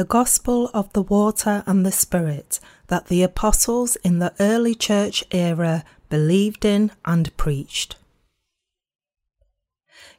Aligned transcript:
the 0.00 0.06
gospel 0.06 0.70
of 0.72 0.90
the 0.94 1.02
water 1.02 1.62
and 1.66 1.84
the 1.84 1.92
Spirit 1.92 2.58
that 2.86 3.08
the 3.08 3.22
apostles 3.22 3.96
in 3.96 4.18
the 4.18 4.32
early 4.40 4.74
church 4.74 5.22
era 5.30 5.84
believed 6.08 6.64
in 6.64 6.90
and 7.04 7.36
preached. 7.36 7.96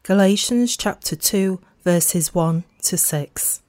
Galatians 0.03 0.77
chapter 0.77 1.15
2, 1.15 1.59
verses 1.83 2.31
1 2.31 2.63
to 2.83 2.95
6. 2.95 3.61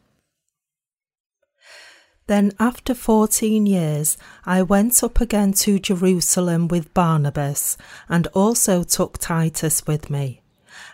Then, 2.26 2.52
after 2.58 2.94
fourteen 2.94 3.64
years, 3.64 4.18
I 4.44 4.60
went 4.60 5.02
up 5.02 5.18
again 5.18 5.54
to 5.64 5.78
Jerusalem 5.78 6.68
with 6.68 6.92
Barnabas, 6.92 7.78
and 8.10 8.26
also 8.34 8.82
took 8.82 9.16
Titus 9.16 9.86
with 9.86 10.10
me. 10.10 10.41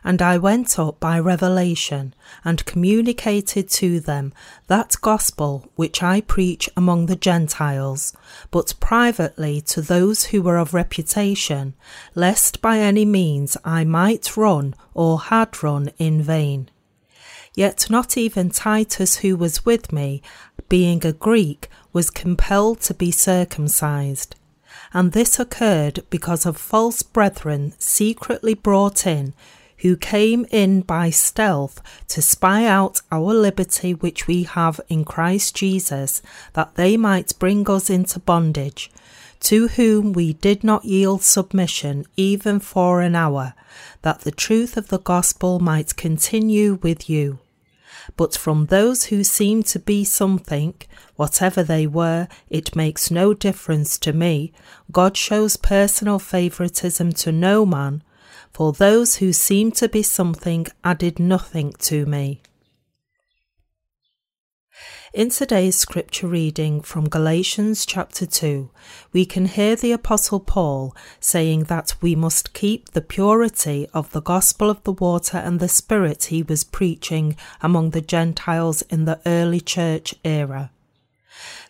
And 0.09 0.23
I 0.23 0.39
went 0.39 0.79
up 0.79 0.99
by 0.99 1.19
revelation, 1.19 2.15
and 2.43 2.65
communicated 2.65 3.69
to 3.73 4.01
them 4.01 4.33
that 4.67 4.97
gospel 5.03 5.71
which 5.77 6.03
I 6.03 6.23
preach 6.23 6.67
among 6.75 7.05
the 7.07 7.15
Gentiles, 7.15 8.15
but 8.51 8.73
privately 8.81 9.61
to 9.73 9.83
those 9.83 10.25
who 10.25 10.41
were 10.41 10.57
of 10.57 10.73
reputation, 10.73 11.75
lest 12.15 12.63
by 12.63 12.79
any 12.79 13.05
means 13.05 13.59
I 13.67 13.85
might 13.85 14.35
run 14.35 14.75
or 14.95 15.21
had 15.21 15.63
run 15.63 15.91
in 15.99 16.23
vain. 16.23 16.71
Yet 17.55 17.91
not 17.91 18.17
even 18.17 18.49
Titus, 18.49 19.17
who 19.17 19.37
was 19.37 19.67
with 19.67 19.93
me, 19.93 20.23
being 20.71 21.05
a 21.05 21.13
Greek, 21.13 21.69
was 21.93 22.09
compelled 22.09 22.81
to 22.81 22.95
be 22.95 23.11
circumcised. 23.11 24.37
And 24.95 25.13
this 25.13 25.39
occurred 25.39 26.03
because 26.09 26.47
of 26.47 26.57
false 26.57 27.03
brethren 27.03 27.75
secretly 27.77 28.55
brought 28.55 29.07
in, 29.07 29.35
who 29.79 29.97
came 29.97 30.47
in 30.51 30.81
by 30.81 31.11
stealth 31.11 31.81
to 32.09 32.23
spy 32.23 32.65
out 32.65 33.01
our 33.13 33.33
liberty 33.35 33.95
which 33.95 34.27
we 34.27 34.43
have 34.43 34.81
in 34.89 35.05
Christ 35.05 35.55
Jesus, 35.55 36.23
that 36.55 36.75
they 36.75 36.97
might 36.97 37.39
bring 37.39 37.69
us 37.71 37.89
into 37.89 38.19
bondage, 38.19 38.91
to 39.41 39.69
whom 39.69 40.13
we 40.13 40.33
did 40.33 40.65
not 40.65 40.85
yield 40.85 41.23
submission 41.23 42.05
even 42.17 42.59
for 42.59 43.01
an 43.03 43.15
hour, 43.15 43.55
that 44.03 44.21
the 44.21 44.33
truth 44.33 44.77
of 44.77 44.89
the 44.89 44.99
gospel 44.99 45.61
might 45.61 45.97
continue 45.97 46.75
with 46.83 47.09
you. 47.09 47.39
But 48.17 48.37
from 48.37 48.67
those 48.67 49.05
who 49.05 49.23
seem 49.23 49.63
to 49.65 49.79
be 49.79 50.03
something, 50.03 50.75
whatever 51.17 51.63
they 51.63 51.87
were, 51.87 52.27
it 52.49 52.75
makes 52.75 53.11
no 53.11 53.35
difference 53.35 53.99
to 53.99 54.13
me. 54.13 54.53
God 54.91 55.17
shows 55.17 55.57
personal 55.57 56.19
favoritism 56.19 57.13
to 57.13 57.33
no 57.33 57.67
man, 57.67 58.03
for 58.59 58.73
those 58.73 59.19
who 59.19 59.33
seemed 59.33 59.73
to 59.77 59.89
be 59.89 60.03
something 60.03 60.67
added 60.83 61.21
nothing 61.21 61.73
to 61.79 62.05
me. 62.07 62.43
In 65.15 65.31
today's 65.31 65.77
scripture 65.77 66.27
reading 66.27 66.81
from 66.81 67.09
Galatians 67.09 67.87
chapter 67.87 68.27
2, 68.27 68.69
we 69.13 69.25
can 69.25 69.47
hear 69.47 69.77
the 69.77 69.93
Apostle 69.93 70.41
Paul 70.41 70.93
saying 71.21 71.65
that 71.65 71.95
we 72.01 72.17
must 72.17 72.53
keep 72.53 72.91
the 72.91 73.01
purity 73.01 73.87
of 73.95 74.11
the 74.11 74.23
gospel 74.23 74.71
of 74.71 74.83
the 74.83 74.91
water 74.91 75.37
and 75.39 75.61
the 75.61 75.69
Spirit 75.69 76.25
he 76.25 76.43
was 76.43 76.65
preaching 76.65 77.37
among 77.63 77.91
the 77.91 78.01
Gentiles 78.01 78.83
in 78.91 79.05
the 79.05 79.21
early 79.25 79.61
church 79.61 80.17
era. 80.25 80.73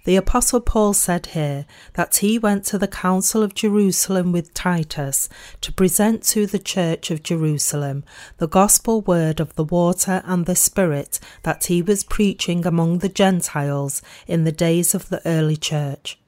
The 0.05 0.17
Apostle 0.17 0.61
Paul 0.61 0.95
said 0.95 1.27
here 1.27 1.67
that 1.95 2.17
he 2.17 2.39
went 2.39 2.65
to 2.67 2.79
the 2.79 2.89
Council 2.89 3.43
of 3.43 3.55
Jerusalem 3.55 4.33
with 4.33 4.55
Titus 4.55 5.29
to 5.61 5.73
present 5.73 6.23
to 6.25 6.47
the 6.47 6.59
Church 6.59 7.11
of 7.11 7.23
Jerusalem 7.23 8.05
the 8.39 8.49
gospel 8.49 9.03
word 9.03 9.41
of 9.41 9.55
the 9.57 9.65
water 9.65 10.23
and 10.25 10.47
the 10.47 10.57
Spirit 10.57 11.21
that 11.43 11.67
he 11.67 11.83
was 11.83 12.05
preaching 12.05 12.65
among 12.65 12.99
the 12.99 13.09
Gentiles 13.09 14.01
in 14.27 14.45
the 14.45 14.53
days 14.53 14.95
of 14.95 15.09
the 15.09 15.21
early 15.27 15.57
church. 15.57 16.19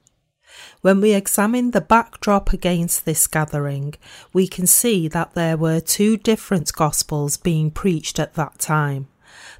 When 0.81 1.01
we 1.01 1.13
examine 1.13 1.71
the 1.71 1.81
backdrop 1.81 2.53
against 2.53 3.05
this 3.05 3.25
gathering, 3.27 3.95
we 4.33 4.47
can 4.47 4.67
see 4.67 5.07
that 5.07 5.33
there 5.33 5.57
were 5.57 5.79
two 5.79 6.17
different 6.17 6.73
gospels 6.73 7.37
being 7.37 7.71
preached 7.71 8.19
at 8.19 8.35
that 8.35 8.59
time 8.59 9.07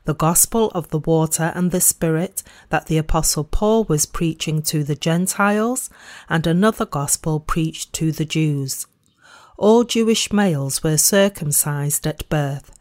the 0.05 0.15
gospel 0.15 0.71
of 0.73 0.89
the 0.89 0.99
water 0.99 1.51
and 1.55 1.71
the 1.71 1.81
Spirit 1.81 2.43
that 2.69 2.87
the 2.87 2.97
Apostle 2.97 3.43
Paul 3.43 3.83
was 3.85 4.05
preaching 4.05 4.61
to 4.63 4.83
the 4.83 4.95
Gentiles, 4.95 5.89
and 6.29 6.47
another 6.47 6.85
gospel 6.85 7.39
preached 7.39 7.93
to 7.93 8.11
the 8.11 8.25
Jews. 8.25 8.87
All 9.57 9.83
Jewish 9.83 10.33
males 10.33 10.83
were 10.83 10.97
circumcised 10.97 12.07
at 12.07 12.27
birth. 12.29 12.71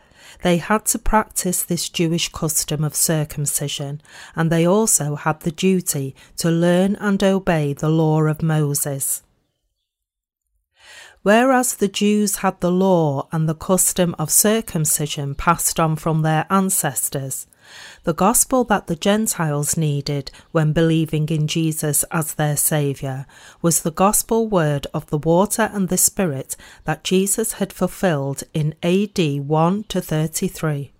They 0.43 0.57
had 0.57 0.87
to 0.87 0.99
practice 0.99 1.63
this 1.63 1.91
Jewish 1.91 2.31
custom 2.31 2.83
of 2.85 2.95
circumcision, 2.95 4.01
and 4.35 4.51
they 4.51 4.67
also 4.67 5.17
had 5.17 5.41
the 5.41 5.51
duty 5.51 6.15
to 6.39 6.51
learn 6.51 6.97
and 6.97 7.23
obey 7.23 7.75
the 7.75 7.91
law 7.91 8.23
of 8.23 8.43
Moses. 8.43 9.23
Whereas 11.23 11.75
the 11.75 11.89
Jews 11.89 12.37
had 12.37 12.61
the 12.61 12.71
law 12.71 13.29
and 13.31 13.47
the 13.47 13.55
custom 13.55 14.15
of 14.19 14.31
circumcision 14.31 15.35
passed 15.35 15.79
on 15.79 15.97
from 15.97 16.23
their 16.23 16.47
ancestors, 16.49 17.47
the 18.05 18.15
gospel 18.15 18.65
that 18.65 18.87
the 18.87 18.97
Gentiles 18.97 19.77
needed 19.77 20.31
when 20.51 20.73
believing 20.73 21.29
in 21.29 21.47
Jesus 21.47 22.05
as 22.11 22.35
their 22.35 22.57
Saviour 22.57 23.27
was 23.61 23.83
the 23.83 23.91
gospel 23.91 24.49
word 24.49 24.87
of 24.95 25.09
the 25.11 25.19
water 25.19 25.71
and 25.75 25.89
the 25.89 25.99
Spirit 25.99 26.57
that 26.85 27.05
Jesus 27.05 27.53
had 27.55 27.73
fulfilled 27.73 28.43
in 28.55 28.75
AD 28.83 29.19
1 29.19 29.85
to 29.85 30.01
33. 30.01 30.91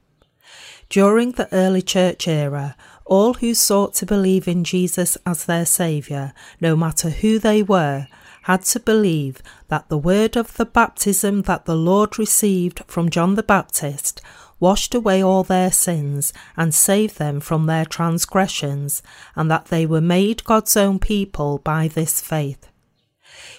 During 0.91 1.33
the 1.33 1.53
early 1.53 1.83
church 1.83 2.29
era, 2.29 2.77
all 3.07 3.35
who 3.35 3.55
sought 3.55 3.95
to 3.95 4.07
believe 4.07 4.47
in 4.47 4.65
Jesus 4.65 5.17
as 5.25 5.47
their 5.47 5.65
Saviour, 5.65 6.35
no 6.61 6.77
matter 6.77 7.11
who 7.11 7.39
they 7.39 7.63
were, 7.63 8.07
had 8.43 8.63
to 8.63 8.81
believe 8.81 9.43
that 9.69 9.89
the 9.89 9.99
word 9.99 10.37
of 10.37 10.57
the 10.57 10.67
baptism 10.67 11.43
that 11.43 11.65
the 11.65 11.77
Lord 11.77 12.19
received 12.19 12.83
from 12.87 13.11
John 13.11 13.35
the 13.35 13.43
Baptist 13.43 14.21
washed 14.61 14.95
away 14.95 15.23
all 15.23 15.43
their 15.43 15.73
sins 15.73 16.33
and 16.57 16.75
saved 16.75 17.19
them 17.19 17.41
from 17.41 17.67
their 17.67 17.87
transgressions, 17.87 19.03
and 19.35 19.51
that 19.51 19.67
they 19.67 19.87
were 19.87 20.03
made 20.03 20.45
God's 20.45 20.77
own 20.77 20.99
people 20.99 21.59
by 21.59 21.89
this 21.89 22.21
faith. 22.21 22.69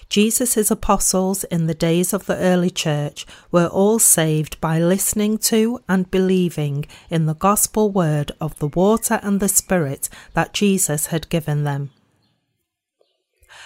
Jesus' 0.08 0.70
apostles 0.70 1.42
in 1.44 1.66
the 1.66 1.74
days 1.74 2.12
of 2.12 2.26
the 2.26 2.36
early 2.36 2.70
church 2.70 3.26
were 3.50 3.66
all 3.66 3.98
saved 3.98 4.60
by 4.60 4.78
listening 4.78 5.38
to 5.38 5.80
and 5.88 6.10
believing 6.10 6.86
in 7.10 7.26
the 7.26 7.34
gospel 7.34 7.90
word 7.90 8.30
of 8.40 8.58
the 8.58 8.68
water 8.68 9.18
and 9.22 9.40
the 9.40 9.48
Spirit 9.48 10.08
that 10.34 10.52
Jesus 10.52 11.06
had 11.06 11.28
given 11.30 11.64
them. 11.64 11.90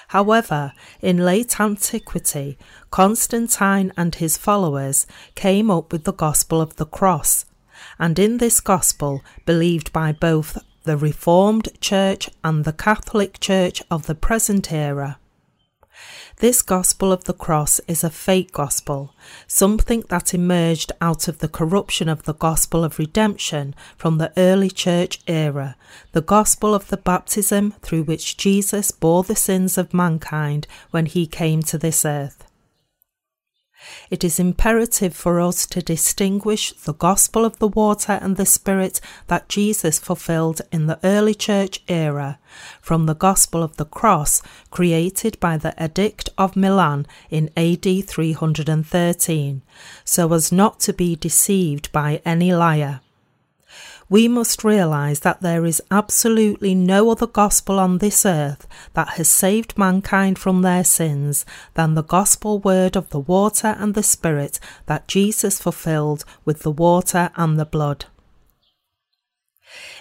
However, 0.09 0.73
in 1.01 1.19
late 1.19 1.61
antiquity, 1.61 2.59
Constantine 2.91 3.93
and 3.97 4.15
his 4.15 4.37
followers 4.37 5.07
came 5.35 5.71
up 5.71 5.93
with 5.93 6.05
the 6.05 6.13
gospel 6.13 6.61
of 6.61 6.77
the 6.77 6.87
cross, 6.87 7.45
and 7.99 8.19
in 8.19 8.39
this 8.39 8.61
gospel, 8.61 9.23
believed 9.45 9.93
by 9.93 10.13
both 10.13 10.59
the 10.85 10.97
Reformed 10.97 11.69
Church 11.81 12.31
and 12.45 12.65
the 12.65 12.73
Catholic 12.73 13.41
Church 13.41 13.83
of 13.91 14.07
the 14.07 14.15
present 14.15 14.73
era, 14.73 15.19
this 16.39 16.61
gospel 16.61 17.13
of 17.13 17.25
the 17.25 17.33
cross 17.33 17.81
is 17.89 18.05
a 18.05 18.11
fake 18.11 18.53
gospel, 18.53 19.15
something 19.47 20.05
that 20.11 20.35
emerged 20.35 20.93
out 21.01 21.29
of 21.29 21.39
the 21.39 21.49
corruption 21.49 22.09
of 22.09 22.25
the 22.25 22.35
gospel 22.35 22.85
of 22.85 22.99
redemption 22.99 23.75
from 23.97 24.19
the 24.19 24.33
early 24.37 24.71
church 24.71 25.21
era, 25.27 25.77
the 26.13 26.21
gospel 26.21 26.75
of 26.75 26.89
the 26.89 26.99
baptism 26.99 27.73
through 27.81 28.03
which 28.03 28.37
Jesus 28.37 28.91
bore 28.91 29.23
the 29.23 29.37
sins 29.37 29.79
of 29.79 29.95
mankind 29.95 30.67
when 30.91 31.07
he 31.07 31.27
came 31.27 31.63
to 31.63 31.79
this 31.79 32.05
earth 32.05 32.46
it 34.11 34.25
is 34.25 34.39
imperative 34.39 35.15
for 35.15 35.41
us 35.41 35.67
to 35.67 35.81
distinguish 35.83 36.73
the 36.73 36.95
gospel 36.95 37.45
of 37.45 37.59
the 37.59 37.69
water 37.69 38.19
and 38.23 38.37
the 38.37 38.47
spirit 38.47 39.01
that 39.27 39.49
Jesus 39.49 39.99
fulfilled 39.99 40.63
in 40.73 40.87
the 40.87 40.99
early 41.05 41.35
church 41.35 41.83
era 41.89 42.39
from 42.81 43.07
the 43.07 43.15
gospel 43.15 43.63
of 43.63 43.77
the 43.77 43.85
cross 43.85 44.43
created 44.71 45.39
by 45.41 45.57
the 45.57 45.75
Edict 45.83 46.31
of 46.39 46.57
Milan 46.57 47.07
in 47.31 47.51
AD 47.57 47.85
313, 48.07 49.63
so 50.05 50.33
as 50.33 50.53
not 50.53 50.81
to 50.81 50.93
be 50.93 51.17
deceived 51.17 51.93
by 51.93 52.21
any 52.25 52.55
liar 52.55 53.01
we 54.09 54.29
must 54.29 54.63
realize 54.63 55.21
that 55.21 55.41
there 55.41 55.67
is 55.67 55.83
absolutely 55.91 56.75
no 56.75 57.11
other 57.11 57.27
gospel 57.27 57.79
on 57.81 57.99
this 57.99 58.25
earth 58.25 58.67
that 58.95 59.11
has 59.11 59.29
saved 59.29 59.77
mankind 59.77 60.39
from 60.39 60.63
their 60.63 60.85
sins 60.85 61.45
than 61.75 61.95
the 61.95 62.03
gospel 62.03 62.59
word 62.61 62.97
of 62.97 63.11
the 63.11 63.19
water 63.19 63.75
and 63.79 63.95
the 63.95 64.03
Spirit 64.03 64.61
that 64.87 65.09
Jesus 65.09 65.61
fulfilled 65.61 66.25
with 66.45 66.61
the 66.61 66.71
water 66.71 67.31
and 67.37 67.59
the 67.59 67.65
blood. 67.65 68.07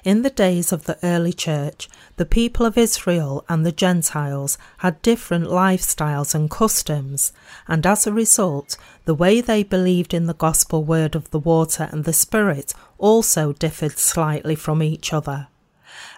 In 0.04 0.22
the 0.22 0.30
days 0.30 0.72
of 0.72 0.86
the 0.86 0.98
early 1.04 1.34
church, 1.34 1.90
the 2.18 2.26
people 2.26 2.66
of 2.66 2.78
Israel 2.78 3.44
and 3.50 3.66
the 3.66 3.72
Gentiles 3.72 4.58
had 4.78 5.02
different 5.02 5.48
lifestyles 5.48 6.34
and 6.34 6.50
customs, 6.50 7.34
and 7.68 7.86
as 7.86 8.06
a 8.06 8.14
result, 8.14 8.78
the 9.06 9.16
way 9.16 9.42
they 9.42 9.64
believed 9.64 10.14
in 10.14 10.28
the 10.28 10.34
gospel 10.34 10.84
word 10.84 11.16
of 11.16 11.30
the 11.32 11.40
water 11.40 11.90
and 11.92 12.04
the 12.04 12.14
Spirit 12.14 12.74
also 12.98 13.52
differed 13.54 13.98
slightly 13.98 14.56
from 14.56 14.82
each 14.82 15.12
other. 15.12 15.48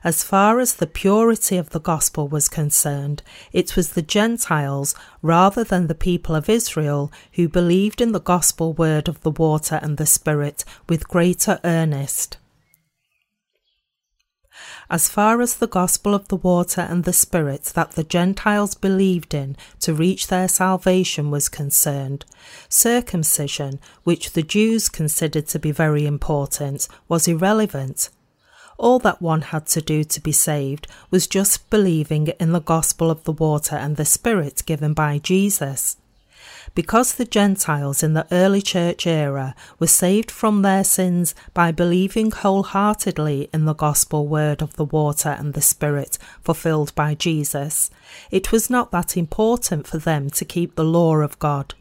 As 0.03 0.24
far 0.24 0.60
as 0.60 0.75
the 0.75 0.88
purity 0.88 1.57
of 1.57 1.69
the 1.71 1.80
gospel 1.80 2.27
was 2.27 2.48
concerned, 2.48 3.24
it 3.51 3.75
was 3.75 3.89
the 3.89 4.01
Gentiles 4.01 4.95
rather 5.21 5.63
than 5.63 5.88
the 5.88 5.95
people 5.95 6.36
of 6.36 6.50
Israel 6.50 7.12
who 7.33 7.48
believed 7.48 8.01
in 8.01 8.12
the 8.12 8.19
gospel 8.19 8.74
word 8.74 9.07
of 9.07 9.21
the 9.21 9.31
water 9.31 9.80
and 9.81 9.98
the 9.98 10.06
Spirit 10.06 10.63
with 10.88 11.07
greater 11.07 11.60
earnest. 11.63 12.38
As 14.89 15.10
far 15.10 15.42
as 15.42 15.56
the 15.56 15.68
gospel 15.68 16.13
of 16.13 16.28
the 16.30 16.38
water 16.38 16.81
and 16.81 17.04
the 17.04 17.13
Spirit 17.13 17.63
that 17.75 17.92
the 17.92 18.04
Gentiles 18.04 18.74
believed 18.74 19.34
in 19.34 19.57
to 19.81 19.94
reach 19.94 20.28
their 20.28 20.48
salvation 20.48 21.30
was 21.30 21.50
concerned, 21.50 22.24
circumcision, 22.69 23.80
which 24.04 24.31
the 24.31 24.44
Jews 24.44 24.88
considered 24.88 25.48
to 25.48 25.60
be 25.60 25.72
very 25.72 26.06
important, 26.06 26.88
was 27.10 27.28
irrelevant 27.28 28.10
all 28.78 29.00
that 29.00 29.22
one 29.22 29.42
had 29.42 29.66
to 29.66 29.81
do 29.81 30.04
to 30.04 30.22
be 30.22 30.31
saved 30.31 30.88
was 31.10 31.28
just 31.28 31.69
believing 31.69 32.28
in 32.39 32.51
the 32.51 32.62
gospel 32.62 33.10
of 33.10 33.24
the 33.24 33.31
water 33.31 33.75
and 33.75 33.98
the 33.98 34.06
Spirit 34.06 34.62
given 34.66 34.94
by 34.94 35.18
Jesus. 35.18 35.98
Because 36.77 37.15
the 37.15 37.25
Gentiles 37.25 38.03
in 38.03 38.13
the 38.13 38.27
early 38.31 38.62
church 38.62 39.07
era 39.07 39.56
were 39.79 39.88
saved 39.88 40.29
from 40.29 40.62
their 40.62 40.83
sins 40.83 41.33
by 41.56 41.71
believing 41.71 42.29
wholeheartedly 42.29 43.50
in 43.51 43.65
the 43.65 43.74
gospel 43.74 44.27
word 44.27 44.62
of 44.62 44.75
the 44.75 44.85
water 44.85 45.29
and 45.39 45.56
the 45.56 45.62
Spirit 45.62 46.19
fulfilled 46.44 46.94
by 46.94 47.15
Jesus, 47.15 47.89
it 48.29 48.51
was 48.51 48.69
not 48.69 48.91
that 48.91 49.18
important 49.18 49.88
for 49.88 49.97
them 49.97 50.29
to 50.29 50.45
keep 50.45 50.75
the 50.75 50.83
law 50.83 51.15
of 51.15 51.39
God. 51.39 51.74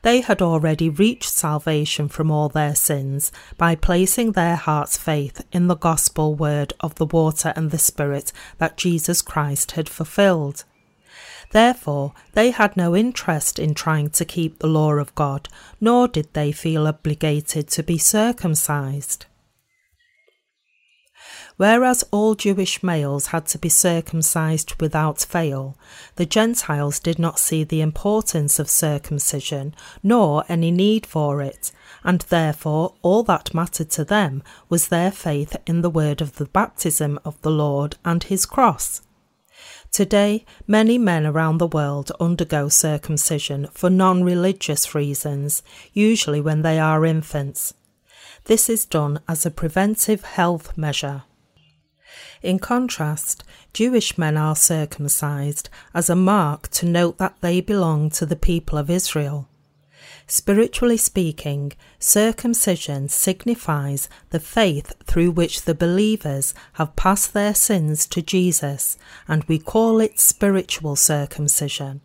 They 0.00 0.22
had 0.22 0.40
already 0.40 0.88
reached 0.88 1.28
salvation 1.28 2.08
from 2.08 2.30
all 2.30 2.48
their 2.48 2.74
sins 2.74 3.32
by 3.58 3.74
placing 3.74 4.32
their 4.32 4.56
heart's 4.56 4.96
faith 4.96 5.44
in 5.52 5.66
the 5.66 5.76
gospel 5.76 6.34
word 6.34 6.72
of 6.80 6.94
the 6.94 7.04
water 7.04 7.52
and 7.54 7.70
the 7.70 7.76
Spirit 7.76 8.32
that 8.56 8.78
Jesus 8.78 9.20
Christ 9.20 9.72
had 9.72 9.90
fulfilled. 9.90 10.64
Therefore, 11.52 12.14
they 12.32 12.50
had 12.50 12.76
no 12.76 12.96
interest 12.96 13.58
in 13.58 13.74
trying 13.74 14.10
to 14.10 14.24
keep 14.24 14.58
the 14.58 14.66
law 14.66 14.92
of 14.94 15.14
God, 15.14 15.48
nor 15.80 16.08
did 16.08 16.32
they 16.32 16.50
feel 16.50 16.86
obligated 16.86 17.68
to 17.68 17.82
be 17.82 17.98
circumcised. 17.98 19.26
Whereas 21.58 22.02
all 22.10 22.34
Jewish 22.34 22.82
males 22.82 23.26
had 23.26 23.46
to 23.48 23.58
be 23.58 23.68
circumcised 23.68 24.80
without 24.80 25.20
fail, 25.20 25.76
the 26.16 26.24
Gentiles 26.24 26.98
did 26.98 27.18
not 27.18 27.38
see 27.38 27.62
the 27.62 27.82
importance 27.82 28.58
of 28.58 28.70
circumcision, 28.70 29.74
nor 30.02 30.44
any 30.48 30.70
need 30.70 31.04
for 31.04 31.42
it, 31.42 31.70
and 32.02 32.22
therefore 32.22 32.94
all 33.02 33.22
that 33.24 33.52
mattered 33.52 33.90
to 33.90 34.04
them 34.04 34.42
was 34.70 34.88
their 34.88 35.10
faith 35.10 35.54
in 35.66 35.82
the 35.82 35.90
word 35.90 36.22
of 36.22 36.36
the 36.36 36.46
baptism 36.46 37.20
of 37.24 37.40
the 37.42 37.50
Lord 37.50 37.96
and 38.04 38.24
his 38.24 38.46
cross. 38.46 39.02
Today, 39.92 40.46
many 40.66 40.96
men 40.96 41.26
around 41.26 41.58
the 41.58 41.66
world 41.66 42.12
undergo 42.18 42.70
circumcision 42.70 43.68
for 43.74 43.90
non 43.90 44.24
religious 44.24 44.94
reasons, 44.94 45.62
usually 45.92 46.40
when 46.40 46.62
they 46.62 46.78
are 46.78 47.04
infants. 47.04 47.74
This 48.44 48.70
is 48.70 48.86
done 48.86 49.20
as 49.28 49.44
a 49.44 49.50
preventive 49.50 50.22
health 50.22 50.78
measure. 50.78 51.24
In 52.42 52.58
contrast, 52.58 53.44
Jewish 53.74 54.16
men 54.16 54.38
are 54.38 54.56
circumcised 54.56 55.68
as 55.92 56.08
a 56.08 56.16
mark 56.16 56.68
to 56.68 56.86
note 56.86 57.18
that 57.18 57.36
they 57.42 57.60
belong 57.60 58.08
to 58.12 58.24
the 58.24 58.34
people 58.34 58.78
of 58.78 58.88
Israel. 58.88 59.46
Spiritually 60.26 60.96
speaking, 60.96 61.72
circumcision 61.98 63.08
signifies 63.08 64.08
the 64.30 64.40
faith 64.40 64.92
through 65.04 65.30
which 65.30 65.62
the 65.62 65.74
believers 65.74 66.54
have 66.74 66.96
passed 66.96 67.32
their 67.32 67.54
sins 67.54 68.06
to 68.06 68.22
Jesus, 68.22 68.96
and 69.26 69.44
we 69.44 69.58
call 69.58 70.00
it 70.00 70.20
spiritual 70.20 70.96
circumcision. 70.96 72.00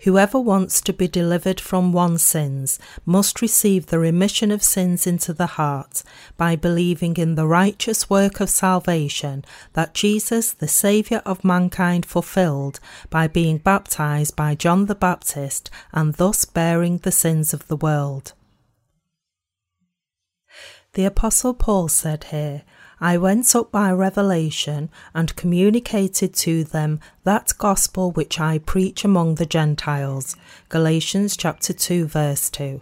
Whoever 0.00 0.38
wants 0.38 0.80
to 0.82 0.92
be 0.92 1.08
delivered 1.08 1.60
from 1.60 1.92
one's 1.92 2.22
sins 2.22 2.78
must 3.04 3.42
receive 3.42 3.86
the 3.86 3.98
remission 3.98 4.50
of 4.50 4.62
sins 4.62 5.06
into 5.06 5.32
the 5.32 5.46
heart 5.46 6.02
by 6.36 6.56
believing 6.56 7.16
in 7.16 7.34
the 7.34 7.46
righteous 7.46 8.08
work 8.08 8.40
of 8.40 8.50
salvation 8.50 9.44
that 9.72 9.94
Jesus, 9.94 10.52
the 10.52 10.68
Saviour 10.68 11.22
of 11.24 11.44
mankind, 11.44 12.06
fulfilled 12.06 12.80
by 13.10 13.26
being 13.26 13.58
baptized 13.58 14.36
by 14.36 14.54
John 14.54 14.86
the 14.86 14.94
Baptist 14.94 15.70
and 15.92 16.14
thus 16.14 16.44
bearing 16.44 16.98
the 16.98 17.12
sins 17.12 17.52
of 17.52 17.66
the 17.68 17.76
world. 17.76 18.32
The 20.94 21.04
Apostle 21.04 21.52
Paul 21.52 21.88
said 21.88 22.24
here, 22.24 22.62
I 23.00 23.18
went 23.18 23.54
up 23.54 23.70
by 23.70 23.92
revelation 23.92 24.88
and 25.14 25.36
communicated 25.36 26.32
to 26.36 26.64
them 26.64 27.00
that 27.24 27.52
gospel 27.58 28.10
which 28.10 28.40
I 28.40 28.58
preach 28.58 29.04
among 29.04 29.34
the 29.34 29.44
Gentiles. 29.44 30.34
Galatians 30.70 31.36
chapter 31.36 31.74
2 31.74 32.06
verse 32.06 32.48
2. 32.48 32.80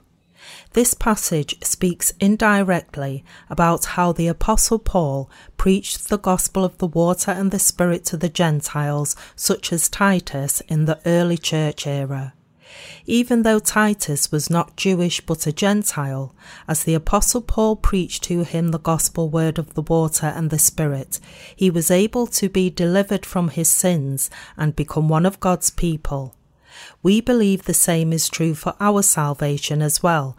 This 0.72 0.94
passage 0.94 1.56
speaks 1.64 2.12
indirectly 2.20 3.24
about 3.50 3.84
how 3.96 4.12
the 4.12 4.28
Apostle 4.28 4.78
Paul 4.78 5.28
preached 5.56 6.08
the 6.08 6.18
gospel 6.18 6.64
of 6.64 6.78
the 6.78 6.86
water 6.86 7.32
and 7.32 7.50
the 7.50 7.58
Spirit 7.58 8.04
to 8.06 8.16
the 8.16 8.28
Gentiles, 8.28 9.16
such 9.34 9.72
as 9.72 9.88
Titus 9.88 10.60
in 10.68 10.84
the 10.84 11.00
early 11.06 11.38
church 11.38 11.86
era 11.86 12.34
even 13.06 13.42
though 13.42 13.58
Titus 13.58 14.32
was 14.32 14.50
not 14.50 14.76
Jewish 14.76 15.20
but 15.20 15.46
a 15.46 15.52
Gentile, 15.52 16.34
as 16.66 16.84
the 16.84 16.94
Apostle 16.94 17.42
Paul 17.42 17.76
preached 17.76 18.22
to 18.24 18.44
him 18.44 18.68
the 18.68 18.78
gospel 18.78 19.28
word 19.28 19.58
of 19.58 19.74
the 19.74 19.82
water 19.82 20.26
and 20.26 20.50
the 20.50 20.58
Spirit, 20.58 21.20
he 21.54 21.70
was 21.70 21.90
able 21.90 22.26
to 22.28 22.48
be 22.48 22.70
delivered 22.70 23.26
from 23.26 23.48
his 23.48 23.68
sins 23.68 24.30
and 24.56 24.74
become 24.76 25.08
one 25.08 25.26
of 25.26 25.40
God's 25.40 25.70
people. 25.70 26.34
We 27.02 27.20
believe 27.20 27.64
the 27.64 27.74
same 27.74 28.12
is 28.12 28.28
true 28.28 28.54
for 28.54 28.74
our 28.80 29.02
salvation 29.02 29.82
as 29.82 30.02
well. 30.02 30.36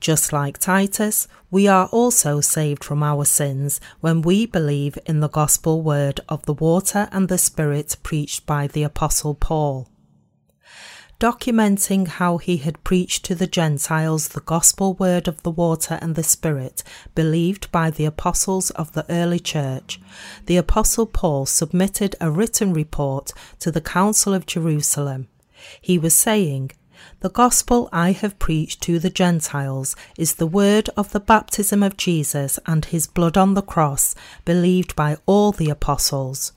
Just 0.00 0.32
like 0.32 0.58
Titus, 0.58 1.28
we 1.50 1.66
are 1.66 1.86
also 1.86 2.40
saved 2.40 2.84
from 2.84 3.02
our 3.02 3.24
sins 3.24 3.80
when 4.00 4.22
we 4.22 4.44
believe 4.46 4.98
in 5.06 5.20
the 5.20 5.28
gospel 5.28 5.82
word 5.82 6.20
of 6.28 6.44
the 6.46 6.54
water 6.54 7.08
and 7.10 7.28
the 7.28 7.38
Spirit 7.38 7.96
preached 8.02 8.44
by 8.44 8.66
the 8.66 8.82
Apostle 8.82 9.34
Paul 9.34 9.88
documenting 11.20 12.06
how 12.08 12.38
he 12.38 12.58
had 12.58 12.82
preached 12.84 13.24
to 13.24 13.34
the 13.34 13.46
Gentiles 13.46 14.28
the 14.28 14.40
gospel 14.40 14.94
word 14.94 15.28
of 15.28 15.42
the 15.42 15.50
water 15.50 15.98
and 16.02 16.14
the 16.14 16.22
Spirit, 16.22 16.82
believed 17.14 17.70
by 17.70 17.90
the 17.90 18.04
apostles 18.04 18.70
of 18.70 18.92
the 18.92 19.06
early 19.10 19.38
church, 19.38 20.00
the 20.46 20.56
Apostle 20.56 21.06
Paul 21.06 21.46
submitted 21.46 22.16
a 22.20 22.30
written 22.30 22.72
report 22.72 23.32
to 23.60 23.70
the 23.70 23.80
Council 23.80 24.34
of 24.34 24.46
Jerusalem. 24.46 25.28
He 25.80 25.98
was 25.98 26.14
saying, 26.14 26.72
the 27.20 27.30
gospel 27.30 27.88
I 27.92 28.12
have 28.12 28.38
preached 28.38 28.80
to 28.82 28.98
the 28.98 29.10
Gentiles 29.10 29.94
is 30.16 30.34
the 30.34 30.46
word 30.46 30.90
of 30.96 31.12
the 31.12 31.20
baptism 31.20 31.82
of 31.82 31.96
Jesus 31.96 32.58
and 32.66 32.84
his 32.84 33.06
blood 33.06 33.36
on 33.36 33.54
the 33.54 33.62
cross, 33.62 34.14
believed 34.44 34.96
by 34.96 35.18
all 35.26 35.52
the 35.52 35.70
apostles. 35.70 36.52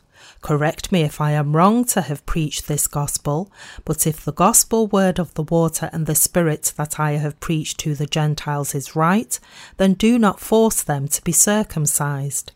Correct 0.47 0.93
me 0.93 1.01
if 1.01 1.19
I 1.19 1.31
am 1.31 1.57
wrong 1.57 1.83
to 1.87 1.99
have 1.99 2.25
preached 2.25 2.69
this 2.69 2.87
gospel, 2.87 3.51
but 3.83 4.07
if 4.07 4.23
the 4.23 4.31
gospel 4.31 4.87
word 4.87 5.19
of 5.19 5.33
the 5.33 5.43
water 5.43 5.89
and 5.91 6.05
the 6.05 6.15
Spirit 6.15 6.71
that 6.77 6.97
I 6.97 7.17
have 7.17 7.41
preached 7.41 7.79
to 7.79 7.95
the 7.95 8.05
Gentiles 8.05 8.73
is 8.73 8.95
right, 8.95 9.37
then 9.75 9.93
do 9.93 10.17
not 10.17 10.39
force 10.39 10.81
them 10.81 11.09
to 11.09 11.21
be 11.21 11.33
circumcised 11.33 12.53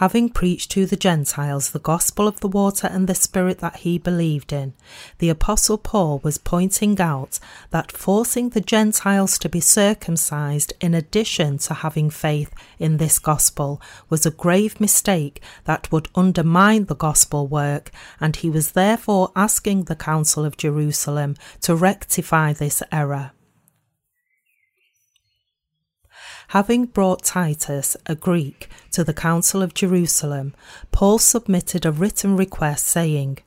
having 0.00 0.30
preached 0.30 0.70
to 0.70 0.86
the 0.86 0.96
Gentiles 0.96 1.72
the 1.72 1.78
gospel 1.78 2.26
of 2.26 2.40
the 2.40 2.48
water 2.48 2.86
and 2.86 3.06
the 3.06 3.14
Spirit 3.14 3.58
that 3.58 3.76
he 3.76 3.98
believed 3.98 4.50
in, 4.50 4.72
the 5.18 5.28
Apostle 5.28 5.76
Paul 5.76 6.20
was 6.24 6.38
pointing 6.38 6.98
out 6.98 7.38
that 7.68 7.92
forcing 7.92 8.48
the 8.48 8.62
Gentiles 8.62 9.38
to 9.38 9.46
be 9.46 9.60
circumcised 9.60 10.72
in 10.80 10.94
addition 10.94 11.58
to 11.58 11.74
having 11.74 12.08
faith 12.08 12.50
in 12.78 12.96
this 12.96 13.18
gospel 13.18 13.78
was 14.08 14.24
a 14.24 14.30
grave 14.30 14.80
mistake 14.80 15.42
that 15.64 15.92
would 15.92 16.08
undermine 16.14 16.86
the 16.86 16.96
gospel 16.96 17.46
work, 17.46 17.90
and 18.18 18.36
he 18.36 18.48
was 18.48 18.72
therefore 18.72 19.30
asking 19.36 19.84
the 19.84 19.96
Council 19.96 20.46
of 20.46 20.56
Jerusalem 20.56 21.36
to 21.60 21.76
rectify 21.76 22.54
this 22.54 22.82
error. 22.90 23.32
Having 26.50 26.86
brought 26.86 27.22
Titus, 27.22 27.96
a 28.06 28.16
Greek, 28.16 28.68
to 28.90 29.04
the 29.04 29.14
Council 29.14 29.62
of 29.62 29.72
Jerusalem, 29.72 30.52
Paul 30.90 31.20
submitted 31.20 31.86
a 31.86 31.92
written 31.92 32.36
request 32.36 32.88
saying, 32.88 33.38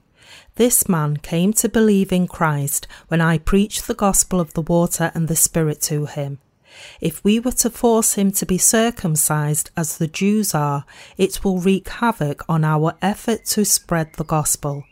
This 0.56 0.88
man 0.88 1.18
came 1.18 1.52
to 1.56 1.68
believe 1.68 2.14
in 2.14 2.30
Christ 2.30 2.88
when 3.10 3.20
I 3.20 3.40
preached 3.40 3.88
the 3.88 3.94
gospel 3.94 4.40
of 4.40 4.54
the 4.54 4.62
water 4.62 5.12
and 5.14 5.28
the 5.28 5.36
Spirit 5.36 5.82
to 5.82 6.06
him. 6.06 6.40
If 7.02 7.22
we 7.26 7.42
were 7.42 7.52
to 7.52 7.70
force 7.70 8.14
him 8.14 8.32
to 8.32 8.46
be 8.46 8.58
circumcised 8.58 9.70
as 9.76 9.98
the 9.98 10.08
Jews 10.08 10.56
are, 10.56 10.86
it 11.18 11.44
will 11.44 11.60
wreak 11.60 11.90
havoc 11.90 12.46
on 12.48 12.64
our 12.64 12.96
effort 13.02 13.44
to 13.48 13.66
spread 13.66 14.14
the 14.14 14.24
gospel. 14.24 14.86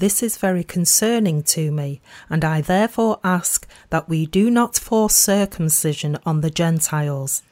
This 0.00 0.22
is 0.22 0.38
very 0.38 0.64
concerning 0.64 1.42
to 1.54 1.70
me, 1.70 2.00
and 2.30 2.42
I 2.42 2.62
therefore 2.62 3.20
ask 3.22 3.66
that 3.90 4.08
we 4.08 4.24
do 4.24 4.50
not 4.50 4.78
force 4.78 5.14
circumcision 5.14 6.16
on 6.24 6.40
the 6.40 6.48
Gentiles. 6.48 7.42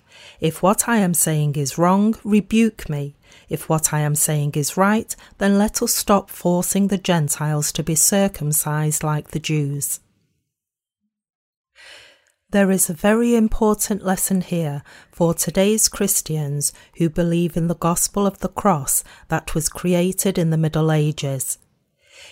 If 0.40 0.62
what 0.62 0.88
I 0.88 0.96
am 0.96 1.12
saying 1.12 1.56
is 1.56 1.76
wrong, 1.76 2.14
rebuke 2.24 2.88
me, 2.88 3.16
If 3.50 3.68
what 3.68 3.92
I 3.92 4.00
am 4.00 4.14
saying 4.14 4.52
is 4.54 4.78
right, 4.78 5.14
then 5.36 5.58
let 5.58 5.82
us 5.82 5.92
stop 5.94 6.30
forcing 6.30 6.88
the 6.88 6.96
Gentiles 6.96 7.70
to 7.72 7.82
be 7.82 7.94
circumcised 7.94 9.04
like 9.04 9.28
the 9.28 9.40
Jews. 9.40 10.00
There 12.48 12.70
is 12.70 12.88
a 12.88 12.94
very 12.94 13.36
important 13.36 14.02
lesson 14.02 14.40
here 14.40 14.82
for 15.12 15.34
today's 15.34 15.86
Christians 15.86 16.72
who 16.96 17.10
believe 17.10 17.58
in 17.58 17.66
the 17.66 17.74
gospel 17.74 18.26
of 18.26 18.38
the 18.38 18.48
cross 18.48 19.04
that 19.28 19.54
was 19.54 19.68
created 19.68 20.38
in 20.38 20.48
the 20.48 20.56
Middle 20.56 20.90
Ages. 20.90 21.58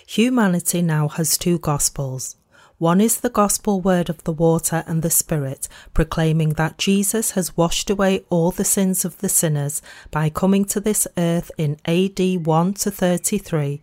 Humanity 0.09 0.81
now 0.81 1.09
has 1.09 1.37
two 1.37 1.59
gospels 1.59 2.37
one 2.77 3.01
is 3.01 3.19
the 3.19 3.29
gospel 3.29 3.81
word 3.81 4.07
of 4.07 4.23
the 4.23 4.31
water 4.31 4.85
and 4.87 5.01
the 5.01 5.09
Spirit, 5.09 5.67
proclaiming 5.93 6.51
that 6.51 6.77
Jesus 6.77 7.31
has 7.31 7.57
washed 7.57 7.89
away 7.89 8.23
all 8.29 8.51
the 8.51 8.63
sins 8.63 9.03
of 9.03 9.17
the 9.17 9.27
sinners 9.27 9.81
by 10.11 10.29
coming 10.29 10.63
to 10.65 10.79
this 10.79 11.07
earth 11.17 11.51
in 11.57 11.77
AD 11.85 12.45
1 12.45 12.73
to 12.75 12.91
33, 12.91 13.81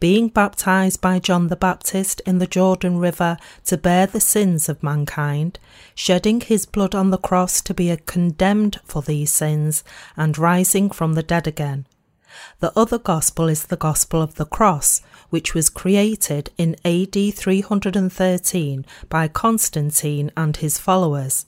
being 0.00 0.28
baptized 0.28 1.02
by 1.02 1.18
John 1.18 1.48
the 1.48 1.56
Baptist 1.56 2.22
in 2.24 2.38
the 2.38 2.46
Jordan 2.46 2.98
River 2.98 3.36
to 3.66 3.76
bear 3.76 4.06
the 4.06 4.20
sins 4.20 4.70
of 4.70 4.82
mankind, 4.82 5.58
shedding 5.94 6.40
his 6.40 6.64
blood 6.64 6.94
on 6.94 7.10
the 7.10 7.18
cross 7.18 7.60
to 7.60 7.74
be 7.74 7.94
condemned 8.06 8.80
for 8.84 9.02
these 9.02 9.30
sins, 9.30 9.84
and 10.16 10.38
rising 10.38 10.88
from 10.88 11.14
the 11.14 11.22
dead 11.22 11.46
again. 11.46 11.84
The 12.60 12.72
other 12.78 12.98
gospel 12.98 13.48
is 13.48 13.64
the 13.64 13.76
gospel 13.76 14.22
of 14.22 14.36
the 14.36 14.44
cross, 14.44 15.00
which 15.30 15.54
was 15.54 15.68
created 15.68 16.50
in 16.56 16.76
AD 16.84 17.34
313 17.34 18.86
by 19.08 19.28
Constantine 19.28 20.30
and 20.36 20.56
his 20.56 20.78
followers. 20.78 21.46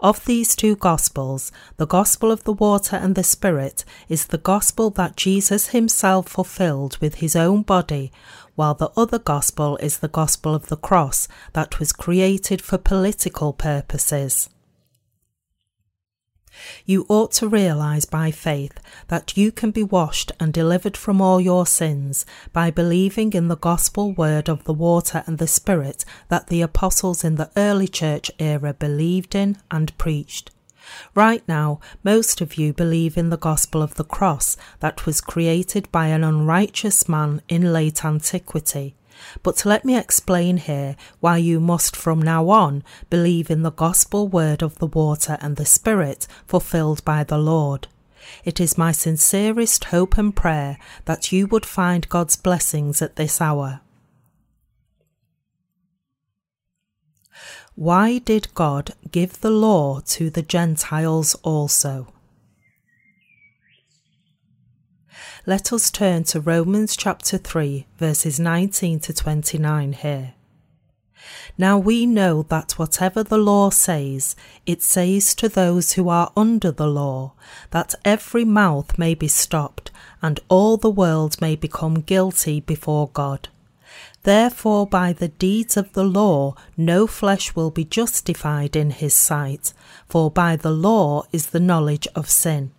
Of 0.00 0.24
these 0.24 0.54
two 0.56 0.76
Gospels, 0.76 1.52
the 1.76 1.86
Gospel 1.86 2.30
of 2.30 2.44
the 2.44 2.52
water 2.52 2.96
and 2.96 3.14
the 3.14 3.24
Spirit 3.24 3.84
is 4.08 4.26
the 4.26 4.38
Gospel 4.38 4.90
that 4.90 5.16
Jesus 5.16 5.68
himself 5.68 6.28
fulfilled 6.28 6.98
with 6.98 7.16
his 7.16 7.34
own 7.34 7.62
body, 7.62 8.12
while 8.54 8.74
the 8.74 8.90
other 8.96 9.18
Gospel 9.18 9.76
is 9.78 9.98
the 9.98 10.08
Gospel 10.08 10.54
of 10.54 10.66
the 10.66 10.76
cross 10.76 11.28
that 11.54 11.78
was 11.78 11.92
created 11.92 12.60
for 12.60 12.78
political 12.78 13.52
purposes. 13.52 14.48
You 16.84 17.06
ought 17.08 17.32
to 17.32 17.48
realize 17.48 18.04
by 18.04 18.30
faith 18.30 18.78
that 19.08 19.36
you 19.36 19.52
can 19.52 19.70
be 19.70 19.82
washed 19.82 20.32
and 20.38 20.52
delivered 20.52 20.96
from 20.96 21.20
all 21.20 21.40
your 21.40 21.66
sins 21.66 22.26
by 22.52 22.70
believing 22.70 23.32
in 23.32 23.48
the 23.48 23.56
gospel 23.56 24.12
word 24.12 24.48
of 24.48 24.64
the 24.64 24.72
water 24.72 25.22
and 25.26 25.38
the 25.38 25.46
spirit 25.46 26.04
that 26.28 26.48
the 26.48 26.62
apostles 26.62 27.24
in 27.24 27.36
the 27.36 27.50
early 27.56 27.88
church 27.88 28.30
era 28.38 28.74
believed 28.74 29.34
in 29.34 29.58
and 29.70 29.96
preached. 29.98 30.50
Right 31.14 31.46
now, 31.46 31.80
most 32.02 32.40
of 32.40 32.54
you 32.56 32.72
believe 32.72 33.16
in 33.16 33.30
the 33.30 33.36
gospel 33.36 33.82
of 33.82 33.94
the 33.94 34.04
cross 34.04 34.56
that 34.80 35.06
was 35.06 35.20
created 35.20 35.90
by 35.92 36.08
an 36.08 36.24
unrighteous 36.24 37.08
man 37.08 37.42
in 37.48 37.72
late 37.72 38.04
antiquity 38.04 38.96
but 39.42 39.64
let 39.64 39.84
me 39.84 39.96
explain 39.96 40.56
here 40.56 40.96
why 41.20 41.36
you 41.36 41.60
must 41.60 41.96
from 41.96 42.20
now 42.20 42.48
on 42.48 42.82
believe 43.08 43.50
in 43.50 43.62
the 43.62 43.72
gospel 43.72 44.28
word 44.28 44.62
of 44.62 44.78
the 44.78 44.86
water 44.86 45.38
and 45.40 45.56
the 45.56 45.66
Spirit 45.66 46.26
fulfilled 46.46 47.04
by 47.04 47.24
the 47.24 47.38
Lord. 47.38 47.88
It 48.44 48.60
is 48.60 48.78
my 48.78 48.92
sincerest 48.92 49.84
hope 49.84 50.18
and 50.18 50.34
prayer 50.34 50.78
that 51.04 51.32
you 51.32 51.46
would 51.46 51.66
find 51.66 52.08
God's 52.08 52.36
blessings 52.36 53.02
at 53.02 53.16
this 53.16 53.40
hour. 53.40 53.80
Why 57.74 58.18
did 58.18 58.52
God 58.54 58.92
give 59.10 59.40
the 59.40 59.50
law 59.50 60.00
to 60.00 60.28
the 60.28 60.42
Gentiles 60.42 61.34
also? 61.42 62.12
Let 65.46 65.72
us 65.72 65.90
turn 65.90 66.24
to 66.24 66.40
Romans 66.40 66.96
chapter 66.96 67.38
3, 67.38 67.86
verses 67.98 68.38
19 68.38 69.00
to 69.00 69.12
29 69.12 69.92
here. 69.94 70.34
Now 71.58 71.78
we 71.78 72.06
know 72.06 72.42
that 72.44 72.78
whatever 72.78 73.22
the 73.22 73.38
law 73.38 73.70
says, 73.70 74.34
it 74.66 74.82
says 74.82 75.34
to 75.36 75.48
those 75.48 75.92
who 75.92 76.08
are 76.08 76.32
under 76.36 76.70
the 76.70 76.86
law, 76.86 77.32
that 77.70 77.94
every 78.04 78.44
mouth 78.44 78.98
may 78.98 79.14
be 79.14 79.28
stopped, 79.28 79.90
and 80.22 80.40
all 80.48 80.76
the 80.76 80.90
world 80.90 81.40
may 81.40 81.56
become 81.56 82.00
guilty 82.00 82.60
before 82.60 83.08
God. 83.08 83.48
Therefore, 84.22 84.86
by 84.86 85.12
the 85.12 85.28
deeds 85.28 85.76
of 85.76 85.92
the 85.92 86.04
law, 86.04 86.54
no 86.76 87.06
flesh 87.06 87.54
will 87.54 87.70
be 87.70 87.84
justified 87.84 88.76
in 88.76 88.90
his 88.90 89.14
sight, 89.14 89.72
for 90.08 90.30
by 90.30 90.56
the 90.56 90.70
law 90.70 91.24
is 91.32 91.48
the 91.48 91.60
knowledge 91.60 92.06
of 92.14 92.28
sin. 92.28 92.72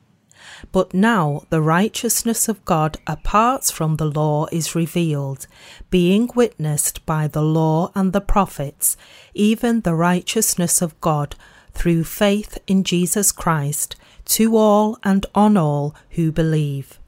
But 0.72 0.94
now 0.94 1.44
the 1.50 1.62
righteousness 1.62 2.48
of 2.48 2.64
God 2.66 2.98
apart 3.08 3.66
from 3.66 3.96
the 3.96 4.06
law 4.06 4.48
is 4.52 4.76
revealed, 4.76 5.48
being 5.90 6.30
witnessed 6.36 7.06
by 7.06 7.28
the 7.28 7.42
law 7.42 7.92
and 7.96 8.14
the 8.14 8.22
prophets, 8.22 8.98
even 9.34 9.82
the 9.82 9.96
righteousness 9.96 10.82
of 10.82 11.00
God 11.02 11.36
through 11.74 12.04
faith 12.04 12.58
in 12.68 12.84
Jesus 12.84 13.32
Christ, 13.32 13.96
to 14.26 14.56
all 14.56 14.98
and 15.04 15.26
on 15.34 15.58
all 15.58 15.96
who 16.12 16.32
believe. 16.32 17.00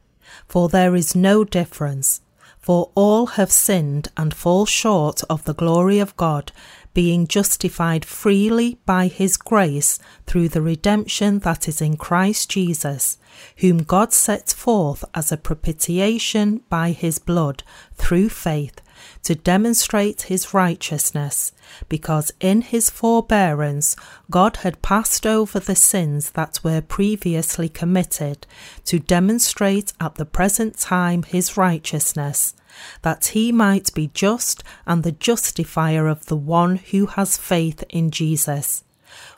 For 0.47 0.69
there 0.69 0.95
is 0.95 1.15
no 1.15 1.43
difference, 1.43 2.21
for 2.59 2.91
all 2.95 3.25
have 3.37 3.51
sinned 3.51 4.07
and 4.15 4.33
fall 4.33 4.65
short 4.65 5.21
of 5.29 5.43
the 5.43 5.53
glory 5.53 5.99
of 5.99 6.15
God 6.17 6.51
being 6.93 7.27
justified 7.27 8.05
freely 8.05 8.77
by 8.85 9.07
his 9.07 9.37
grace 9.37 9.99
through 10.27 10.49
the 10.49 10.61
redemption 10.61 11.39
that 11.39 11.67
is 11.67 11.81
in 11.81 11.97
Christ 11.97 12.49
Jesus, 12.49 13.17
whom 13.57 13.79
God 13.79 14.13
sets 14.13 14.53
forth 14.53 15.03
as 15.13 15.31
a 15.31 15.37
propitiation 15.37 16.61
by 16.69 16.91
his 16.91 17.19
blood 17.19 17.63
through 17.95 18.29
faith 18.29 18.79
to 19.23 19.35
demonstrate 19.35 20.23
his 20.23 20.53
righteousness, 20.53 21.51
because 21.89 22.31
in 22.39 22.61
his 22.61 22.89
forbearance 22.89 23.95
God 24.29 24.57
had 24.57 24.81
passed 24.81 25.25
over 25.25 25.59
the 25.59 25.75
sins 25.75 26.31
that 26.31 26.59
were 26.63 26.81
previously 26.81 27.69
committed, 27.69 28.45
to 28.85 28.99
demonstrate 28.99 29.93
at 29.99 30.15
the 30.15 30.25
present 30.25 30.77
time 30.77 31.23
his 31.23 31.57
righteousness 31.57 32.53
that 33.01 33.27
he 33.27 33.51
might 33.51 33.93
be 33.93 34.09
just 34.13 34.63
and 34.85 35.03
the 35.03 35.11
justifier 35.11 36.07
of 36.07 36.25
the 36.27 36.37
one 36.37 36.77
who 36.77 37.05
has 37.07 37.37
faith 37.37 37.83
in 37.89 38.11
Jesus. 38.11 38.83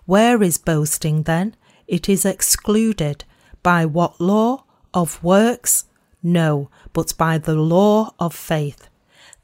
Where 0.05 0.41
is 0.41 0.57
boasting 0.57 1.23
then? 1.23 1.55
It 1.87 2.07
is 2.09 2.25
excluded. 2.25 3.23
By 3.63 3.85
what 3.85 4.19
law? 4.21 4.63
Of 4.93 5.21
works? 5.23 5.85
No, 6.23 6.69
but 6.93 7.13
by 7.17 7.37
the 7.37 7.55
law 7.55 8.13
of 8.19 8.33
faith. 8.33 8.87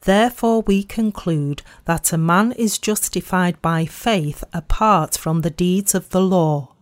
Therefore, 0.02 0.62
we 0.62 0.84
conclude 0.84 1.62
that 1.86 2.12
a 2.12 2.18
man 2.18 2.54
is 2.54 2.80
justified 2.80 3.62
by 3.62 3.86
faith 3.86 4.44
apart 4.52 5.16
from 5.16 5.42
the 5.42 5.52
deeds 5.52 5.94
of 5.94 6.10
the 6.10 6.22
law. 6.22 6.74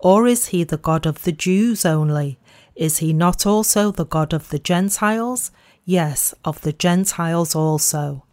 Or 0.00 0.26
is 0.26 0.46
he 0.46 0.64
the 0.64 0.76
God 0.76 1.06
of 1.06 1.22
the 1.22 1.32
Jews 1.32 1.84
only? 1.84 2.38
Is 2.74 2.98
he 2.98 3.12
not 3.12 3.46
also 3.46 3.92
the 3.92 4.04
God 4.04 4.32
of 4.32 4.48
the 4.48 4.58
Gentiles? 4.58 5.52
Yes, 5.84 6.34
of 6.44 6.60
the 6.62 6.72
Gentiles 6.72 7.54
also. 7.54 8.24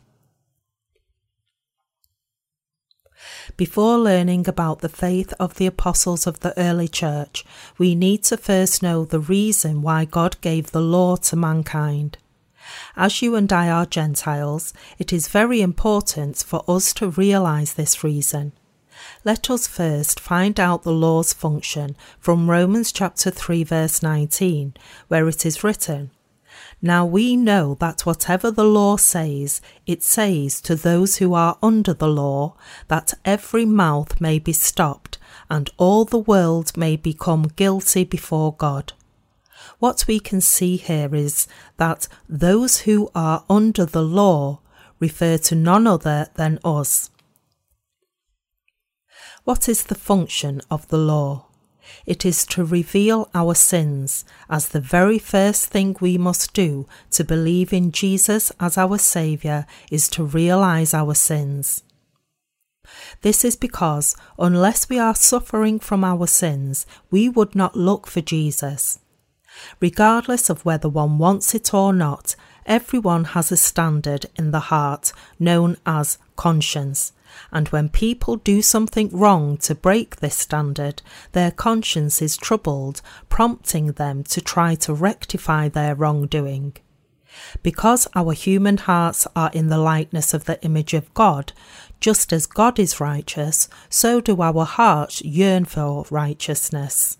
Before 3.57 3.97
learning 3.97 4.47
about 4.47 4.79
the 4.79 4.89
faith 4.89 5.33
of 5.39 5.55
the 5.55 5.67
apostles 5.67 6.25
of 6.25 6.39
the 6.39 6.57
early 6.57 6.87
church, 6.87 7.45
we 7.77 7.95
need 7.95 8.23
to 8.23 8.37
first 8.37 8.81
know 8.81 9.05
the 9.05 9.19
reason 9.19 9.81
why 9.81 10.05
God 10.05 10.39
gave 10.41 10.71
the 10.71 10.81
law 10.81 11.15
to 11.17 11.35
mankind. 11.35 12.17
As 12.95 13.21
you 13.21 13.35
and 13.35 13.51
I 13.51 13.69
are 13.69 13.85
Gentiles, 13.85 14.73
it 14.97 15.11
is 15.11 15.27
very 15.27 15.61
important 15.61 16.37
for 16.37 16.63
us 16.67 16.93
to 16.95 17.09
realize 17.09 17.73
this 17.73 18.03
reason. 18.03 18.53
Let 19.23 19.49
us 19.49 19.67
first 19.67 20.19
find 20.19 20.59
out 20.59 20.83
the 20.83 20.91
law's 20.91 21.33
function 21.33 21.95
from 22.19 22.49
Romans 22.49 22.91
chapter 22.91 23.31
3 23.31 23.63
verse 23.63 24.01
19, 24.01 24.75
where 25.07 25.27
it 25.27 25.45
is 25.45 25.63
written, 25.63 26.11
now 26.81 27.05
we 27.05 27.35
know 27.35 27.75
that 27.75 28.05
whatever 28.05 28.49
the 28.49 28.63
law 28.63 28.97
says, 28.97 29.61
it 29.85 30.01
says 30.01 30.59
to 30.61 30.75
those 30.75 31.17
who 31.17 31.35
are 31.35 31.57
under 31.61 31.93
the 31.93 32.07
law, 32.07 32.55
that 32.87 33.13
every 33.23 33.65
mouth 33.65 34.19
may 34.19 34.39
be 34.39 34.53
stopped, 34.53 35.19
and 35.49 35.69
all 35.77 36.05
the 36.05 36.17
world 36.17 36.75
may 36.75 36.95
become 36.95 37.51
guilty 37.55 38.03
before 38.03 38.55
God. 38.55 38.93
What 39.77 40.05
we 40.07 40.19
can 40.19 40.41
see 40.41 40.77
here 40.77 41.13
is 41.13 41.47
that 41.77 42.07
those 42.27 42.79
who 42.81 43.11
are 43.13 43.45
under 43.47 43.85
the 43.85 44.03
law 44.03 44.61
refer 44.99 45.37
to 45.37 45.55
none 45.55 45.85
other 45.85 46.29
than 46.35 46.57
us. 46.63 47.11
What 49.43 49.69
is 49.69 49.83
the 49.83 49.95
function 49.95 50.61
of 50.71 50.87
the 50.87 50.97
law? 50.97 51.50
It 52.05 52.25
is 52.25 52.45
to 52.47 52.63
reveal 52.63 53.29
our 53.33 53.53
sins, 53.53 54.25
as 54.49 54.69
the 54.69 54.81
very 54.81 55.19
first 55.19 55.67
thing 55.67 55.95
we 55.99 56.17
must 56.17 56.53
do 56.53 56.87
to 57.11 57.23
believe 57.23 57.73
in 57.73 57.91
Jesus 57.91 58.51
as 58.59 58.77
our 58.77 58.97
Saviour 58.97 59.65
is 59.89 60.09
to 60.09 60.23
realize 60.23 60.93
our 60.93 61.13
sins. 61.13 61.83
This 63.21 63.45
is 63.45 63.55
because, 63.55 64.15
unless 64.37 64.89
we 64.89 64.99
are 64.99 65.15
suffering 65.15 65.79
from 65.79 66.03
our 66.03 66.27
sins, 66.27 66.85
we 67.09 67.29
would 67.29 67.55
not 67.55 67.75
look 67.75 68.07
for 68.07 68.21
Jesus. 68.21 68.99
Regardless 69.79 70.49
of 70.49 70.65
whether 70.65 70.89
one 70.89 71.17
wants 71.17 71.53
it 71.53 71.73
or 71.73 71.93
not, 71.93 72.35
everyone 72.65 73.25
has 73.25 73.51
a 73.51 73.57
standard 73.57 74.25
in 74.35 74.51
the 74.51 74.59
heart 74.71 75.13
known 75.39 75.77
as 75.85 76.17
conscience. 76.35 77.13
And 77.51 77.67
when 77.69 77.89
people 77.89 78.35
do 78.37 78.61
something 78.61 79.09
wrong 79.09 79.57
to 79.57 79.75
break 79.75 80.17
this 80.17 80.35
standard, 80.35 81.01
their 81.31 81.51
conscience 81.51 82.21
is 82.21 82.37
troubled, 82.37 83.01
prompting 83.29 83.93
them 83.93 84.23
to 84.25 84.41
try 84.41 84.75
to 84.75 84.93
rectify 84.93 85.67
their 85.69 85.95
wrongdoing. 85.95 86.75
Because 87.63 88.07
our 88.15 88.33
human 88.33 88.77
hearts 88.77 89.27
are 89.35 89.51
in 89.53 89.67
the 89.67 89.77
likeness 89.77 90.33
of 90.33 90.45
the 90.45 90.61
image 90.63 90.93
of 90.93 91.13
God, 91.13 91.53
just 91.99 92.33
as 92.33 92.45
God 92.45 92.79
is 92.79 92.99
righteous, 92.99 93.69
so 93.89 94.19
do 94.19 94.41
our 94.41 94.65
hearts 94.65 95.21
yearn 95.21 95.65
for 95.65 96.05
righteousness. 96.09 97.17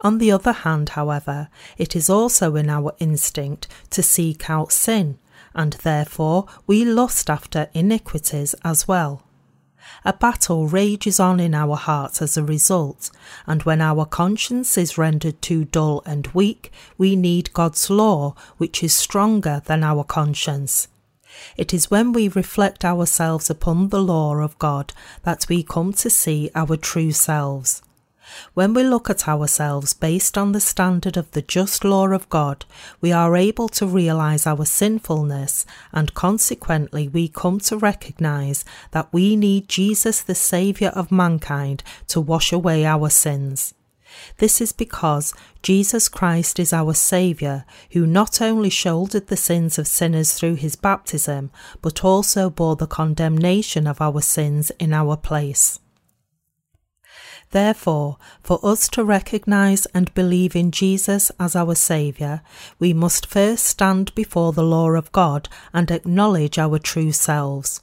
On 0.00 0.18
the 0.18 0.30
other 0.32 0.52
hand, 0.52 0.90
however, 0.90 1.48
it 1.76 1.96
is 1.96 2.08
also 2.08 2.56
in 2.56 2.70
our 2.70 2.94
instinct 2.98 3.66
to 3.90 4.02
seek 4.02 4.48
out 4.48 4.72
sin, 4.72 5.18
and 5.56 5.72
therefore 5.82 6.46
we 6.68 6.84
lust 6.84 7.28
after 7.28 7.68
iniquities 7.74 8.54
as 8.62 8.86
well. 8.86 9.24
A 10.04 10.12
battle 10.12 10.68
rages 10.68 11.18
on 11.18 11.40
in 11.40 11.54
our 11.54 11.76
hearts 11.76 12.20
as 12.20 12.36
a 12.36 12.44
result, 12.44 13.10
and 13.46 13.62
when 13.62 13.80
our 13.80 14.04
conscience 14.04 14.76
is 14.76 14.98
rendered 14.98 15.40
too 15.40 15.64
dull 15.64 16.02
and 16.04 16.26
weak, 16.28 16.70
we 16.98 17.16
need 17.16 17.52
God's 17.52 17.88
law, 17.90 18.34
which 18.58 18.84
is 18.84 18.92
stronger 18.92 19.62
than 19.64 19.82
our 19.82 20.04
conscience. 20.04 20.88
It 21.56 21.74
is 21.74 21.90
when 21.90 22.12
we 22.12 22.28
reflect 22.28 22.84
ourselves 22.84 23.50
upon 23.50 23.88
the 23.88 24.02
law 24.02 24.36
of 24.36 24.58
God 24.58 24.92
that 25.22 25.46
we 25.48 25.62
come 25.62 25.92
to 25.94 26.10
see 26.10 26.50
our 26.54 26.76
true 26.76 27.12
selves. 27.12 27.82
When 28.54 28.74
we 28.74 28.82
look 28.82 29.08
at 29.08 29.28
ourselves 29.28 29.92
based 29.92 30.36
on 30.36 30.52
the 30.52 30.60
standard 30.60 31.16
of 31.16 31.30
the 31.30 31.42
just 31.42 31.84
law 31.84 32.08
of 32.08 32.28
God, 32.28 32.64
we 33.00 33.12
are 33.12 33.36
able 33.36 33.68
to 33.70 33.86
realize 33.86 34.46
our 34.46 34.64
sinfulness 34.64 35.66
and 35.92 36.14
consequently 36.14 37.08
we 37.08 37.28
come 37.28 37.60
to 37.60 37.76
recognize 37.76 38.64
that 38.90 39.12
we 39.12 39.36
need 39.36 39.68
Jesus, 39.68 40.22
the 40.22 40.34
Saviour 40.34 40.90
of 40.90 41.12
mankind, 41.12 41.82
to 42.08 42.20
wash 42.20 42.52
away 42.52 42.84
our 42.84 43.10
sins. 43.10 43.74
This 44.38 44.60
is 44.60 44.72
because 44.72 45.34
Jesus 45.62 46.08
Christ 46.08 46.58
is 46.58 46.72
our 46.72 46.94
Saviour, 46.94 47.64
who 47.90 48.06
not 48.06 48.40
only 48.40 48.70
shouldered 48.70 49.26
the 49.26 49.36
sins 49.36 49.78
of 49.78 49.86
sinners 49.86 50.34
through 50.34 50.54
his 50.54 50.76
baptism, 50.76 51.50
but 51.82 52.04
also 52.04 52.48
bore 52.48 52.76
the 52.76 52.86
condemnation 52.86 53.86
of 53.86 54.00
our 54.00 54.22
sins 54.22 54.70
in 54.78 54.92
our 54.92 55.16
place. 55.16 55.80
Therefore, 57.50 58.18
for 58.42 58.58
us 58.64 58.88
to 58.88 59.04
recognize 59.04 59.86
and 59.86 60.12
believe 60.14 60.56
in 60.56 60.70
Jesus 60.70 61.30
as 61.38 61.54
our 61.54 61.74
Saviour, 61.74 62.42
we 62.78 62.92
must 62.92 63.26
first 63.26 63.64
stand 63.64 64.14
before 64.14 64.52
the 64.52 64.64
law 64.64 64.90
of 64.90 65.12
God 65.12 65.48
and 65.72 65.90
acknowledge 65.90 66.58
our 66.58 66.78
true 66.78 67.12
selves. 67.12 67.80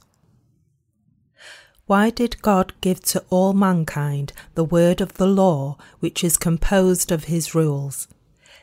Why 1.86 2.10
did 2.10 2.40
God 2.40 2.72
give 2.80 3.00
to 3.06 3.24
all 3.28 3.52
mankind 3.52 4.32
the 4.54 4.64
word 4.64 5.00
of 5.00 5.14
the 5.14 5.26
law, 5.26 5.76
which 6.00 6.24
is 6.24 6.36
composed 6.38 7.12
of 7.12 7.24
his 7.24 7.54
rules? 7.54 8.08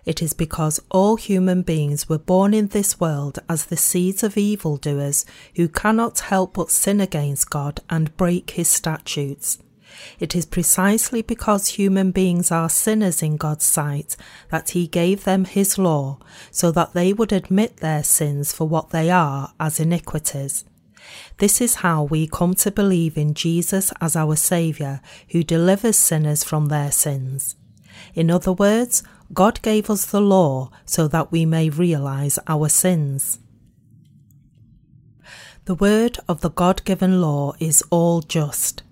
It 0.05 0.21
is 0.21 0.33
because 0.33 0.79
all 0.89 1.17
human 1.17 1.61
beings 1.61 2.09
were 2.09 2.17
born 2.17 2.55
in 2.55 2.67
this 2.67 2.99
world 2.99 3.37
as 3.47 3.65
the 3.65 3.77
seeds 3.77 4.23
of 4.23 4.37
evildoers 4.37 5.25
who 5.55 5.67
cannot 5.67 6.19
help 6.21 6.55
but 6.55 6.71
sin 6.71 6.99
against 6.99 7.51
God 7.51 7.81
and 7.89 8.15
break 8.17 8.51
his 8.51 8.67
statutes. 8.67 9.59
It 10.19 10.35
is 10.35 10.45
precisely 10.45 11.21
because 11.21 11.69
human 11.69 12.11
beings 12.11 12.51
are 12.51 12.69
sinners 12.69 13.21
in 13.21 13.37
God's 13.37 13.65
sight 13.65 14.15
that 14.49 14.71
He 14.71 14.87
gave 14.87 15.23
them 15.23 15.45
His 15.45 15.77
law, 15.77 16.19
so 16.51 16.71
that 16.71 16.93
they 16.93 17.13
would 17.13 17.31
admit 17.31 17.77
their 17.77 18.03
sins 18.03 18.53
for 18.53 18.67
what 18.67 18.89
they 18.91 19.09
are 19.09 19.53
as 19.59 19.79
iniquities. 19.79 20.65
This 21.37 21.61
is 21.61 21.75
how 21.75 22.03
we 22.03 22.27
come 22.27 22.53
to 22.55 22.71
believe 22.71 23.17
in 23.17 23.33
Jesus 23.33 23.91
as 23.99 24.15
our 24.15 24.35
Saviour, 24.35 25.01
who 25.29 25.43
delivers 25.43 25.97
sinners 25.97 26.43
from 26.43 26.67
their 26.67 26.91
sins. 26.91 27.55
In 28.13 28.31
other 28.31 28.53
words, 28.53 29.03
God 29.33 29.61
gave 29.61 29.89
us 29.89 30.05
the 30.05 30.21
law 30.21 30.71
so 30.85 31.07
that 31.07 31.31
we 31.31 31.45
may 31.45 31.69
realize 31.69 32.39
our 32.47 32.69
sins. 32.69 33.39
The 35.65 35.75
word 35.75 36.17
of 36.27 36.41
the 36.41 36.49
God 36.49 36.83
given 36.85 37.21
law 37.21 37.53
is 37.59 37.83
all 37.91 38.21
just. 38.21 38.83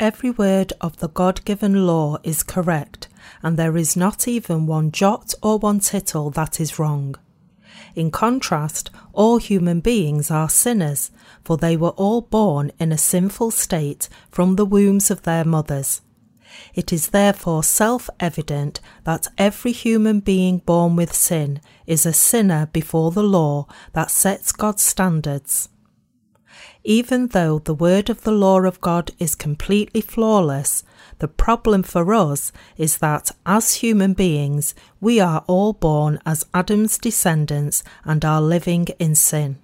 Every 0.00 0.30
word 0.30 0.72
of 0.80 0.98
the 0.98 1.08
God 1.08 1.44
given 1.44 1.84
law 1.84 2.18
is 2.22 2.44
correct, 2.44 3.08
and 3.42 3.56
there 3.56 3.76
is 3.76 3.96
not 3.96 4.28
even 4.28 4.64
one 4.66 4.92
jot 4.92 5.34
or 5.42 5.58
one 5.58 5.80
tittle 5.80 6.30
that 6.30 6.60
is 6.60 6.78
wrong. 6.78 7.16
In 7.96 8.12
contrast, 8.12 8.90
all 9.12 9.38
human 9.38 9.80
beings 9.80 10.30
are 10.30 10.48
sinners, 10.48 11.10
for 11.42 11.56
they 11.56 11.76
were 11.76 11.90
all 11.90 12.20
born 12.20 12.70
in 12.78 12.92
a 12.92 12.98
sinful 12.98 13.50
state 13.50 14.08
from 14.30 14.54
the 14.54 14.64
wombs 14.64 15.10
of 15.10 15.22
their 15.22 15.44
mothers. 15.44 16.00
It 16.74 16.92
is 16.92 17.08
therefore 17.08 17.64
self 17.64 18.08
evident 18.20 18.80
that 19.02 19.26
every 19.36 19.72
human 19.72 20.20
being 20.20 20.58
born 20.58 20.94
with 20.94 21.12
sin 21.12 21.60
is 21.88 22.06
a 22.06 22.12
sinner 22.12 22.66
before 22.66 23.10
the 23.10 23.24
law 23.24 23.66
that 23.94 24.12
sets 24.12 24.52
God's 24.52 24.82
standards. 24.82 25.68
Even 26.84 27.28
though 27.28 27.58
the 27.58 27.74
word 27.74 28.08
of 28.08 28.22
the 28.22 28.32
law 28.32 28.60
of 28.60 28.80
God 28.80 29.10
is 29.18 29.34
completely 29.34 30.00
flawless, 30.00 30.84
the 31.18 31.28
problem 31.28 31.82
for 31.82 32.14
us 32.14 32.52
is 32.76 32.98
that 32.98 33.30
as 33.44 33.74
human 33.74 34.12
beings, 34.12 34.74
we 35.00 35.20
are 35.20 35.44
all 35.46 35.72
born 35.72 36.18
as 36.24 36.46
Adam's 36.54 36.96
descendants 36.96 37.82
and 38.04 38.24
are 38.24 38.40
living 38.40 38.86
in 38.98 39.14
sin. 39.14 39.58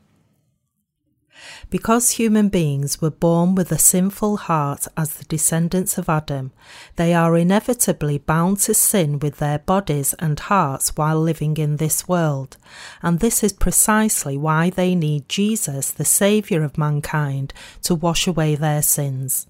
Because 1.71 2.11
human 2.11 2.49
beings 2.49 3.01
were 3.01 3.11
born 3.11 3.55
with 3.55 3.73
a 3.73 3.79
sinful 3.79 4.37
heart 4.37 4.87
as 4.97 5.15
the 5.15 5.25
descendants 5.25 5.99
of 5.99 6.09
Adam, 6.09 6.53
they 6.97 7.13
are 7.13 7.37
inevitably 7.37 8.19
bound 8.19 8.59
to 8.61 8.75
sin 8.75 9.19
with 9.19 9.39
their 9.39 9.59
bodies 9.59 10.15
and 10.19 10.39
hearts 10.39 10.97
while 10.97 11.21
living 11.21 11.57
in 11.57 11.77
this 11.77 12.07
world, 12.09 12.57
and 13.03 13.21
this 13.21 13.43
is 13.43 13.53
precisely 13.53 14.37
why 14.37 14.71
they 14.71 14.95
need 14.95 15.29
Jesus, 15.29 15.91
the 15.91 16.05
Saviour 16.05 16.63
of 16.63 16.79
mankind, 16.79 17.53
to 17.83 17.95
wash 17.95 18.27
away 18.27 18.55
their 18.55 18.83
sins. 18.83 19.47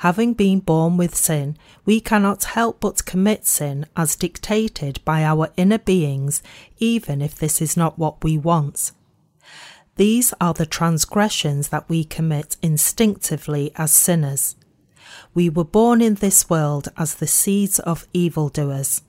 Having 0.00 0.34
been 0.34 0.60
born 0.60 0.96
with 0.96 1.14
sin, 1.14 1.56
we 1.84 2.00
cannot 2.00 2.44
help 2.44 2.80
but 2.80 3.06
commit 3.06 3.46
sin 3.46 3.86
as 3.96 4.16
dictated 4.16 5.02
by 5.04 5.24
our 5.24 5.50
inner 5.56 5.78
beings, 5.78 6.42
even 6.78 7.22
if 7.22 7.34
this 7.34 7.62
is 7.62 7.76
not 7.76 7.98
what 7.98 8.22
we 8.22 8.36
want. 8.36 8.92
These 10.02 10.34
are 10.40 10.52
the 10.52 10.66
transgressions 10.66 11.68
that 11.68 11.88
we 11.88 12.02
commit 12.02 12.56
instinctively 12.60 13.70
as 13.76 13.92
sinners. 13.92 14.56
We 15.32 15.48
were 15.48 15.62
born 15.62 16.02
in 16.02 16.16
this 16.16 16.50
world 16.50 16.88
as 16.96 17.14
the 17.14 17.28
seeds 17.28 17.78
of 17.78 18.08
evildoers. 18.12 19.02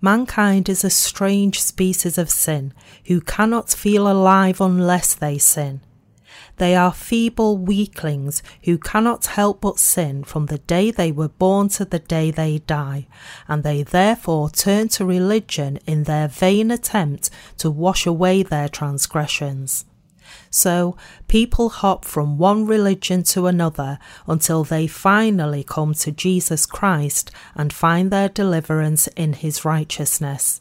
Mankind 0.00 0.68
is 0.68 0.84
a 0.84 0.88
strange 0.88 1.60
species 1.60 2.16
of 2.16 2.30
sin 2.30 2.72
who 3.06 3.20
cannot 3.20 3.70
feel 3.70 4.06
alive 4.06 4.60
unless 4.60 5.16
they 5.16 5.36
sin. 5.36 5.80
They 6.58 6.76
are 6.76 6.92
feeble 6.92 7.58
weaklings 7.58 8.40
who 8.66 8.78
cannot 8.78 9.26
help 9.26 9.62
but 9.62 9.80
sin 9.80 10.22
from 10.22 10.46
the 10.46 10.58
day 10.58 10.92
they 10.92 11.10
were 11.10 11.28
born 11.28 11.70
to 11.70 11.84
the 11.84 11.98
day 11.98 12.30
they 12.30 12.58
die, 12.58 13.08
and 13.48 13.64
they 13.64 13.82
therefore 13.82 14.48
turn 14.48 14.86
to 14.90 15.04
religion 15.04 15.80
in 15.86 16.04
their 16.04 16.28
vain 16.28 16.70
attempt 16.70 17.30
to 17.58 17.68
wash 17.68 18.06
away 18.06 18.44
their 18.44 18.68
transgressions. 18.68 19.86
So 20.54 20.96
people 21.26 21.68
hop 21.68 22.04
from 22.04 22.38
one 22.38 22.64
religion 22.64 23.24
to 23.24 23.48
another 23.48 23.98
until 24.28 24.62
they 24.62 24.86
finally 24.86 25.64
come 25.64 25.94
to 25.94 26.12
Jesus 26.12 26.64
Christ 26.64 27.32
and 27.56 27.72
find 27.72 28.12
their 28.12 28.28
deliverance 28.28 29.08
in 29.16 29.32
his 29.32 29.64
righteousness. 29.64 30.60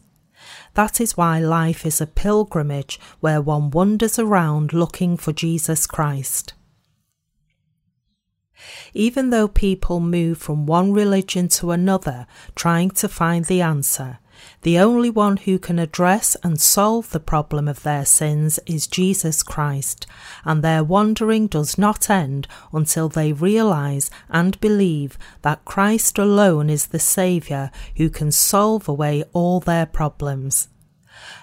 That 0.73 0.99
is 0.99 1.15
why 1.15 1.38
life 1.38 1.86
is 1.86 2.01
a 2.01 2.08
pilgrimage 2.08 2.99
where 3.19 3.39
one 3.39 3.69
wanders 3.69 4.17
around 4.17 4.73
looking 4.73 5.15
for 5.15 5.32
Jesus 5.32 5.86
Christ. 5.86 6.56
Even 8.95 9.29
though 9.29 9.47
people 9.47 9.99
move 9.99 10.39
from 10.39 10.65
one 10.65 10.91
religion 10.91 11.47
to 11.49 11.69
another 11.69 12.25
trying 12.56 12.89
to 12.89 13.08
find 13.08 13.45
the 13.45 13.62
answer, 13.62 14.17
the 14.63 14.80
only 14.80 15.10
one 15.10 15.38
who 15.38 15.60
can 15.60 15.78
address 15.78 16.36
and 16.43 16.60
solve 16.60 17.12
the 17.12 17.19
problem 17.19 17.67
of 17.67 17.84
their 17.84 18.06
sins 18.06 18.60
is 18.65 18.88
Jesus 18.88 19.43
Christ, 19.43 20.08
and 20.45 20.63
their 20.63 20.84
wandering 20.84 21.47
does 21.47 21.78
not 21.78 22.10
end 22.10 22.47
until 22.71 23.10
they 23.10 23.34
realize 23.34 24.10
and 24.30 24.60
believe 24.62 25.17
that 25.41 25.65
Christ 25.65 26.17
alone 26.17 26.69
is 26.69 26.88
the 26.88 26.99
Saviour 26.99 27.71
who 27.97 28.10
can 28.10 28.32
solve 28.32 28.88
away 28.88 29.23
all 29.34 29.60
their 29.60 29.86
problems. 29.86 30.69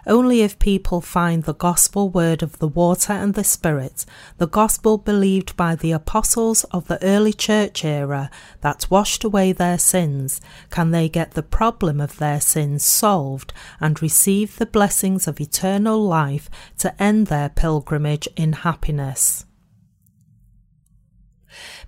Only 0.06 0.40
if 0.40 0.59
people 0.59 1.00
find 1.00 1.44
the 1.44 1.54
gospel 1.54 2.09
word 2.09 2.42
of 2.42 2.59
the 2.59 2.68
water 2.68 3.12
and 3.12 3.35
the 3.35 3.44
Spirit, 3.44 4.04
the 4.38 4.46
gospel 4.46 4.98
believed 4.98 5.56
by 5.56 5.74
the 5.74 5.92
apostles 5.92 6.64
of 6.64 6.88
the 6.88 7.02
early 7.04 7.33
church 7.33 7.85
era 7.85 8.30
that 8.62 8.87
washed 8.90 9.24
away 9.24 9.52
their 9.52 9.78
sins, 9.78 10.40
can 10.70 10.90
they 10.90 11.09
get 11.09 11.33
the 11.33 11.42
problem 11.42 12.00
of 12.00 12.18
their 12.18 12.40
sins 12.40 12.85
solved 12.85 13.52
and 13.80 14.02
receive 14.02 14.56
the 14.56 14.66
blessings 14.66 15.28
of 15.28 15.40
eternal 15.40 16.02
life 16.02 16.48
to 16.78 17.02
end 17.02 17.26
their 17.26 17.48
pilgrimage 17.48 18.28
in 18.37 18.52
happiness. 18.52 19.44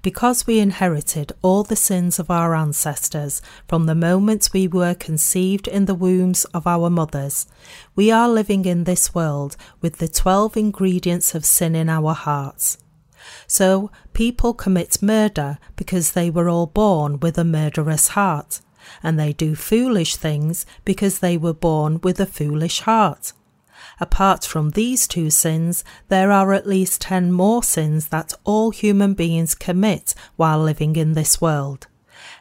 Because 0.03 0.49
we 0.49 0.59
inherited 0.59 1.33
all 1.43 1.63
the 1.63 1.77
sins 1.77 2.19
of 2.19 2.29
our 2.29 2.57
ancestors 2.57 3.41
from 3.69 3.87
the 3.87 3.95
moment 3.95 4.51
we 4.53 4.67
were 4.67 4.95
conceived 4.95 5.69
in 5.69 5.85
the 5.85 5.95
wombs 5.95 6.45
of 6.47 6.67
our 6.67 6.91
mothers, 6.91 7.47
we 7.95 8.11
are 8.11 8.29
living 8.29 8.65
in 8.65 8.83
this 8.83 9.15
world 9.15 9.57
with 9.81 9.99
the 9.99 10.09
12 10.09 10.57
ingredients 10.57 11.37
of 11.37 11.45
sin 11.45 11.77
in 11.77 11.89
our 11.89 12.15
hearts. 12.15 12.79
So, 13.47 13.93
people 14.13 14.55
commit 14.55 15.01
murder 15.01 15.59
because 15.77 16.13
they 16.13 16.31
were 16.31 16.49
all 16.49 16.67
born 16.67 17.21
with 17.21 17.39
a 17.39 17.45
murderous 17.45 18.09
heart, 18.09 18.61
and 19.05 19.21
they 19.21 19.33
do 19.33 19.55
foolish 19.55 20.17
things 20.17 20.67
because 20.85 21.21
they 21.21 21.37
were 21.37 21.55
born 21.55 22.01
with 22.03 22.19
a 22.19 22.27
foolish 22.27 22.81
heart. 22.81 23.33
Apart 24.03 24.45
from 24.45 24.71
these 24.71 25.07
two 25.07 25.31
sins, 25.31 25.85
there 26.09 26.33
are 26.33 26.53
at 26.53 26.67
least 26.67 27.01
10 27.03 27.31
more 27.31 27.63
sins 27.63 28.09
that 28.09 28.35
all 28.43 28.73
human 28.73 29.15
beings 29.15 29.55
commit 29.55 30.13
while 30.35 30.61
living 30.61 30.97
in 30.97 31.13
this 31.13 31.41
world. 31.41 31.87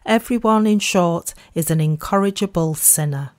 Everyone, 0.04 0.66
in 0.66 0.80
short, 0.80 1.36
is 1.54 1.70
an 1.70 1.80
incorrigible 1.80 2.74
sinner. 2.74 3.34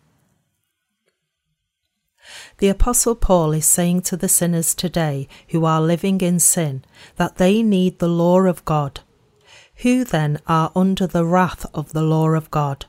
The 2.58 2.68
Apostle 2.68 3.16
Paul 3.16 3.50
is 3.54 3.66
saying 3.66 4.02
to 4.02 4.16
the 4.16 4.28
sinners 4.28 4.72
today 4.72 5.26
who 5.48 5.64
are 5.64 5.82
living 5.82 6.20
in 6.20 6.38
sin 6.38 6.84
that 7.16 7.38
they 7.38 7.60
need 7.60 7.98
the 7.98 8.06
law 8.06 8.42
of 8.42 8.64
God. 8.64 9.00
Who 9.78 10.04
then 10.04 10.38
are 10.46 10.70
under 10.76 11.08
the 11.08 11.24
wrath 11.24 11.66
of 11.74 11.92
the 11.92 12.02
law 12.02 12.28
of 12.28 12.52
God? 12.52 12.86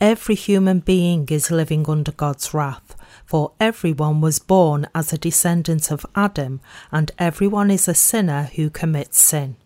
Every 0.00 0.34
human 0.34 0.80
being 0.80 1.26
is 1.30 1.50
living 1.50 1.88
under 1.88 2.12
God's 2.12 2.52
wrath 2.52 2.96
for 3.26 3.52
everyone 3.58 4.20
was 4.20 4.38
born 4.38 4.86
as 4.94 5.12
a 5.12 5.18
descendant 5.18 5.90
of 5.90 6.06
Adam, 6.14 6.60
and 6.92 7.10
everyone 7.18 7.70
is 7.70 7.88
a 7.88 7.94
sinner 7.94 8.44
who 8.54 8.70
commits 8.70 9.18
sin. 9.18 9.56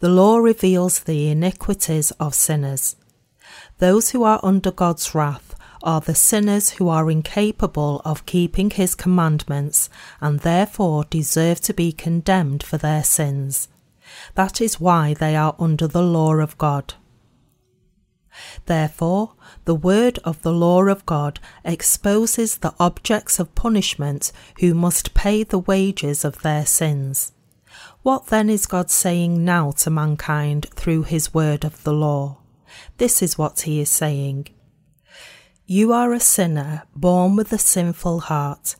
The 0.00 0.10
law 0.10 0.36
reveals 0.36 1.00
the 1.00 1.28
iniquities 1.28 2.10
of 2.12 2.34
sinners. 2.34 2.96
Those 3.78 4.10
who 4.10 4.22
are 4.22 4.40
under 4.42 4.70
God's 4.70 5.14
wrath 5.14 5.54
are 5.82 6.00
the 6.00 6.14
sinners 6.14 6.70
who 6.70 6.88
are 6.88 7.10
incapable 7.10 8.02
of 8.04 8.26
keeping 8.26 8.70
his 8.70 8.94
commandments 8.94 9.88
and 10.20 10.40
therefore 10.40 11.04
deserve 11.08 11.60
to 11.62 11.72
be 11.72 11.92
condemned 11.92 12.62
for 12.62 12.76
their 12.76 13.04
sins. 13.04 13.68
That 14.34 14.60
is 14.60 14.80
why 14.80 15.14
they 15.14 15.36
are 15.36 15.54
under 15.58 15.86
the 15.86 16.02
law 16.02 16.34
of 16.34 16.58
God. 16.58 16.94
Therefore, 18.66 19.32
the 19.64 19.74
word 19.74 20.18
of 20.24 20.42
the 20.42 20.52
law 20.52 20.84
of 20.84 21.06
God 21.06 21.40
exposes 21.64 22.58
the 22.58 22.74
objects 22.78 23.38
of 23.38 23.54
punishment 23.54 24.32
who 24.60 24.74
must 24.74 25.14
pay 25.14 25.42
the 25.42 25.58
wages 25.58 26.24
of 26.24 26.42
their 26.42 26.66
sins. 26.66 27.32
What 28.02 28.26
then 28.28 28.48
is 28.48 28.66
God 28.66 28.90
saying 28.90 29.44
now 29.44 29.72
to 29.72 29.90
mankind 29.90 30.66
through 30.74 31.04
his 31.04 31.34
word 31.34 31.64
of 31.64 31.82
the 31.84 31.92
law? 31.92 32.38
This 32.96 33.22
is 33.22 33.38
what 33.38 33.62
he 33.62 33.80
is 33.80 33.90
saying. 33.90 34.48
You 35.66 35.92
are 35.92 36.12
a 36.12 36.20
sinner 36.20 36.84
born 36.94 37.36
with 37.36 37.52
a 37.52 37.58
sinful 37.58 38.20
heart. 38.20 38.76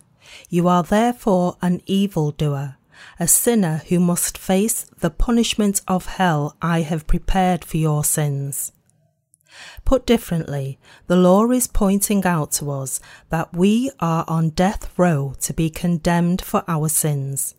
You 0.48 0.68
are 0.68 0.82
therefore 0.82 1.56
an 1.60 1.82
evildoer, 1.86 2.76
a 3.20 3.28
sinner 3.28 3.82
who 3.88 4.00
must 4.00 4.38
face 4.38 4.84
the 4.98 5.10
punishment 5.10 5.82
of 5.86 6.06
hell 6.06 6.56
I 6.62 6.82
have 6.82 7.06
prepared 7.06 7.64
for 7.64 7.76
your 7.76 8.04
sins. 8.04 8.72
Put 9.84 10.06
differently, 10.06 10.78
the 11.06 11.16
law 11.16 11.50
is 11.50 11.66
pointing 11.66 12.24
out 12.24 12.52
to 12.52 12.70
us 12.70 13.00
that 13.30 13.54
we 13.54 13.90
are 14.00 14.24
on 14.28 14.50
death 14.50 14.92
row 14.96 15.34
to 15.40 15.52
be 15.52 15.70
condemned 15.70 16.42
for 16.42 16.64
our 16.68 16.88
sins. 16.88 17.54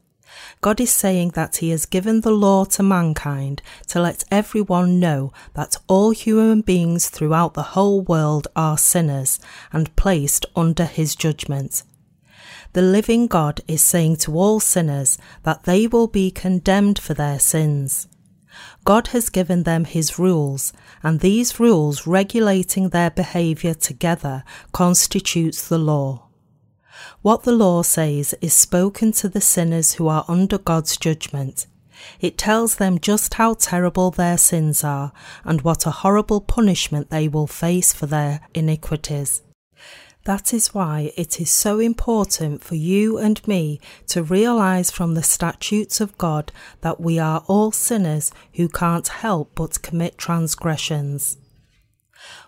God 0.61 0.79
is 0.79 0.91
saying 0.91 1.29
that 1.29 1.57
He 1.57 1.71
has 1.71 1.85
given 1.85 2.21
the 2.21 2.31
law 2.31 2.65
to 2.65 2.83
mankind 2.83 3.61
to 3.87 3.99
let 3.99 4.23
everyone 4.29 4.99
know 4.99 5.31
that 5.55 5.77
all 5.87 6.11
human 6.11 6.61
beings 6.61 7.09
throughout 7.09 7.53
the 7.53 7.73
whole 7.73 8.01
world 8.01 8.47
are 8.55 8.77
sinners 8.77 9.39
and 9.71 9.95
placed 9.95 10.45
under 10.55 10.85
His 10.85 11.15
judgment. 11.15 11.83
The 12.73 12.81
living 12.83 13.25
God 13.25 13.61
is 13.67 13.81
saying 13.81 14.17
to 14.17 14.37
all 14.37 14.59
sinners 14.59 15.17
that 15.43 15.63
they 15.63 15.87
will 15.87 16.07
be 16.07 16.29
condemned 16.29 16.99
for 16.99 17.15
their 17.15 17.39
sins. 17.39 18.07
God 18.85 19.07
has 19.07 19.29
given 19.29 19.63
them 19.63 19.85
His 19.85 20.17
rules, 20.17 20.73
and 21.03 21.19
these 21.19 21.59
rules 21.59 22.07
regulating 22.07 22.89
their 22.89 23.09
behaviour 23.09 23.73
together 23.73 24.43
constitutes 24.71 25.67
the 25.67 25.77
law. 25.77 26.27
What 27.21 27.43
the 27.43 27.51
law 27.51 27.81
says 27.81 28.33
is 28.41 28.53
spoken 28.53 29.11
to 29.13 29.29
the 29.29 29.41
sinners 29.41 29.93
who 29.93 30.07
are 30.07 30.25
under 30.27 30.57
God's 30.57 30.97
judgment. 30.97 31.67
It 32.19 32.37
tells 32.37 32.75
them 32.75 32.99
just 32.99 33.33
how 33.33 33.55
terrible 33.55 34.11
their 34.11 34.37
sins 34.37 34.83
are 34.83 35.11
and 35.43 35.61
what 35.61 35.85
a 35.85 35.91
horrible 35.91 36.41
punishment 36.41 37.09
they 37.09 37.27
will 37.27 37.47
face 37.47 37.93
for 37.93 38.05
their 38.05 38.41
iniquities. 38.53 39.41
That 40.25 40.53
is 40.53 40.73
why 40.73 41.13
it 41.15 41.39
is 41.39 41.49
so 41.49 41.79
important 41.79 42.63
for 42.63 42.75
you 42.75 43.17
and 43.17 43.45
me 43.47 43.79
to 44.07 44.21
realize 44.21 44.91
from 44.91 45.13
the 45.13 45.23
statutes 45.23 46.01
of 46.01 46.17
God 46.17 46.51
that 46.81 46.99
we 46.99 47.17
are 47.17 47.43
all 47.47 47.71
sinners 47.71 48.31
who 48.53 48.67
can't 48.67 49.07
help 49.07 49.51
but 49.55 49.81
commit 49.81 50.17
transgressions. 50.17 51.37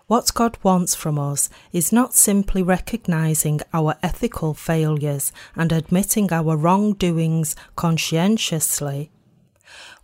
What 0.06 0.34
God 0.34 0.58
wants 0.62 0.94
from 0.94 1.18
us 1.18 1.48
is 1.72 1.92
not 1.92 2.14
simply 2.14 2.62
recognizing 2.62 3.60
our 3.72 3.96
ethical 4.02 4.52
failures 4.52 5.32
and 5.56 5.72
admitting 5.72 6.30
our 6.32 6.56
wrongdoings 6.56 7.56
conscientiously. 7.76 9.10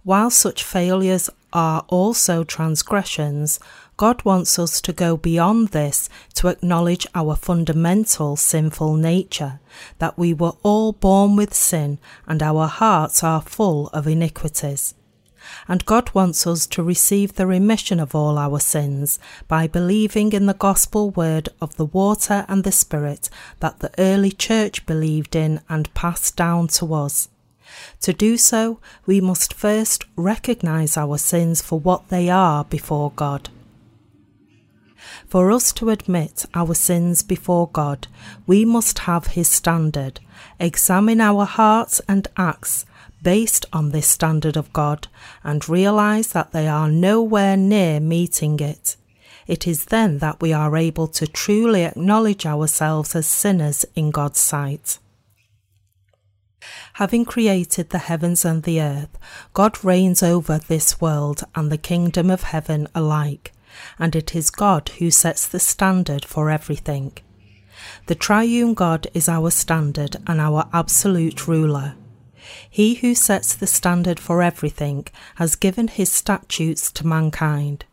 While 0.04 0.30
such 0.30 0.64
failures 0.64 1.28
are 1.52 1.84
also 1.88 2.44
transgressions, 2.44 3.60
God 3.98 4.24
wants 4.24 4.60
us 4.60 4.80
to 4.82 4.92
go 4.92 5.16
beyond 5.16 5.68
this 5.70 6.08
to 6.34 6.46
acknowledge 6.46 7.04
our 7.16 7.34
fundamental 7.34 8.36
sinful 8.36 8.94
nature, 8.94 9.58
that 9.98 10.16
we 10.16 10.32
were 10.32 10.52
all 10.62 10.92
born 10.92 11.34
with 11.34 11.52
sin 11.52 11.98
and 12.24 12.40
our 12.40 12.68
hearts 12.68 13.24
are 13.24 13.42
full 13.42 13.88
of 13.88 14.06
iniquities. 14.06 14.94
And 15.66 15.84
God 15.84 16.14
wants 16.14 16.46
us 16.46 16.64
to 16.68 16.82
receive 16.84 17.34
the 17.34 17.48
remission 17.48 17.98
of 17.98 18.14
all 18.14 18.38
our 18.38 18.60
sins 18.60 19.18
by 19.48 19.66
believing 19.66 20.32
in 20.32 20.46
the 20.46 20.54
gospel 20.54 21.10
word 21.10 21.48
of 21.60 21.76
the 21.76 21.86
water 21.86 22.46
and 22.48 22.62
the 22.62 22.70
Spirit 22.70 23.28
that 23.58 23.80
the 23.80 23.90
early 23.98 24.30
church 24.30 24.86
believed 24.86 25.34
in 25.34 25.60
and 25.68 25.92
passed 25.94 26.36
down 26.36 26.68
to 26.68 26.94
us. 26.94 27.30
To 28.02 28.12
do 28.12 28.36
so, 28.36 28.78
we 29.06 29.20
must 29.20 29.52
first 29.52 30.04
recognize 30.14 30.96
our 30.96 31.18
sins 31.18 31.60
for 31.60 31.80
what 31.80 32.10
they 32.10 32.30
are 32.30 32.62
before 32.62 33.10
God. 33.16 33.50
For 35.26 35.50
us 35.50 35.72
to 35.74 35.90
admit 35.90 36.46
our 36.54 36.74
sins 36.74 37.22
before 37.22 37.68
God, 37.68 38.06
we 38.46 38.64
must 38.64 39.00
have 39.00 39.28
His 39.28 39.48
standard, 39.48 40.20
examine 40.60 41.20
our 41.20 41.44
hearts 41.44 42.00
and 42.08 42.28
acts 42.36 42.86
based 43.22 43.66
on 43.72 43.90
this 43.90 44.06
standard 44.06 44.56
of 44.56 44.72
God, 44.72 45.08
and 45.42 45.68
realize 45.68 46.28
that 46.28 46.52
they 46.52 46.68
are 46.68 46.88
nowhere 46.88 47.56
near 47.56 48.00
meeting 48.00 48.60
it. 48.60 48.96
It 49.46 49.66
is 49.66 49.86
then 49.86 50.18
that 50.18 50.40
we 50.40 50.52
are 50.52 50.76
able 50.76 51.08
to 51.08 51.26
truly 51.26 51.84
acknowledge 51.84 52.46
ourselves 52.46 53.16
as 53.16 53.26
sinners 53.26 53.84
in 53.94 54.10
God's 54.10 54.38
sight. 54.38 54.98
Having 56.94 57.24
created 57.24 57.90
the 57.90 57.98
heavens 57.98 58.44
and 58.44 58.62
the 58.62 58.80
earth, 58.80 59.18
God 59.54 59.82
reigns 59.84 60.22
over 60.22 60.58
this 60.58 61.00
world 61.00 61.44
and 61.54 61.72
the 61.72 61.78
kingdom 61.78 62.30
of 62.30 62.42
heaven 62.42 62.88
alike 62.94 63.52
and 63.98 64.14
it 64.16 64.34
is 64.34 64.50
God 64.50 64.88
who 64.98 65.10
sets 65.10 65.46
the 65.46 65.60
standard 65.60 66.24
for 66.24 66.50
everything. 66.50 67.12
The 68.06 68.14
triune 68.14 68.74
God 68.74 69.06
is 69.14 69.28
our 69.28 69.50
standard 69.50 70.16
and 70.26 70.40
our 70.40 70.68
absolute 70.72 71.46
ruler. 71.46 71.94
He 72.68 72.94
who 72.94 73.14
sets 73.14 73.54
the 73.54 73.66
standard 73.66 74.18
for 74.18 74.42
everything 74.42 75.06
has 75.36 75.56
given 75.56 75.88
his 75.88 76.10
statutes 76.10 76.90
to 76.92 77.06
mankind. 77.06 77.84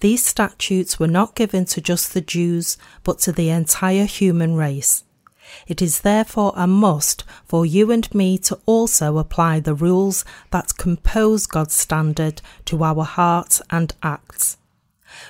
These 0.00 0.24
statutes 0.24 0.98
were 0.98 1.08
not 1.08 1.34
given 1.34 1.64
to 1.66 1.80
just 1.80 2.12
the 2.12 2.20
Jews, 2.20 2.76
but 3.02 3.18
to 3.20 3.32
the 3.32 3.50
entire 3.50 4.04
human 4.04 4.56
race. 4.56 5.04
It 5.66 5.80
is 5.80 6.00
therefore 6.00 6.52
a 6.56 6.66
must 6.66 7.24
for 7.44 7.64
you 7.64 7.90
and 7.90 8.12
me 8.14 8.38
to 8.38 8.58
also 8.66 9.18
apply 9.18 9.60
the 9.60 9.74
rules 9.74 10.24
that 10.50 10.76
compose 10.76 11.46
God's 11.46 11.74
standard 11.74 12.42
to 12.66 12.82
our 12.82 13.04
hearts 13.04 13.62
and 13.70 13.94
acts. 14.02 14.56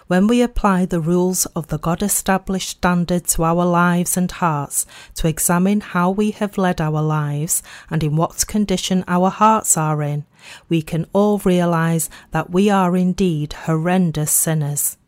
When 0.07 0.27
we 0.27 0.43
apply 0.43 0.85
the 0.85 1.01
rules 1.01 1.47
of 1.57 1.69
the 1.69 1.79
God 1.79 2.03
established 2.03 2.69
standard 2.69 3.25
to 3.29 3.45
our 3.45 3.65
lives 3.65 4.19
and 4.19 4.31
hearts 4.31 4.85
to 5.15 5.29
examine 5.29 5.81
how 5.81 6.11
we 6.11 6.33
have 6.33 6.59
led 6.59 6.79
our 6.79 7.01
lives 7.01 7.63
and 7.89 8.03
in 8.03 8.15
what 8.15 8.47
condition 8.47 9.05
our 9.09 9.31
hearts 9.31 9.79
are 9.79 10.03
in, 10.03 10.27
we 10.69 10.83
can 10.83 11.07
all 11.15 11.39
realize 11.39 12.11
that 12.33 12.51
we 12.51 12.69
are 12.69 12.95
indeed 12.95 13.55
horrendous 13.65 14.31
sinners. 14.31 14.99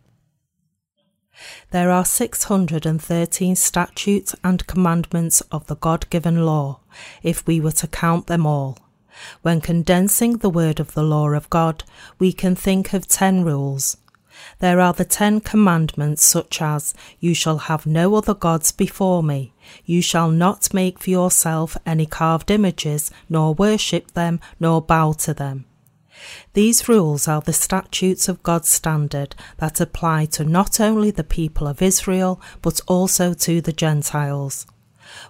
There 1.72 1.90
are 1.90 2.06
613 2.06 3.54
statutes 3.56 4.35
and 4.42 4.66
commandments 4.66 5.42
of 5.52 5.66
the 5.66 5.76
God 5.76 6.09
given 6.09 6.46
law, 6.46 6.80
if 7.22 7.46
we 7.46 7.61
were 7.61 7.72
to 7.72 7.87
count 7.87 8.28
them 8.28 8.46
all. 8.46 8.78
When 9.42 9.61
condensing 9.61 10.38
the 10.38 10.48
word 10.50 10.80
of 10.80 10.94
the 10.94 11.02
law 11.02 11.28
of 11.30 11.50
God, 11.50 11.85
we 12.18 12.32
can 12.32 12.54
think 12.54 12.94
of 12.94 13.06
10 13.06 13.44
rules. 13.44 13.98
There 14.59 14.81
are 14.81 14.95
the 14.95 15.05
Ten 15.05 15.40
Commandments, 15.40 16.25
such 16.25 16.62
as, 16.62 16.95
You 17.21 17.35
shall 17.35 17.59
have 17.59 17.87
no 17.87 18.14
other 18.14 18.35
gods 18.35 18.73
before 18.73 19.23
me. 19.23 19.53
You 19.85 20.01
shall 20.01 20.31
not 20.31 20.73
make 20.73 20.99
for 20.99 21.11
yourself 21.11 21.77
any 21.85 22.07
carved 22.07 22.51
images, 22.51 23.11
nor 23.29 23.53
worship 23.53 24.12
them, 24.12 24.40
nor 24.59 24.81
bow 24.81 25.12
to 25.12 25.35
them. 25.35 25.66
These 26.55 26.88
rules 26.88 27.29
are 27.29 27.42
the 27.42 27.53
statutes 27.53 28.29
of 28.29 28.42
God's 28.42 28.69
standard 28.69 29.35
that 29.59 29.81
apply 29.81 30.25
to 30.27 30.45
not 30.45 30.81
only 30.81 31.11
the 31.11 31.25
people 31.25 31.66
of 31.66 31.83
Israel, 31.83 32.40
but 32.62 32.81
also 32.87 33.35
to 33.35 33.61
the 33.61 33.75
Gentiles. 33.75 34.66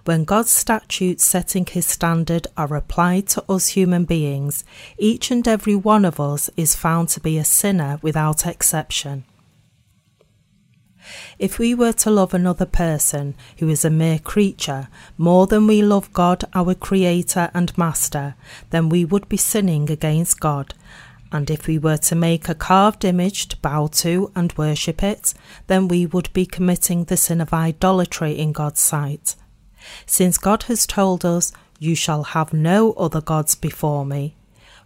When 0.07 0.23
God's 0.23 0.51
statutes 0.51 1.25
setting 1.25 1.65
his 1.65 1.85
standard 1.85 2.47
are 2.55 2.73
applied 2.77 3.27
to 3.27 3.43
us 3.51 3.67
human 3.67 4.05
beings, 4.05 4.63
each 4.97 5.31
and 5.31 5.45
every 5.45 5.75
one 5.75 6.05
of 6.05 6.17
us 6.17 6.49
is 6.55 6.77
found 6.77 7.09
to 7.09 7.19
be 7.19 7.37
a 7.37 7.43
sinner 7.43 7.99
without 8.01 8.47
exception. 8.47 9.25
If 11.37 11.59
we 11.59 11.75
were 11.75 11.91
to 11.91 12.09
love 12.09 12.33
another 12.33 12.65
person 12.65 13.35
who 13.57 13.67
is 13.67 13.83
a 13.83 13.89
mere 13.89 14.17
creature 14.17 14.87
more 15.17 15.45
than 15.45 15.67
we 15.67 15.81
love 15.81 16.13
God, 16.13 16.45
our 16.53 16.73
Creator 16.73 17.51
and 17.53 17.77
Master, 17.77 18.35
then 18.69 18.87
we 18.87 19.03
would 19.03 19.27
be 19.27 19.35
sinning 19.35 19.91
against 19.91 20.39
God. 20.39 20.73
And 21.33 21.49
if 21.49 21.67
we 21.67 21.77
were 21.77 21.97
to 21.97 22.15
make 22.15 22.47
a 22.47 22.55
carved 22.55 23.03
image 23.03 23.49
to 23.49 23.57
bow 23.57 23.87
to 23.87 24.31
and 24.37 24.57
worship 24.57 25.03
it, 25.03 25.33
then 25.67 25.89
we 25.89 26.05
would 26.05 26.31
be 26.31 26.45
committing 26.45 27.03
the 27.03 27.17
sin 27.17 27.41
of 27.41 27.51
idolatry 27.51 28.39
in 28.39 28.53
God's 28.53 28.79
sight. 28.79 29.35
Since 30.05 30.37
God 30.37 30.63
has 30.63 30.85
told 30.85 31.23
us, 31.25 31.51
You 31.79 31.95
shall 31.95 32.23
have 32.23 32.53
no 32.53 32.93
other 32.93 33.21
gods 33.21 33.55
before 33.55 34.05
me, 34.05 34.35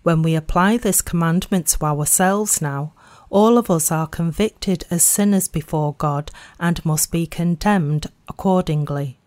when 0.03 0.23
we 0.23 0.35
apply 0.35 0.77
this 0.77 1.01
commandment 1.01 1.67
to 1.67 1.85
ourselves 1.85 2.61
now, 2.61 2.93
all 3.29 3.57
of 3.57 3.69
us 3.69 3.91
are 3.91 4.07
convicted 4.07 4.83
as 4.89 5.03
sinners 5.03 5.47
before 5.47 5.93
God 5.97 6.31
and 6.59 6.83
must 6.83 7.11
be 7.11 7.27
condemned 7.27 8.07
accordingly. 8.27 9.19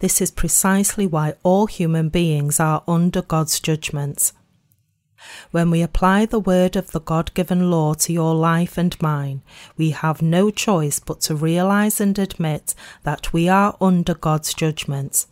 This 0.00 0.20
is 0.20 0.30
precisely 0.30 1.06
why 1.06 1.34
all 1.42 1.66
human 1.66 2.10
beings 2.10 2.60
are 2.60 2.84
under 2.86 3.22
God's 3.22 3.58
judgments. 3.58 4.34
When 5.50 5.70
we 5.70 5.82
apply 5.82 6.26
the 6.26 6.40
word 6.40 6.76
of 6.76 6.90
the 6.92 7.00
God 7.00 7.32
given 7.34 7.70
law 7.70 7.94
to 7.94 8.12
your 8.12 8.34
life 8.34 8.76
and 8.76 9.00
mine, 9.00 9.42
we 9.76 9.90
have 9.90 10.22
no 10.22 10.50
choice 10.50 10.98
but 10.98 11.20
to 11.22 11.34
realize 11.34 12.00
and 12.00 12.18
admit 12.18 12.74
that 13.02 13.32
we 13.32 13.48
are 13.48 13.76
under 13.80 14.14
God's 14.14 14.54
judgments. 14.54 15.26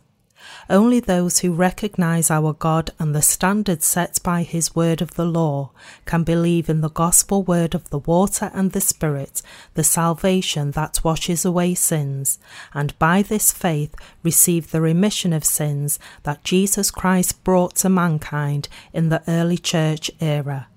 Only 0.69 0.99
those 0.99 1.39
who 1.39 1.53
recognize 1.53 2.29
our 2.29 2.53
God 2.53 2.91
and 2.99 3.13
the 3.13 3.21
standards 3.21 3.85
set 3.85 4.19
by 4.23 4.43
His 4.43 4.75
word 4.75 5.01
of 5.01 5.15
the 5.15 5.25
law 5.25 5.71
can 6.05 6.23
believe 6.23 6.69
in 6.69 6.81
the 6.81 6.89
gospel 6.89 7.43
word 7.43 7.73
of 7.75 7.89
the 7.89 7.99
water 7.99 8.51
and 8.53 8.71
the 8.71 8.81
Spirit, 8.81 9.41
the 9.73 9.83
salvation 9.83 10.71
that 10.71 11.03
washes 11.03 11.43
away 11.43 11.73
sins, 11.73 12.39
and 12.73 12.97
by 12.99 13.21
this 13.21 13.51
faith 13.51 13.95
receive 14.23 14.71
the 14.71 14.81
remission 14.81 15.33
of 15.33 15.43
sins 15.43 15.99
that 16.23 16.43
Jesus 16.43 16.91
Christ 16.91 17.43
brought 17.43 17.75
to 17.77 17.89
mankind 17.89 18.69
in 18.93 19.09
the 19.09 19.23
early 19.27 19.57
church 19.57 20.11
era. 20.19 20.67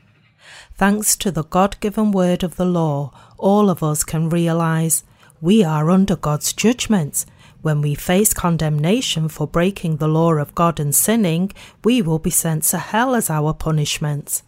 Thanks 0.77 1.15
to 1.17 1.31
the 1.31 1.45
God 1.45 1.77
given 1.81 2.11
word 2.11 2.43
of 2.43 2.57
the 2.57 2.65
law, 2.65 3.13
all 3.39 3.71
of 3.71 3.83
us 3.83 4.03
can 4.03 4.29
realize 4.29 5.05
we 5.41 5.63
are 5.63 5.91
under 5.91 6.17
God's 6.17 6.53
judgment 6.53 7.25
when 7.65 7.81
we 7.81 7.95
face 7.95 8.35
condemnation 8.35 9.27
for 9.27 9.47
breaking 9.47 9.97
the 9.97 10.07
law 10.07 10.35
of 10.35 10.55
God 10.55 10.79
and 10.79 10.95
sinning, 10.95 11.51
we 11.83 12.03
will 12.03 12.19
be 12.19 12.29
sent 12.29 12.65
to 12.65 12.77
hell 12.77 13.15
as 13.15 13.31
our 13.31 13.55
punishment. 13.55 14.43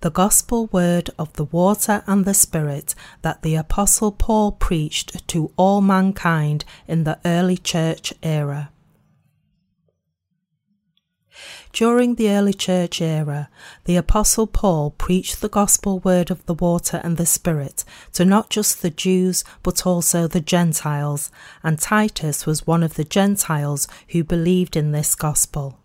The 0.00 0.10
gospel 0.10 0.68
word 0.72 1.10
of 1.18 1.34
the 1.34 1.44
water 1.44 2.02
and 2.06 2.24
the 2.24 2.32
Spirit 2.32 2.94
that 3.20 3.42
the 3.42 3.54
Apostle 3.54 4.12
Paul 4.12 4.52
preached 4.52 5.28
to 5.28 5.52
all 5.58 5.82
mankind 5.82 6.64
in 6.88 7.04
the 7.04 7.20
early 7.26 7.58
church 7.58 8.14
era. 8.22 8.71
During 11.72 12.16
the 12.16 12.28
early 12.28 12.52
church 12.52 13.00
era, 13.00 13.48
the 13.84 13.96
Apostle 13.96 14.46
Paul 14.46 14.90
preached 14.90 15.40
the 15.40 15.48
gospel 15.48 16.00
word 16.00 16.30
of 16.30 16.44
the 16.44 16.52
water 16.52 17.00
and 17.02 17.16
the 17.16 17.24
Spirit 17.24 17.82
to 18.12 18.26
not 18.26 18.50
just 18.50 18.82
the 18.82 18.90
Jews 18.90 19.42
but 19.62 19.86
also 19.86 20.26
the 20.26 20.42
Gentiles, 20.42 21.30
and 21.62 21.78
Titus 21.78 22.44
was 22.44 22.66
one 22.66 22.82
of 22.82 22.94
the 22.94 23.04
Gentiles 23.04 23.88
who 24.08 24.22
believed 24.22 24.76
in 24.76 24.92
this 24.92 25.14
gospel. 25.14 25.78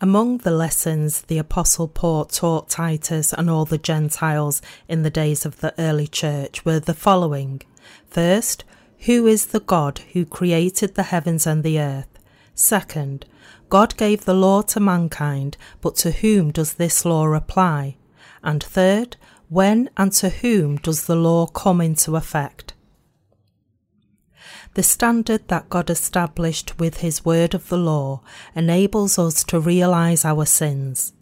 Among 0.00 0.38
the 0.38 0.50
lessons 0.50 1.22
the 1.22 1.38
Apostle 1.38 1.88
Paul 1.88 2.24
taught 2.24 2.70
Titus 2.70 3.34
and 3.34 3.50
all 3.50 3.66
the 3.66 3.78
Gentiles 3.78 4.62
in 4.88 5.02
the 5.02 5.10
days 5.10 5.44
of 5.44 5.60
the 5.60 5.74
early 5.78 6.06
church 6.06 6.64
were 6.64 6.80
the 6.80 6.94
following 6.94 7.60
First, 8.08 8.64
who 9.00 9.26
is 9.26 9.46
the 9.46 9.60
God 9.60 10.00
who 10.14 10.24
created 10.24 10.94
the 10.94 11.04
heavens 11.04 11.46
and 11.46 11.62
the 11.62 11.78
earth? 11.78 12.18
Second, 12.54 13.26
God 13.68 13.96
gave 13.96 14.24
the 14.24 14.34
law 14.34 14.62
to 14.62 14.80
mankind, 14.80 15.56
but 15.80 15.96
to 15.96 16.10
whom 16.10 16.52
does 16.52 16.74
this 16.74 17.04
law 17.04 17.26
apply? 17.32 17.96
And 18.42 18.62
third, 18.62 19.16
when 19.48 19.90
and 19.96 20.12
to 20.12 20.28
whom 20.28 20.76
does 20.76 21.06
the 21.06 21.16
law 21.16 21.46
come 21.46 21.80
into 21.80 22.16
effect? 22.16 22.74
The 24.74 24.82
standard 24.82 25.48
that 25.48 25.70
God 25.70 25.88
established 25.88 26.78
with 26.78 26.98
His 26.98 27.24
word 27.24 27.54
of 27.54 27.68
the 27.68 27.78
law 27.78 28.22
enables 28.54 29.18
us 29.18 29.42
to 29.44 29.58
realize 29.58 30.24
our 30.24 30.44
sins. 30.44 31.12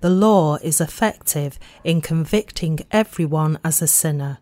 The 0.00 0.10
law 0.10 0.56
is 0.62 0.80
effective 0.80 1.58
in 1.82 2.00
convicting 2.00 2.80
everyone 2.90 3.58
as 3.64 3.82
a 3.82 3.88
sinner. 3.88 4.38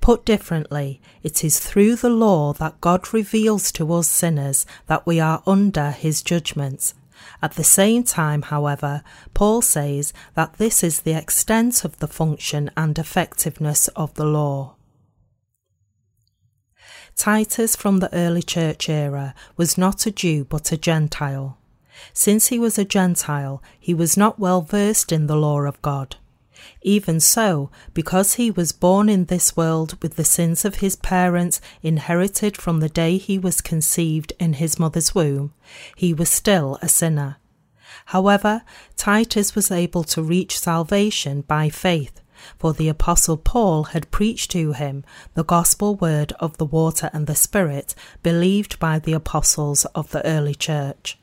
Put 0.00 0.24
differently, 0.24 1.00
it 1.22 1.44
is 1.44 1.58
through 1.58 1.96
the 1.96 2.10
law 2.10 2.52
that 2.54 2.80
God 2.80 3.12
reveals 3.12 3.72
to 3.72 3.92
us 3.92 4.08
sinners 4.08 4.66
that 4.86 5.06
we 5.06 5.18
are 5.18 5.42
under 5.46 5.90
his 5.90 6.22
judgments. 6.22 6.94
At 7.42 7.54
the 7.54 7.64
same 7.64 8.04
time, 8.04 8.42
however, 8.42 9.02
Paul 9.34 9.62
says 9.62 10.12
that 10.34 10.54
this 10.54 10.84
is 10.84 11.00
the 11.00 11.16
extent 11.16 11.84
of 11.84 11.98
the 11.98 12.08
function 12.08 12.70
and 12.76 12.98
effectiveness 12.98 13.88
of 13.88 14.14
the 14.14 14.26
law. 14.26 14.74
Titus 17.16 17.74
from 17.74 17.98
the 17.98 18.12
early 18.14 18.42
church 18.42 18.88
era 18.88 19.34
was 19.56 19.78
not 19.78 20.04
a 20.06 20.10
Jew 20.10 20.44
but 20.44 20.70
a 20.70 20.76
Gentile. 20.76 21.56
Since 22.12 22.48
he 22.48 22.58
was 22.58 22.78
a 22.78 22.84
Gentile, 22.84 23.62
he 23.80 23.94
was 23.94 24.16
not 24.16 24.38
well 24.38 24.60
versed 24.60 25.10
in 25.12 25.26
the 25.26 25.36
law 25.36 25.60
of 25.62 25.80
God. 25.80 26.16
Even 26.82 27.20
so, 27.20 27.70
because 27.94 28.34
he 28.34 28.50
was 28.50 28.72
born 28.72 29.08
in 29.08 29.26
this 29.26 29.56
world 29.56 30.00
with 30.02 30.16
the 30.16 30.24
sins 30.24 30.64
of 30.64 30.76
his 30.76 30.96
parents 30.96 31.60
inherited 31.82 32.56
from 32.56 32.80
the 32.80 32.88
day 32.88 33.16
he 33.18 33.38
was 33.38 33.60
conceived 33.60 34.32
in 34.38 34.54
his 34.54 34.78
mother's 34.78 35.14
womb, 35.14 35.52
he 35.94 36.12
was 36.12 36.30
still 36.30 36.78
a 36.82 36.88
sinner. 36.88 37.36
However, 38.06 38.62
Titus 38.96 39.54
was 39.54 39.70
able 39.70 40.04
to 40.04 40.22
reach 40.22 40.58
salvation 40.58 41.42
by 41.42 41.68
faith, 41.68 42.20
for 42.58 42.72
the 42.72 42.88
Apostle 42.88 43.36
Paul 43.36 43.84
had 43.84 44.10
preached 44.10 44.50
to 44.52 44.72
him 44.72 45.04
the 45.34 45.44
gospel 45.44 45.94
word 45.96 46.32
of 46.38 46.58
the 46.58 46.66
water 46.66 47.10
and 47.12 47.26
the 47.26 47.34
Spirit 47.34 47.94
believed 48.22 48.78
by 48.78 48.98
the 48.98 49.12
apostles 49.12 49.84
of 49.86 50.10
the 50.10 50.24
early 50.26 50.54
church. 50.54 51.18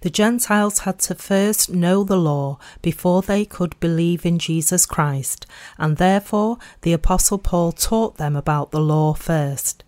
The 0.00 0.10
Gentiles 0.10 0.80
had 0.80 0.98
to 1.00 1.14
first 1.14 1.70
know 1.70 2.04
the 2.04 2.16
law 2.16 2.58
before 2.82 3.22
they 3.22 3.44
could 3.44 3.78
believe 3.80 4.26
in 4.26 4.38
Jesus 4.38 4.86
Christ, 4.86 5.46
and 5.78 5.96
therefore 5.96 6.58
the 6.82 6.92
Apostle 6.92 7.38
Paul 7.38 7.72
taught 7.72 8.16
them 8.16 8.36
about 8.36 8.70
the 8.70 8.80
law 8.80 9.14
first. 9.14 9.84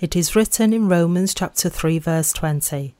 It 0.00 0.16
is 0.16 0.34
written 0.34 0.72
in 0.72 0.88
Romans 0.88 1.34
chapter 1.34 1.68
3 1.68 1.98
verse 1.98 2.32
20. 2.32 2.94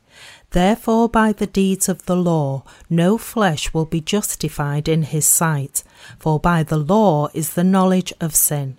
Therefore, 0.51 1.09
by 1.09 1.33
the 1.33 1.47
deeds 1.47 1.89
of 1.89 2.07
the 2.07 2.17
law, 2.17 2.65
no 2.89 3.19
flesh 3.19 3.75
will 3.75 3.85
be 3.85 4.01
justified 4.01 4.89
in 4.89 5.03
his 5.03 5.27
sight, 5.27 5.83
for 6.19 6.39
by 6.39 6.63
the 6.63 6.79
law 6.79 7.29
is 7.35 7.55
the 7.55 7.65
knowledge 7.65 8.13
of 8.21 8.35
sin. 8.35 8.79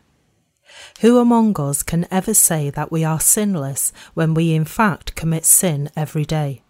Who 1.02 1.20
among 1.20 1.60
us 1.60 1.84
can 1.84 2.08
ever 2.10 2.34
say 2.34 2.70
that 2.72 2.92
we 2.92 3.04
are 3.04 3.20
sinless 3.20 3.94
when 4.14 4.34
we 4.34 4.54
in 4.54 4.66
fact 4.66 5.16
commit 5.16 5.46
sin 5.46 5.90
every 5.96 6.26
day? 6.26 6.64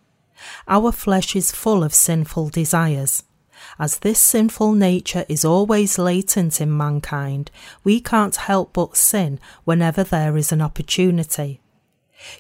Our 0.68 0.92
flesh 0.92 1.36
is 1.36 1.52
full 1.52 1.84
of 1.84 1.94
sinful 1.94 2.50
desires. 2.50 3.24
As 3.80 4.00
this 4.00 4.20
sinful 4.20 4.74
nature 4.74 5.26
is 5.28 5.44
always 5.44 5.98
latent 5.98 6.62
in 6.62 6.76
mankind, 6.76 7.52
we 7.84 8.00
can't 8.00 8.36
help 8.36 8.74
but 8.74 8.96
sin 8.96 9.40
whenever 9.64 10.04
there 10.04 10.38
is 10.38 10.52
an 10.52 10.62
opportunity. 10.62 11.62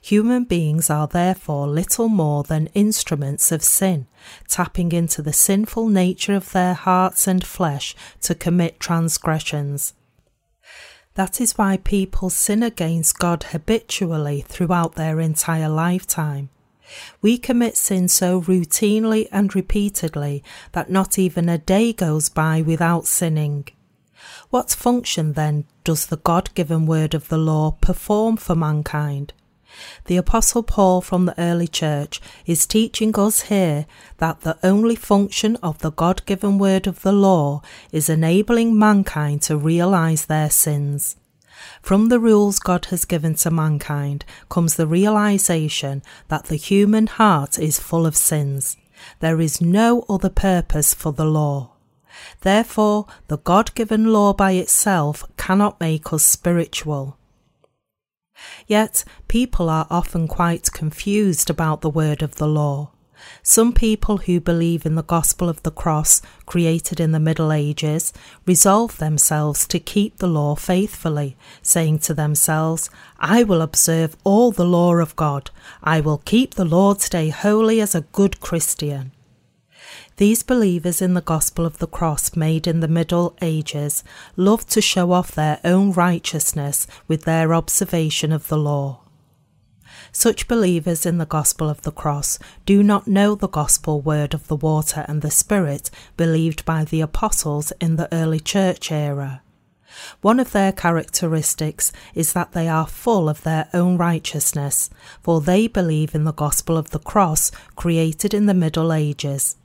Human 0.01 0.43
beings 0.43 0.89
are 0.89 1.07
therefore 1.07 1.67
little 1.67 2.09
more 2.09 2.43
than 2.43 2.67
instruments 2.73 3.51
of 3.51 3.63
sin, 3.63 4.07
tapping 4.47 4.91
into 4.91 5.21
the 5.21 5.33
sinful 5.33 5.87
nature 5.87 6.33
of 6.33 6.51
their 6.51 6.73
hearts 6.73 7.27
and 7.27 7.45
flesh 7.45 7.95
to 8.21 8.33
commit 8.33 8.79
transgressions. 8.79 9.93
That 11.13 11.39
is 11.39 11.57
why 11.57 11.77
people 11.77 12.29
sin 12.29 12.63
against 12.63 13.19
God 13.19 13.43
habitually 13.43 14.41
throughout 14.41 14.95
their 14.95 15.19
entire 15.19 15.69
lifetime. 15.69 16.49
We 17.21 17.37
commit 17.37 17.77
sin 17.77 18.07
so 18.07 18.41
routinely 18.41 19.27
and 19.31 19.53
repeatedly 19.55 20.43
that 20.71 20.89
not 20.89 21.19
even 21.19 21.49
a 21.49 21.57
day 21.57 21.93
goes 21.93 22.29
by 22.29 22.61
without 22.61 23.05
sinning. 23.05 23.67
What 24.49 24.71
function 24.71 25.33
then 25.33 25.65
does 25.83 26.05
the 26.07 26.17
God 26.17 26.49
given 26.53 26.85
word 26.85 27.13
of 27.13 27.29
the 27.29 27.37
law 27.37 27.71
perform 27.71 28.37
for 28.37 28.55
mankind? 28.55 29.33
The 30.05 30.17
Apostle 30.17 30.63
Paul 30.63 31.01
from 31.01 31.25
the 31.25 31.39
early 31.39 31.67
church 31.67 32.21
is 32.45 32.65
teaching 32.65 33.17
us 33.19 33.41
here 33.41 33.85
that 34.17 34.41
the 34.41 34.57
only 34.63 34.95
function 34.95 35.55
of 35.57 35.79
the 35.79 35.91
God 35.91 36.25
given 36.25 36.57
word 36.57 36.87
of 36.87 37.01
the 37.01 37.11
law 37.11 37.61
is 37.91 38.09
enabling 38.09 38.77
mankind 38.77 39.41
to 39.43 39.57
realize 39.57 40.25
their 40.25 40.49
sins. 40.49 41.17
From 41.81 42.09
the 42.09 42.19
rules 42.19 42.59
God 42.59 42.85
has 42.85 43.05
given 43.05 43.35
to 43.35 43.51
mankind 43.51 44.25
comes 44.49 44.75
the 44.75 44.87
realization 44.87 46.03
that 46.27 46.45
the 46.45 46.55
human 46.55 47.07
heart 47.07 47.57
is 47.57 47.79
full 47.79 48.05
of 48.05 48.15
sins. 48.15 48.77
There 49.19 49.39
is 49.39 49.61
no 49.61 50.05
other 50.09 50.29
purpose 50.29 50.93
for 50.93 51.11
the 51.11 51.25
law. 51.25 51.71
Therefore, 52.41 53.05
the 53.27 53.37
God 53.37 53.73
given 53.75 54.11
law 54.11 54.33
by 54.33 54.51
itself 54.51 55.23
cannot 55.37 55.79
make 55.79 56.11
us 56.11 56.23
spiritual. 56.23 57.17
Yet, 58.67 59.03
people 59.27 59.69
are 59.69 59.87
often 59.89 60.27
quite 60.27 60.71
confused 60.71 61.49
about 61.49 61.81
the 61.81 61.89
word 61.89 62.21
of 62.21 62.35
the 62.35 62.47
law. 62.47 62.91
Some 63.49 63.71
people 63.71 64.17
who 64.17 64.41
believe 64.41 64.85
in 64.85 64.95
the 64.95 65.03
gospel 65.03 65.47
of 65.47 65.63
the 65.63 65.71
cross 65.71 66.21
created 66.45 66.99
in 66.99 67.13
the 67.13 67.19
Middle 67.19 67.53
Ages 67.53 68.11
resolve 68.45 68.97
themselves 68.97 69.65
to 69.67 69.79
keep 69.79 70.17
the 70.17 70.27
law 70.27 70.55
faithfully, 70.55 71.37
saying 71.61 71.99
to 71.99 72.13
themselves, 72.13 72.89
I 73.21 73.43
will 73.43 73.61
observe 73.61 74.17
all 74.25 74.51
the 74.51 74.65
law 74.65 74.95
of 74.95 75.15
God. 75.15 75.49
I 75.81 76.01
will 76.01 76.17
keep 76.17 76.55
the 76.55 76.65
Lord's 76.65 77.07
day 77.07 77.29
holy 77.29 77.79
as 77.79 77.95
a 77.95 78.01
good 78.01 78.41
Christian. 78.41 79.13
These 80.17 80.43
believers 80.43 81.01
in 81.01 81.13
the 81.13 81.21
gospel 81.21 81.65
of 81.65 81.77
the 81.77 81.87
cross 81.87 82.35
made 82.35 82.67
in 82.67 82.81
the 82.81 82.89
Middle 82.89 83.33
Ages 83.41 84.03
love 84.35 84.67
to 84.67 84.81
show 84.81 85.13
off 85.13 85.31
their 85.31 85.61
own 85.63 85.93
righteousness 85.93 86.85
with 87.07 87.23
their 87.23 87.53
observation 87.53 88.33
of 88.33 88.49
the 88.49 88.57
law. 88.57 89.06
Such 90.19 90.47
believers 90.47 91.05
in 91.05 91.19
the 91.19 91.27
gospel 91.27 91.69
of 91.69 91.83
the 91.83 91.91
cross 91.91 92.39
do 92.65 92.81
not 92.81 93.05
know 93.05 93.35
the 93.35 93.47
gospel 93.47 94.01
word 94.01 94.33
of 94.33 94.47
the 94.47 94.55
water 94.55 95.05
and 95.07 95.21
the 95.21 95.29
Spirit 95.29 95.91
believed 96.17 96.65
by 96.65 96.85
the 96.85 97.01
apostles 97.01 97.71
in 97.79 97.97
the 97.97 98.11
early 98.11 98.39
church 98.39 98.91
era. 98.91 99.43
One 100.21 100.39
of 100.39 100.53
their 100.53 100.71
characteristics 100.71 101.91
is 102.15 102.33
that 102.33 102.53
they 102.53 102.67
are 102.67 102.87
full 102.87 103.29
of 103.29 103.43
their 103.43 103.69
own 103.75 103.95
righteousness, 103.95 104.89
for 105.21 105.39
they 105.39 105.67
believe 105.67 106.15
in 106.15 106.23
the 106.23 106.33
gospel 106.33 106.77
of 106.77 106.89
the 106.89 106.97
cross 106.97 107.51
created 107.75 108.33
in 108.33 108.47
the 108.47 108.55
Middle 108.55 108.91
Ages. 108.91 109.55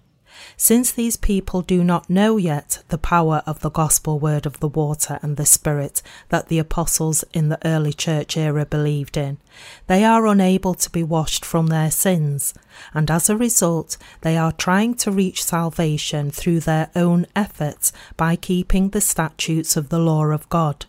Since 0.57 0.92
these 0.92 1.16
people 1.16 1.62
do 1.62 1.83
not 1.85 2.09
know 2.09 2.37
yet 2.37 2.83
the 2.88 2.99
power 2.99 3.42
of 3.47 3.61
the 3.61 3.71
gospel 3.71 4.18
word 4.18 4.47
of 4.47 4.61
the 4.61 4.68
water 4.68 5.18
and 5.23 5.37
the 5.37 5.47
spirit 5.47 6.03
that 6.29 6.49
the 6.49 6.59
apostles 6.59 7.25
in 7.33 7.49
the 7.49 7.59
early 7.66 7.92
church 7.92 8.37
era 8.37 8.64
believed 8.64 9.16
in, 9.16 9.38
they 9.87 10.05
are 10.05 10.27
unable 10.27 10.75
to 10.75 10.90
be 10.90 11.03
washed 11.03 11.45
from 11.45 11.66
their 11.66 11.90
sins, 11.90 12.55
and 12.95 13.11
as 13.11 13.29
a 13.29 13.37
result, 13.37 13.97
they 14.23 14.37
are 14.37 14.53
trying 14.53 14.95
to 14.95 15.11
reach 15.11 15.45
salvation 15.45 16.31
through 16.31 16.61
their 16.61 16.90
own 16.95 17.27
efforts 17.35 17.92
by 18.16 18.37
keeping 18.37 18.90
the 18.90 19.01
statutes 19.01 19.77
of 19.77 19.88
the 19.88 19.99
law 19.99 20.25
of 20.27 20.49
God. 20.49 20.87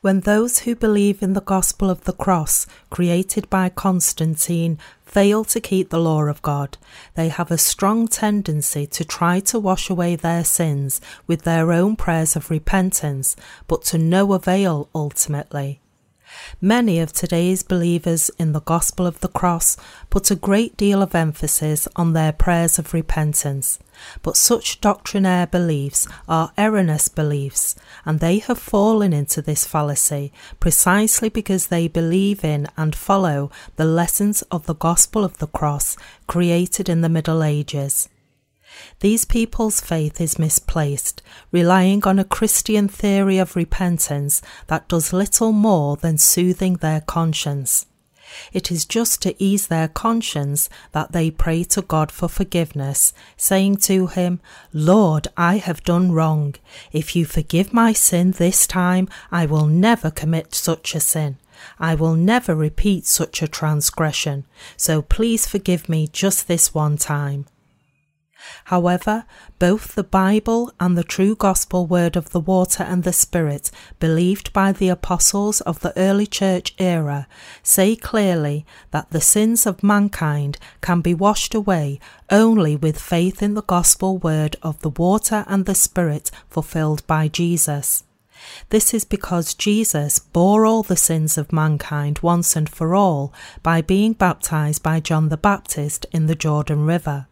When 0.00 0.20
those 0.20 0.60
who 0.60 0.76
believe 0.76 1.24
in 1.24 1.32
the 1.32 1.40
gospel 1.40 1.90
of 1.90 2.04
the 2.04 2.12
cross, 2.12 2.66
created 2.88 3.50
by 3.50 3.68
Constantine, 3.68 4.78
fail 5.04 5.42
to 5.46 5.60
keep 5.60 5.90
the 5.90 5.98
law 5.98 6.22
of 6.22 6.40
God, 6.40 6.78
they 7.16 7.30
have 7.30 7.50
a 7.50 7.58
strong 7.58 8.06
tendency 8.06 8.86
to 8.86 9.04
try 9.04 9.40
to 9.40 9.58
wash 9.58 9.90
away 9.90 10.14
their 10.14 10.44
sins 10.44 11.00
with 11.26 11.42
their 11.42 11.72
own 11.72 11.96
prayers 11.96 12.36
of 12.36 12.48
repentance, 12.48 13.34
but 13.66 13.82
to 13.86 13.98
no 13.98 14.34
avail 14.34 14.88
ultimately. 14.94 15.80
Many 16.60 17.00
of 17.00 17.12
today's 17.12 17.62
believers 17.62 18.30
in 18.38 18.52
the 18.52 18.60
gospel 18.60 19.06
of 19.06 19.20
the 19.20 19.28
cross 19.28 19.76
put 20.10 20.30
a 20.30 20.36
great 20.36 20.76
deal 20.76 21.02
of 21.02 21.14
emphasis 21.14 21.86
on 21.96 22.12
their 22.12 22.32
prayers 22.32 22.78
of 22.78 22.92
repentance, 22.94 23.78
but 24.22 24.36
such 24.36 24.80
doctrinaire 24.80 25.46
beliefs 25.46 26.06
are 26.28 26.52
erroneous 26.58 27.08
beliefs, 27.08 27.74
and 28.04 28.20
they 28.20 28.38
have 28.38 28.58
fallen 28.58 29.12
into 29.12 29.40
this 29.40 29.64
fallacy 29.64 30.32
precisely 30.60 31.28
because 31.28 31.68
they 31.68 31.88
believe 31.88 32.44
in 32.44 32.66
and 32.76 32.94
follow 32.94 33.50
the 33.76 33.84
lessons 33.84 34.42
of 34.50 34.66
the 34.66 34.74
gospel 34.74 35.24
of 35.24 35.38
the 35.38 35.46
cross 35.46 35.96
created 36.26 36.88
in 36.88 37.00
the 37.00 37.08
Middle 37.08 37.42
Ages. 37.42 38.08
These 39.00 39.24
people's 39.24 39.80
faith 39.80 40.20
is 40.20 40.38
misplaced, 40.38 41.22
relying 41.52 42.04
on 42.04 42.18
a 42.18 42.24
Christian 42.24 42.88
theory 42.88 43.38
of 43.38 43.56
repentance 43.56 44.42
that 44.66 44.88
does 44.88 45.12
little 45.12 45.52
more 45.52 45.96
than 45.96 46.18
soothing 46.18 46.74
their 46.74 47.00
conscience. 47.00 47.86
It 48.52 48.70
is 48.70 48.84
just 48.84 49.22
to 49.22 49.42
ease 49.42 49.68
their 49.68 49.88
conscience 49.88 50.68
that 50.92 51.12
they 51.12 51.30
pray 51.30 51.64
to 51.64 51.82
God 51.82 52.12
for 52.12 52.28
forgiveness, 52.28 53.12
saying 53.36 53.76
to 53.88 54.08
Him, 54.08 54.40
Lord, 54.72 55.28
I 55.36 55.56
have 55.56 55.82
done 55.82 56.12
wrong. 56.12 56.54
If 56.92 57.16
you 57.16 57.24
forgive 57.24 57.72
my 57.72 57.92
sin 57.92 58.32
this 58.32 58.66
time, 58.66 59.08
I 59.30 59.46
will 59.46 59.66
never 59.66 60.10
commit 60.10 60.54
such 60.54 60.94
a 60.94 61.00
sin. 61.00 61.38
I 61.78 61.94
will 61.94 62.14
never 62.14 62.54
repeat 62.54 63.06
such 63.06 63.42
a 63.42 63.48
transgression. 63.48 64.46
So 64.76 65.02
please 65.02 65.46
forgive 65.46 65.88
me 65.88 66.06
just 66.06 66.46
this 66.48 66.74
one 66.74 66.96
time. 66.96 67.46
However, 68.64 69.24
both 69.58 69.94
the 69.94 70.04
Bible 70.04 70.72
and 70.80 70.96
the 70.96 71.04
true 71.04 71.34
gospel 71.34 71.86
word 71.86 72.16
of 72.16 72.30
the 72.30 72.40
water 72.40 72.82
and 72.82 73.04
the 73.04 73.12
Spirit, 73.12 73.70
believed 74.00 74.52
by 74.52 74.72
the 74.72 74.88
apostles 74.88 75.60
of 75.62 75.80
the 75.80 75.96
early 75.96 76.26
church 76.26 76.74
era, 76.78 77.26
say 77.62 77.96
clearly 77.96 78.66
that 78.90 79.10
the 79.10 79.20
sins 79.20 79.66
of 79.66 79.82
mankind 79.82 80.58
can 80.80 81.00
be 81.00 81.14
washed 81.14 81.54
away 81.54 82.00
only 82.30 82.76
with 82.76 83.00
faith 83.00 83.42
in 83.42 83.54
the 83.54 83.62
gospel 83.62 84.18
word 84.18 84.56
of 84.62 84.80
the 84.80 84.90
water 84.90 85.44
and 85.48 85.66
the 85.66 85.74
Spirit 85.74 86.30
fulfilled 86.50 87.06
by 87.06 87.28
Jesus. 87.28 88.04
This 88.70 88.92
is 88.92 89.04
because 89.04 89.54
Jesus 89.54 90.18
bore 90.18 90.64
all 90.66 90.82
the 90.82 90.96
sins 90.96 91.38
of 91.38 91.52
mankind 91.52 92.20
once 92.20 92.56
and 92.56 92.68
for 92.68 92.94
all 92.94 93.32
by 93.62 93.82
being 93.82 94.12
baptized 94.12 94.82
by 94.82 95.00
John 95.00 95.28
the 95.28 95.36
Baptist 95.36 96.06
in 96.12 96.26
the 96.26 96.34
Jordan 96.34 96.84
River. 96.84 97.27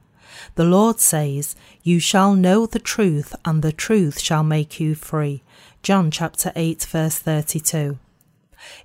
The 0.55 0.65
Lord 0.65 1.01
says, 1.01 1.57
You 1.83 1.99
shall 1.99 2.35
know 2.35 2.67
the 2.67 2.79
truth, 2.79 3.35
and 3.45 3.63
the 3.63 3.73
truth 3.73 4.21
shall 4.21 4.43
make 4.43 4.81
you 4.81 4.95
free. 4.95 5.43
John 5.83 6.11
chapter 6.11 6.53
8, 6.57 6.85
verse 6.85 7.19
32. 7.19 7.99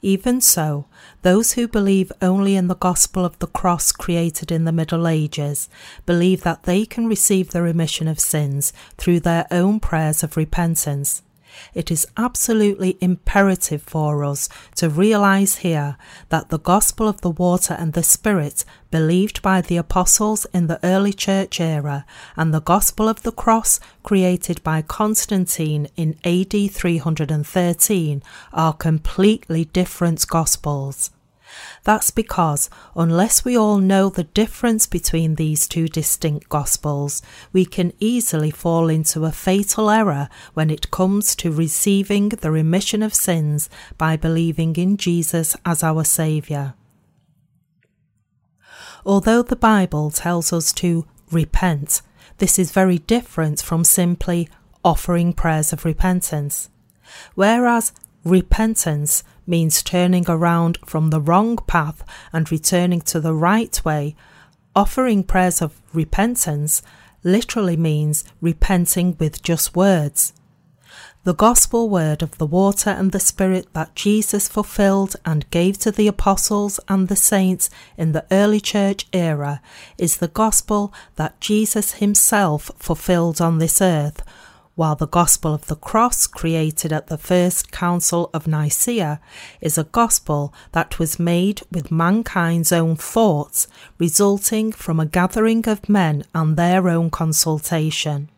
Even 0.02 0.42
so, 0.42 0.86
those 1.22 1.54
who 1.54 1.68
believe 1.68 2.12
only 2.22 2.56
in 2.56 2.68
the 2.68 2.76
gospel 2.76 3.26
of 3.26 3.40
the 3.40 3.48
cross 3.48 3.91
created 3.91 4.52
in 4.52 4.66
the 4.66 4.72
Middle 4.72 5.08
Ages 5.08 5.70
believe 6.06 6.43
that 6.43 6.64
they 6.64 6.86
can 6.86 7.08
receive 7.08 7.49
the 7.49 7.62
remission 7.62 8.08
of 8.08 8.20
sins 8.20 8.74
through 8.97 9.22
their 9.22 9.47
own 9.49 9.80
prayers 9.80 10.24
of 10.24 10.38
repentance 10.38 11.24
it 11.74 11.91
is 11.91 12.08
absolutely 12.18 12.97
imperative 13.02 13.82
for 13.82 14.24
us 14.24 14.49
to 14.76 14.89
realize 14.89 15.58
here 15.58 15.97
that 16.30 16.49
the 16.49 16.60
gospel 16.60 17.08
of 17.08 17.22
the 17.22 17.30
water 17.30 17.76
and 17.78 17.93
the 17.93 18.04
spirit 18.04 18.66
believed 18.89 19.41
by 19.41 19.62
the 19.62 19.78
apostles 19.78 20.45
in 20.54 20.68
the 20.68 20.80
early 20.84 21.14
church 21.14 21.60
era 21.60 22.06
and 22.36 22.54
the 22.54 22.62
gospel 22.62 23.08
of 23.08 23.24
the 23.24 23.32
cross 23.32 23.80
created 24.04 24.62
by 24.64 24.82
Constantine 24.82 25.88
in 25.95 26.18
AD 26.24 26.72
313 26.72 28.24
are 28.54 28.74
completely 28.74 29.66
different 29.66 30.28
gospels. 30.28 31.12
That's 31.84 32.12
because 32.12 32.70
unless 32.95 33.43
we 33.43 33.57
all 33.57 33.78
know 33.78 34.09
the 34.09 34.24
difference 34.24 34.88
between 34.88 35.36
these 35.36 35.68
two 35.68 35.88
distinct 35.88 36.49
Gospels, 36.49 37.22
we 37.51 37.66
can 37.66 37.93
easily 37.99 38.51
fall 38.51 38.89
into 38.89 39.26
a 39.26 39.32
fatal 39.32 39.89
error 39.89 40.30
when 40.53 40.70
it 40.70 40.91
comes 40.91 41.36
to 41.38 41.51
receiving 41.51 42.30
the 42.30 42.51
remission 42.51 43.01
of 43.01 43.14
sins 43.14 43.70
by 43.97 44.18
believing 44.18 44.76
in 44.76 44.97
Jesus 44.97 45.55
as 45.66 45.84
our 45.84 46.03
Saviour. 46.03 46.76
Although 49.05 49.41
the 49.41 49.55
Bible 49.55 50.12
tells 50.12 50.53
us 50.53 50.72
to 50.74 51.05
repent. 51.32 52.01
This 52.38 52.59
is 52.59 52.72
very 52.72 52.99
different 52.99 53.62
from 53.62 53.84
simply 53.84 54.49
offering 54.84 55.34
prayers 55.34 55.74
of 55.74 55.86
repentance. 55.86 56.70
Whereas 57.36 57.93
repentance 58.24 59.24
means 59.48 59.84
turning 59.84 60.26
around 60.28 60.78
from 60.86 61.10
the 61.10 61.22
wrong 61.22 61.58
path 61.58 62.04
and 62.32 62.52
returning 62.52 63.02
to 63.02 63.20
the 63.20 63.34
right 63.34 63.84
way, 63.84 64.16
offering 64.76 65.24
prayers 65.24 65.62
of 65.62 65.82
repentance 65.94 66.82
literally 67.24 67.78
means 67.78 68.24
repenting 68.42 69.16
with 69.20 69.44
just 69.44 69.76
words. 69.76 70.34
The 71.24 71.36
gospel 71.36 71.88
word 71.88 72.24
of 72.24 72.39
the 72.39 72.48
water 72.48 72.89
and 72.89 73.12
the 73.12 73.20
spirit 73.20 73.72
that 73.74 73.94
Jesus 73.94 74.48
fulfilled 74.48 75.16
and 75.24 75.50
gave 75.52 75.78
to 75.80 75.92
the 75.92 76.08
apostles 76.08 76.80
and 76.88 77.08
the 77.08 77.16
saints 77.16 77.70
in 77.96 78.14
the 78.14 78.26
early 78.32 78.60
church 78.60 79.06
era 79.14 79.62
is 80.00 80.18
the 80.18 80.28
gospel 80.28 80.92
that 81.18 81.39
Jesus 81.39 81.94
himself 81.94 82.72
fulfilled 82.78 83.39
on 83.39 83.60
this 83.60 83.84
earth, 83.84 84.24
while 84.76 84.95
the 84.95 85.07
gospel 85.07 85.53
of 85.53 85.67
the 85.67 85.76
cross 85.76 86.28
created 86.28 86.93
at 86.93 87.07
the 87.07 87.17
first 87.17 87.72
council 87.72 88.30
of 88.34 88.47
Nicaea 88.47 89.19
is 89.59 89.78
a 89.78 89.84
gospel 89.84 90.53
that 90.72 90.97
was 90.97 91.19
made 91.19 91.61
with 91.72 91.91
mankind's 91.91 92.72
own 92.72 92.95
thoughts, 92.95 93.67
resulting 93.97 94.72
from 94.72 94.99
a 94.99 95.05
gathering 95.05 95.67
of 95.67 95.89
men 95.89 96.24
and 96.34 96.57
their 96.57 96.88
own 96.88 97.09
consultation. 97.09 98.30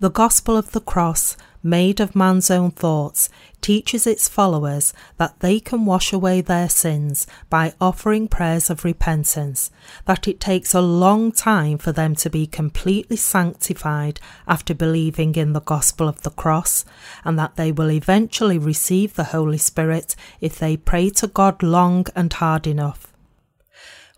The 0.00 0.10
gospel 0.10 0.56
of 0.56 0.72
the 0.72 0.80
cross 0.80 1.36
made 1.64 1.98
of 1.98 2.14
man's 2.14 2.50
own 2.50 2.70
thoughts, 2.70 3.30
teaches 3.62 4.06
its 4.06 4.28
followers 4.28 4.92
that 5.16 5.40
they 5.40 5.58
can 5.58 5.86
wash 5.86 6.12
away 6.12 6.42
their 6.42 6.68
sins 6.68 7.26
by 7.48 7.72
offering 7.80 8.28
prayers 8.28 8.68
of 8.68 8.84
repentance, 8.84 9.70
that 10.04 10.28
it 10.28 10.38
takes 10.38 10.74
a 10.74 10.82
long 10.82 11.32
time 11.32 11.78
for 11.78 11.90
them 11.90 12.14
to 12.14 12.28
be 12.28 12.46
completely 12.46 13.16
sanctified 13.16 14.20
after 14.46 14.74
believing 14.74 15.34
in 15.34 15.54
the 15.54 15.62
gospel 15.62 16.06
of 16.06 16.20
the 16.20 16.30
cross, 16.30 16.84
and 17.24 17.38
that 17.38 17.56
they 17.56 17.72
will 17.72 17.90
eventually 17.90 18.58
receive 18.58 19.14
the 19.14 19.24
Holy 19.24 19.58
Spirit 19.58 20.14
if 20.42 20.58
they 20.58 20.76
pray 20.76 21.08
to 21.08 21.26
God 21.26 21.62
long 21.62 22.06
and 22.14 22.30
hard 22.34 22.66
enough. 22.66 23.13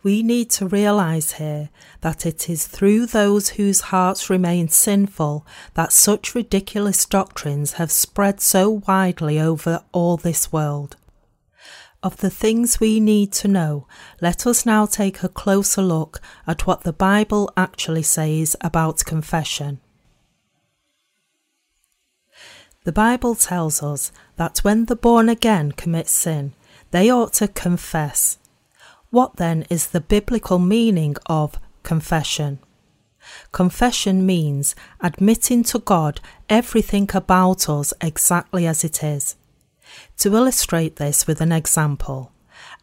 We 0.06 0.22
need 0.22 0.50
to 0.50 0.68
realize 0.68 1.32
here 1.32 1.68
that 2.00 2.24
it 2.26 2.48
is 2.48 2.68
through 2.68 3.06
those 3.06 3.48
whose 3.48 3.90
hearts 3.90 4.30
remain 4.30 4.68
sinful 4.68 5.44
that 5.74 5.90
such 5.90 6.32
ridiculous 6.32 7.04
doctrines 7.06 7.72
have 7.72 7.90
spread 7.90 8.40
so 8.40 8.82
widely 8.86 9.40
over 9.40 9.82
all 9.90 10.16
this 10.16 10.52
world. 10.52 10.94
Of 12.04 12.18
the 12.18 12.30
things 12.30 12.78
we 12.78 13.00
need 13.00 13.32
to 13.32 13.48
know, 13.48 13.88
let 14.20 14.46
us 14.46 14.64
now 14.64 14.86
take 14.86 15.24
a 15.24 15.28
closer 15.28 15.82
look 15.82 16.20
at 16.46 16.68
what 16.68 16.84
the 16.84 16.92
Bible 16.92 17.52
actually 17.56 18.04
says 18.04 18.54
about 18.60 19.04
confession. 19.04 19.80
The 22.84 22.92
Bible 22.92 23.34
tells 23.34 23.82
us 23.82 24.12
that 24.36 24.58
when 24.58 24.84
the 24.84 24.94
born 24.94 25.28
again 25.28 25.72
commit 25.72 26.06
sin, 26.06 26.52
they 26.92 27.10
ought 27.10 27.32
to 27.32 27.48
confess 27.48 28.38
what 29.10 29.36
then 29.36 29.64
is 29.70 29.88
the 29.88 30.00
biblical 30.00 30.58
meaning 30.58 31.16
of 31.26 31.58
confession? 31.82 32.58
Confession 33.52 34.24
means 34.24 34.74
admitting 35.00 35.64
to 35.64 35.78
God 35.78 36.20
everything 36.48 37.08
about 37.14 37.68
us 37.68 37.92
exactly 38.00 38.66
as 38.66 38.84
it 38.84 39.02
is. 39.02 39.36
To 40.18 40.34
illustrate 40.34 40.96
this 40.96 41.26
with 41.26 41.40
an 41.40 41.52
example, 41.52 42.32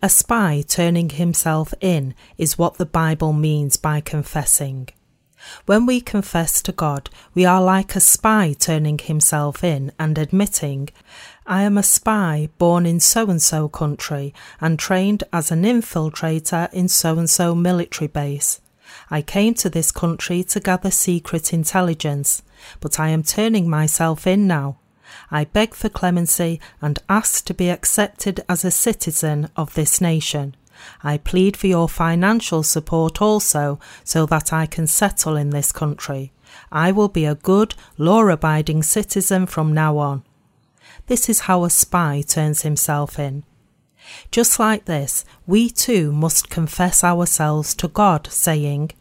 a 0.01 0.09
spy 0.09 0.63
turning 0.67 1.09
himself 1.09 1.74
in 1.80 2.13
is 2.38 2.57
what 2.57 2.76
the 2.76 2.86
Bible 2.86 3.34
means 3.34 3.78
by 3.78 4.01
confessing. 4.01 4.89
When 5.65 5.86
we 5.86 5.99
confess 6.01 6.61
to 6.63 6.71
God, 6.71 7.09
we 7.34 7.45
are 7.45 7.61
like 7.61 7.95
a 7.95 7.99
spy 7.99 8.53
turning 8.53 8.97
himself 8.97 9.63
in 9.63 9.91
and 9.99 10.17
admitting, 10.17 10.89
I 11.46 11.64
am 11.64 11.78
a 11.78 11.84
spy 11.84 12.50
born 12.58 12.86
in 12.86 13.02
so 13.02 13.30
and 13.30 13.41
so 13.41 13.68
country 13.68 14.34
and 14.62 14.80
trained 14.80 15.26
as 15.34 15.52
an 15.52 15.64
infiltrator 15.64 16.72
in 16.72 16.88
so 16.88 17.18
and 17.18 17.30
so 17.30 17.54
military 17.54 18.08
base. 18.08 18.62
I 19.12 19.22
came 19.22 19.54
to 19.56 19.70
this 19.70 19.91
country 19.91 20.44
to 20.44 20.60
gather 20.62 20.91
secret 20.91 21.52
intelligence, 21.52 22.44
but 22.80 23.00
I 23.00 23.10
am 23.10 23.24
turning 23.24 23.70
myself 23.70 24.26
in 24.26 24.48
now. 24.48 24.78
I 25.30 25.44
beg 25.44 25.74
for 25.74 25.89
clemency 25.89 26.62
and 26.82 27.00
ask 27.10 27.44
to 27.46 27.54
be 27.54 27.70
accepted 27.70 28.44
as 28.48 28.64
a 28.64 28.72
citizen 28.72 29.50
of 29.58 29.74
this 29.74 30.00
nation. 30.00 30.56
I 31.04 31.18
plead 31.18 31.58
for 31.58 31.68
your 31.68 31.89
financial 31.89 32.64
support 32.64 33.22
also, 33.22 33.80
so 34.04 34.26
that 34.28 34.54
I 34.54 34.66
can 34.66 34.88
settle 34.88 35.36
in 35.36 35.50
this 35.50 35.72
country. 35.72 36.32
I 36.72 36.91
will 36.91 37.10
be 37.10 37.26
a 37.26 37.36
good, 37.36 37.76
law 37.98 38.28
abiding 38.28 38.84
citizen 38.84 39.46
from 39.46 39.74
now 39.74 39.98
on. 39.98 40.24
This 41.08 41.30
is 41.30 41.41
how 41.41 41.64
a 41.64 41.70
spy 41.70 42.24
turns 42.28 42.62
himself 42.62 43.20
in. 43.20 43.43
Just 44.32 44.60
like 44.60 44.86
this, 44.86 45.26
we 45.45 45.70
too 45.70 46.12
must 46.12 46.49
confess 46.49 47.04
ourselves 47.04 47.74
to 47.76 47.88
God, 47.88 48.28
saying, 48.32 48.91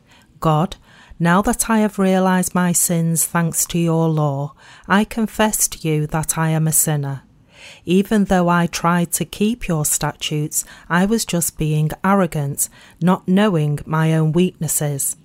God, 0.41 0.77
now 1.19 1.43
that 1.43 1.71
I 1.71 1.79
have 1.79 1.99
realized 1.99 2.55
my 2.55 2.73
sins 2.73 3.25
thanks 3.25 3.65
to 3.67 3.79
your 3.79 4.09
law, 4.09 4.55
I 4.89 5.05
confess 5.05 5.69
to 5.69 5.89
you 5.89 6.07
that 6.09 6.37
I 6.37 6.51
am 6.51 6.67
a 6.67 6.73
sinner. 6.73 7.23
Even 7.85 8.25
though 8.25 8.49
I 8.49 8.67
tried 8.67 9.13
to 9.13 9.25
keep 9.25 9.69
your 9.69 9.85
statutes, 9.85 10.65
I 10.89 11.05
was 11.05 11.25
just 11.25 11.59
being 11.59 11.91
arrogant, 12.03 12.69
not 13.01 13.29
knowing 13.29 13.79
my 13.87 14.15
own 14.15 14.33
weaknesses. 14.33 15.17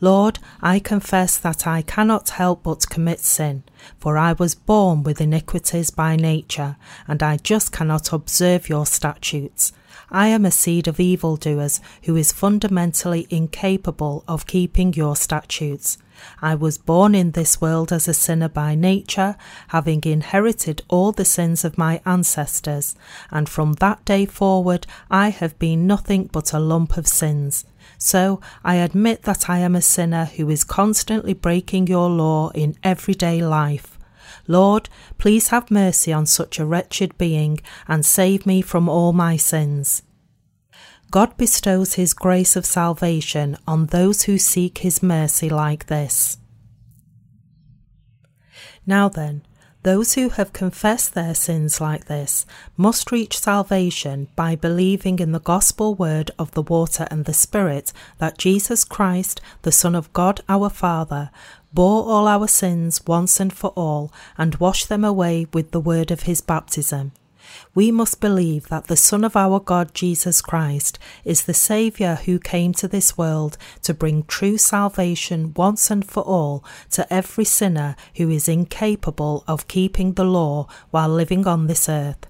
Lord, 0.00 0.38
I 0.60 0.78
confess 0.78 1.38
that 1.38 1.66
I 1.66 1.82
cannot 1.82 2.30
help 2.30 2.64
but 2.64 2.88
commit 2.88 3.20
sin, 3.20 3.64
for 3.98 4.18
I 4.18 4.32
was 4.32 4.54
born 4.54 5.02
with 5.02 5.20
iniquities 5.20 5.90
by 5.90 6.16
nature, 6.16 6.76
and 7.06 7.22
I 7.22 7.36
just 7.36 7.72
cannot 7.72 8.12
observe 8.12 8.68
your 8.68 8.86
statutes. 8.86 9.72
I 10.10 10.28
am 10.28 10.44
a 10.44 10.50
seed 10.50 10.86
of 10.86 11.00
evildoers 11.00 11.80
who 12.04 12.16
is 12.16 12.32
fundamentally 12.32 13.26
incapable 13.30 14.22
of 14.28 14.46
keeping 14.46 14.92
your 14.92 15.16
statutes. 15.16 15.98
I 16.40 16.54
was 16.54 16.78
born 16.78 17.14
in 17.14 17.32
this 17.32 17.60
world 17.60 17.92
as 17.92 18.06
a 18.06 18.14
sinner 18.14 18.48
by 18.48 18.74
nature, 18.74 19.36
having 19.68 20.02
inherited 20.04 20.82
all 20.88 21.10
the 21.12 21.24
sins 21.24 21.64
of 21.64 21.78
my 21.78 22.00
ancestors, 22.06 22.94
and 23.30 23.48
from 23.48 23.74
that 23.74 24.04
day 24.04 24.24
forward 24.26 24.86
I 25.10 25.30
have 25.30 25.58
been 25.58 25.86
nothing 25.86 26.30
but 26.32 26.52
a 26.52 26.60
lump 26.60 26.96
of 26.96 27.08
sins. 27.08 27.64
So 27.98 28.40
I 28.64 28.76
admit 28.76 29.22
that 29.22 29.48
I 29.48 29.58
am 29.58 29.74
a 29.74 29.82
sinner 29.82 30.26
who 30.26 30.50
is 30.50 30.64
constantly 30.64 31.34
breaking 31.34 31.86
your 31.86 32.08
law 32.10 32.50
in 32.50 32.76
everyday 32.82 33.44
life. 33.44 33.98
Lord, 34.46 34.88
please 35.18 35.48
have 35.48 35.70
mercy 35.70 36.12
on 36.12 36.26
such 36.26 36.58
a 36.58 36.66
wretched 36.66 37.16
being 37.16 37.60
and 37.88 38.04
save 38.04 38.46
me 38.46 38.62
from 38.62 38.88
all 38.88 39.12
my 39.12 39.36
sins. 39.36 40.02
God 41.10 41.36
bestows 41.36 41.94
His 41.94 42.12
grace 42.12 42.56
of 42.56 42.66
salvation 42.66 43.56
on 43.66 43.86
those 43.86 44.24
who 44.24 44.36
seek 44.36 44.78
His 44.78 45.02
mercy 45.02 45.48
like 45.48 45.86
this. 45.86 46.38
Now 48.86 49.08
then, 49.08 49.42
those 49.84 50.14
who 50.14 50.30
have 50.30 50.52
confessed 50.52 51.14
their 51.14 51.34
sins 51.34 51.80
like 51.80 52.06
this 52.06 52.46
must 52.76 53.12
reach 53.12 53.38
salvation 53.38 54.26
by 54.34 54.56
believing 54.56 55.18
in 55.18 55.32
the 55.32 55.40
gospel 55.40 55.94
word 55.94 56.30
of 56.38 56.50
the 56.52 56.62
water 56.62 57.06
and 57.10 57.26
the 57.26 57.34
Spirit 57.34 57.92
that 58.18 58.38
Jesus 58.38 58.82
Christ, 58.82 59.42
the 59.62 59.70
Son 59.70 59.94
of 59.94 60.12
God 60.14 60.40
our 60.48 60.70
Father, 60.70 61.30
bore 61.72 62.04
all 62.04 62.26
our 62.26 62.48
sins 62.48 63.04
once 63.06 63.38
and 63.38 63.52
for 63.52 63.70
all 63.76 64.10
and 64.38 64.54
washed 64.56 64.88
them 64.88 65.04
away 65.04 65.46
with 65.52 65.70
the 65.70 65.80
word 65.80 66.10
of 66.10 66.22
his 66.22 66.40
baptism 66.40 67.12
we 67.74 67.90
must 67.90 68.20
believe 68.20 68.68
that 68.68 68.86
the 68.86 68.96
Son 68.96 69.24
of 69.24 69.36
our 69.36 69.60
God 69.60 69.94
Jesus 69.94 70.40
Christ 70.40 70.98
is 71.24 71.44
the 71.44 71.54
Saviour 71.54 72.16
who 72.16 72.38
came 72.38 72.72
to 72.74 72.88
this 72.88 73.18
world 73.18 73.56
to 73.82 73.94
bring 73.94 74.24
true 74.24 74.58
salvation 74.58 75.52
once 75.54 75.90
and 75.90 76.08
for 76.08 76.22
all 76.22 76.64
to 76.90 77.12
every 77.12 77.44
sinner 77.44 77.96
who 78.16 78.30
is 78.30 78.48
incapable 78.48 79.44
of 79.46 79.68
keeping 79.68 80.14
the 80.14 80.24
law 80.24 80.66
while 80.90 81.08
living 81.08 81.46
on 81.46 81.66
this 81.66 81.88
earth. 81.88 82.26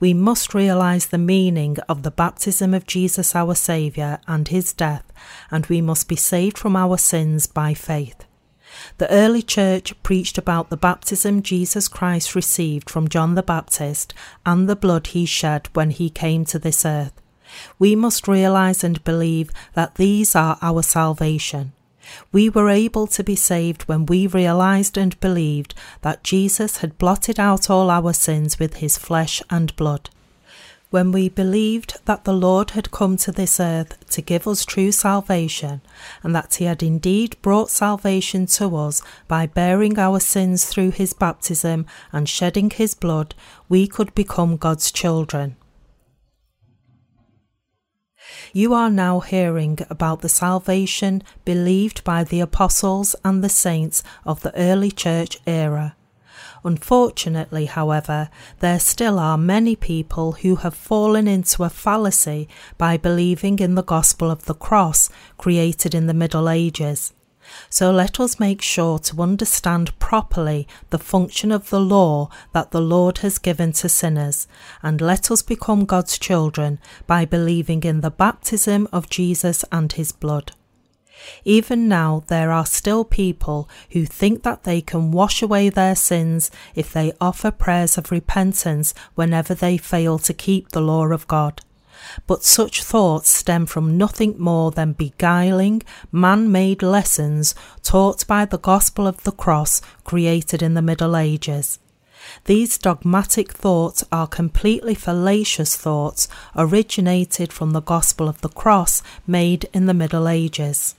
We 0.00 0.14
must 0.14 0.54
realize 0.54 1.06
the 1.06 1.18
meaning 1.18 1.78
of 1.88 2.02
the 2.02 2.10
baptism 2.10 2.74
of 2.74 2.86
Jesus 2.86 3.34
our 3.34 3.54
Saviour 3.54 4.20
and 4.26 4.48
his 4.48 4.72
death, 4.72 5.12
and 5.50 5.66
we 5.66 5.80
must 5.80 6.08
be 6.08 6.16
saved 6.16 6.58
from 6.58 6.76
our 6.76 6.96
sins 6.96 7.46
by 7.46 7.74
faith. 7.74 8.23
The 8.98 9.10
early 9.10 9.42
church 9.42 9.94
preached 10.02 10.38
about 10.38 10.70
the 10.70 10.76
baptism 10.76 11.42
Jesus 11.42 11.88
Christ 11.88 12.34
received 12.34 12.90
from 12.90 13.08
John 13.08 13.34
the 13.34 13.42
Baptist 13.42 14.14
and 14.44 14.68
the 14.68 14.76
blood 14.76 15.08
he 15.08 15.26
shed 15.26 15.68
when 15.72 15.90
he 15.90 16.10
came 16.10 16.44
to 16.46 16.58
this 16.58 16.84
earth. 16.84 17.20
We 17.78 17.94
must 17.94 18.28
realize 18.28 18.82
and 18.82 19.02
believe 19.04 19.50
that 19.74 19.96
these 19.96 20.34
are 20.34 20.58
our 20.60 20.82
salvation. 20.82 21.72
We 22.32 22.48
were 22.48 22.68
able 22.68 23.06
to 23.08 23.24
be 23.24 23.36
saved 23.36 23.82
when 23.82 24.06
we 24.06 24.26
realized 24.26 24.98
and 24.98 25.18
believed 25.20 25.74
that 26.02 26.24
Jesus 26.24 26.78
had 26.78 26.98
blotted 26.98 27.40
out 27.40 27.70
all 27.70 27.90
our 27.90 28.12
sins 28.12 28.58
with 28.58 28.76
his 28.76 28.98
flesh 28.98 29.42
and 29.48 29.74
blood. 29.76 30.10
When 30.94 31.10
we 31.10 31.28
believed 31.28 31.98
that 32.04 32.22
the 32.22 32.32
Lord 32.32 32.70
had 32.70 32.92
come 32.92 33.16
to 33.16 33.32
this 33.32 33.58
earth 33.58 33.98
to 34.10 34.22
give 34.22 34.46
us 34.46 34.64
true 34.64 34.92
salvation, 34.92 35.80
and 36.22 36.32
that 36.36 36.54
he 36.54 36.66
had 36.66 36.84
indeed 36.84 37.36
brought 37.42 37.68
salvation 37.68 38.46
to 38.46 38.76
us 38.76 39.02
by 39.26 39.44
bearing 39.44 39.98
our 39.98 40.20
sins 40.20 40.66
through 40.66 40.92
his 40.92 41.12
baptism 41.12 41.84
and 42.12 42.28
shedding 42.28 42.70
his 42.70 42.94
blood, 42.94 43.34
we 43.68 43.88
could 43.88 44.14
become 44.14 44.56
God's 44.56 44.92
children. 44.92 45.56
You 48.52 48.72
are 48.72 48.88
now 48.88 49.18
hearing 49.18 49.80
about 49.90 50.20
the 50.20 50.28
salvation 50.28 51.24
believed 51.44 52.04
by 52.04 52.22
the 52.22 52.38
apostles 52.38 53.16
and 53.24 53.42
the 53.42 53.48
saints 53.48 54.04
of 54.24 54.42
the 54.42 54.56
early 54.56 54.92
church 54.92 55.40
era. 55.44 55.96
Unfortunately, 56.64 57.66
however, 57.66 58.30
there 58.60 58.80
still 58.80 59.18
are 59.18 59.36
many 59.36 59.76
people 59.76 60.32
who 60.32 60.56
have 60.56 60.74
fallen 60.74 61.28
into 61.28 61.62
a 61.62 61.68
fallacy 61.68 62.48
by 62.78 62.96
believing 62.96 63.58
in 63.58 63.74
the 63.74 63.82
gospel 63.82 64.30
of 64.30 64.46
the 64.46 64.54
cross 64.54 65.10
created 65.36 65.94
in 65.94 66.06
the 66.06 66.14
Middle 66.14 66.48
Ages. 66.48 67.12
So 67.68 67.90
let 67.90 68.18
us 68.18 68.40
make 68.40 68.62
sure 68.62 68.98
to 69.00 69.20
understand 69.20 69.98
properly 69.98 70.66
the 70.88 70.98
function 70.98 71.52
of 71.52 71.68
the 71.68 71.80
law 71.80 72.30
that 72.54 72.70
the 72.70 72.80
Lord 72.80 73.18
has 73.18 73.38
given 73.38 73.72
to 73.72 73.88
sinners, 73.90 74.48
and 74.82 75.02
let 75.02 75.30
us 75.30 75.42
become 75.42 75.84
God's 75.84 76.18
children 76.18 76.78
by 77.06 77.26
believing 77.26 77.82
in 77.82 78.00
the 78.00 78.10
baptism 78.10 78.88
of 78.90 79.10
Jesus 79.10 79.62
and 79.70 79.92
his 79.92 80.12
blood. 80.12 80.52
Even 81.44 81.88
now, 81.88 82.24
there 82.28 82.50
are 82.50 82.66
still 82.66 83.04
people 83.04 83.68
who 83.90 84.06
think 84.06 84.42
that 84.42 84.64
they 84.64 84.80
can 84.80 85.12
wash 85.12 85.42
away 85.42 85.68
their 85.68 85.94
sins 85.94 86.50
if 86.74 86.92
they 86.92 87.12
offer 87.20 87.50
prayers 87.50 87.98
of 87.98 88.10
repentance 88.10 88.94
whenever 89.14 89.54
they 89.54 89.76
fail 89.76 90.18
to 90.18 90.32
keep 90.32 90.70
the 90.70 90.80
law 90.80 91.06
of 91.06 91.28
God. 91.28 91.60
But 92.26 92.44
such 92.44 92.82
thoughts 92.82 93.30
stem 93.30 93.66
from 93.66 93.96
nothing 93.96 94.36
more 94.38 94.70
than 94.70 94.92
beguiling, 94.92 95.82
man 96.12 96.50
made 96.50 96.82
lessons 96.82 97.54
taught 97.82 98.26
by 98.26 98.44
the 98.44 98.58
gospel 98.58 99.06
of 99.06 99.22
the 99.24 99.32
cross 99.32 99.80
created 100.04 100.62
in 100.62 100.74
the 100.74 100.82
Middle 100.82 101.16
Ages. 101.16 101.78
These 102.46 102.78
dogmatic 102.78 103.52
thoughts 103.52 104.04
are 104.10 104.26
completely 104.26 104.94
fallacious 104.94 105.76
thoughts 105.76 106.26
originated 106.56 107.52
from 107.52 107.72
the 107.72 107.82
gospel 107.82 108.28
of 108.28 108.40
the 108.40 108.48
cross 108.48 109.02
made 109.26 109.68
in 109.74 109.86
the 109.86 109.94
Middle 109.94 110.26
Ages. 110.28 110.94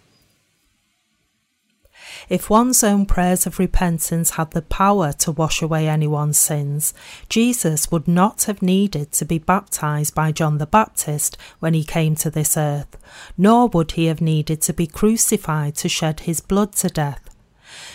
If 2.27 2.49
one's 2.49 2.83
own 2.83 3.05
prayers 3.05 3.45
of 3.45 3.59
repentance 3.59 4.31
had 4.31 4.51
the 4.51 4.63
power 4.63 5.13
to 5.13 5.31
wash 5.31 5.61
away 5.61 5.87
anyone's 5.87 6.37
sins, 6.37 6.93
Jesus 7.29 7.91
would 7.91 8.07
not 8.07 8.43
have 8.43 8.61
needed 8.61 9.11
to 9.13 9.25
be 9.25 9.37
baptized 9.37 10.15
by 10.15 10.31
John 10.31 10.57
the 10.57 10.65
Baptist 10.65 11.37
when 11.59 11.75
he 11.75 11.83
came 11.83 12.15
to 12.15 12.31
this 12.31 12.57
earth, 12.57 12.97
nor 13.37 13.67
would 13.67 13.91
he 13.91 14.05
have 14.05 14.21
needed 14.21 14.61
to 14.63 14.73
be 14.73 14.87
crucified 14.87 15.75
to 15.75 15.89
shed 15.89 16.21
his 16.21 16.39
blood 16.39 16.73
to 16.73 16.89
death. 16.89 17.29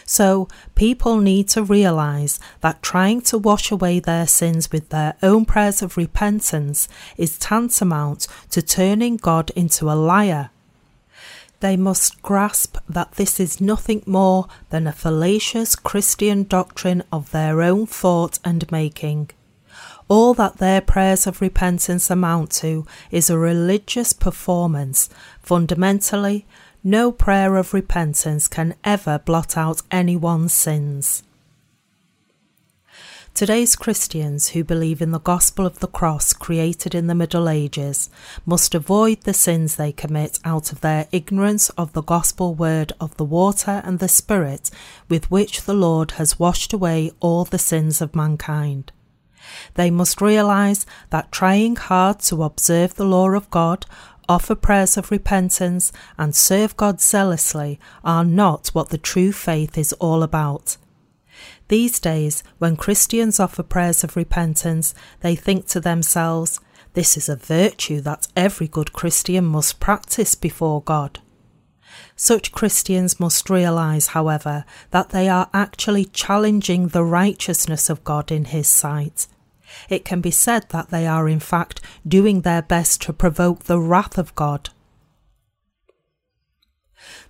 So, 0.05 0.49
people 0.75 1.19
need 1.19 1.49
to 1.51 1.63
realize 1.63 2.39
that 2.61 2.83
trying 2.83 3.23
to 3.23 3.39
wash 3.39 3.71
away 3.71 3.99
their 3.99 4.27
sins 4.27 4.71
with 4.71 4.91
their 4.91 5.15
own 5.23 5.45
prayers 5.45 5.83
of 5.83 5.97
repentance 5.97 6.89
is 7.17 7.39
tantamount 7.39 8.27
to 8.51 8.63
turning 8.63 9.17
God 9.17 9.51
into 9.57 9.91
a 9.91 9.95
liar 9.95 10.51
they 11.61 11.77
must 11.77 12.21
grasp 12.23 12.77
that 12.89 13.13
this 13.13 13.39
is 13.39 13.61
nothing 13.61 14.03
more 14.07 14.49
than 14.71 14.87
a 14.87 14.93
fallacious 14.93 15.77
Christian 15.77 16.45
doctrine 16.45 17.03
of 17.13 17.31
their 17.31 17.63
own 17.63 17.87
thought 17.87 18.39
and 18.45 18.71
making. 18.73 19.31
All 20.09 20.35
that 20.35 20.57
their 20.57 20.81
prayers 20.81 21.27
of 21.27 21.41
repentance 21.41 22.11
amount 22.11 22.51
to 22.53 22.85
is 23.11 23.31
a 23.31 23.39
religious 23.39 24.13
performance. 24.13 25.09
Fundamentally, 25.41 26.47
no 26.83 27.13
prayer 27.13 27.57
of 27.57 27.73
repentance 27.73 28.49
can 28.49 28.75
ever 28.83 29.19
blot 29.19 29.57
out 29.57 29.83
anyone's 29.91 30.53
sins. 30.53 31.23
Today's 33.41 33.75
Christians 33.75 34.51
who 34.51 34.63
believe 34.63 35.01
in 35.01 35.13
the 35.13 35.19
gospel 35.19 35.65
of 35.65 35.79
the 35.79 35.87
cross 35.87 36.35
created 36.35 36.95
in 36.95 37.07
the 37.07 37.15
Middle 37.15 37.49
Ages 37.49 38.11
must 38.45 38.75
avoid 38.75 39.23
the 39.23 39.33
sins 39.33 39.77
they 39.77 39.93
commit 39.93 40.39
out 40.45 40.73
of 40.73 40.83
their 40.83 41.09
ignorance 41.11 41.71
of 41.71 41.95
the 41.95 42.03
gospel 42.03 42.55
word 42.55 42.93
of 43.01 43.17
the 43.17 43.25
water 43.25 43.81
and 43.83 43.99
the 43.99 44.09
Spirit 44.09 44.71
with 45.09 45.31
which 45.31 45.63
the 45.63 45.73
Lord 45.73 46.11
has 46.21 46.39
washed 46.39 46.75
away 46.75 47.13
all 47.21 47.47
the 47.47 47.57
sins 47.59 48.03
of 48.03 48.15
mankind. 48.15 48.93
They 49.73 49.91
must 49.91 50.21
realize 50.21 50.85
that 51.09 51.33
trying 51.33 51.77
hard 51.77 52.19
to 52.25 52.43
observe 52.43 52.97
the 52.97 53.07
law 53.07 53.31
of 53.31 53.49
God, 53.49 53.87
offer 54.29 54.55
prayers 54.55 54.99
of 54.99 55.11
repentance, 55.11 55.93
and 56.19 56.37
serve 56.37 56.77
God 56.77 57.01
zealously 57.01 57.81
are 58.05 58.23
not 58.23 58.69
what 58.75 58.91
the 58.91 58.99
true 58.99 59.33
faith 59.33 59.79
is 59.79 59.95
all 59.95 60.23
about. 60.23 60.77
These 61.71 62.01
days, 62.01 62.43
when 62.59 62.75
Christians 62.75 63.39
offer 63.39 63.63
prayers 63.63 64.03
of 64.03 64.17
repentance, 64.17 64.93
they 65.21 65.37
think 65.37 65.69
to 65.69 65.79
themselves, 65.79 66.59
this 66.95 67.17
is 67.17 67.29
a 67.29 67.37
virtue 67.37 68.01
that 68.01 68.27
every 68.35 68.67
good 68.67 68.93
Christian 68.93 69.45
must 69.45 69.79
practice 69.79 70.35
before 70.35 70.83
God. 70.83 71.21
Such 72.17 72.51
Christians 72.51 73.21
must 73.21 73.49
realize, 73.49 74.09
however, 74.09 74.65
that 74.91 75.11
they 75.11 75.29
are 75.29 75.49
actually 75.55 76.07
challenging 76.07 76.89
the 76.89 77.05
righteousness 77.05 77.89
of 77.89 78.03
God 78.03 78.33
in 78.33 78.47
His 78.47 78.67
sight. 78.67 79.29
It 79.89 80.05
can 80.05 80.21
be 80.21 80.33
said 80.33 80.71
that 80.71 80.91
they 80.91 81.07
are, 81.07 81.29
in 81.29 81.39
fact, 81.39 81.81
doing 82.05 82.41
their 82.41 82.63
best 82.63 83.01
to 83.03 83.13
provoke 83.13 83.65
the 83.65 83.79
wrath 83.79 84.19
of 84.19 84.35
God. 84.35 84.71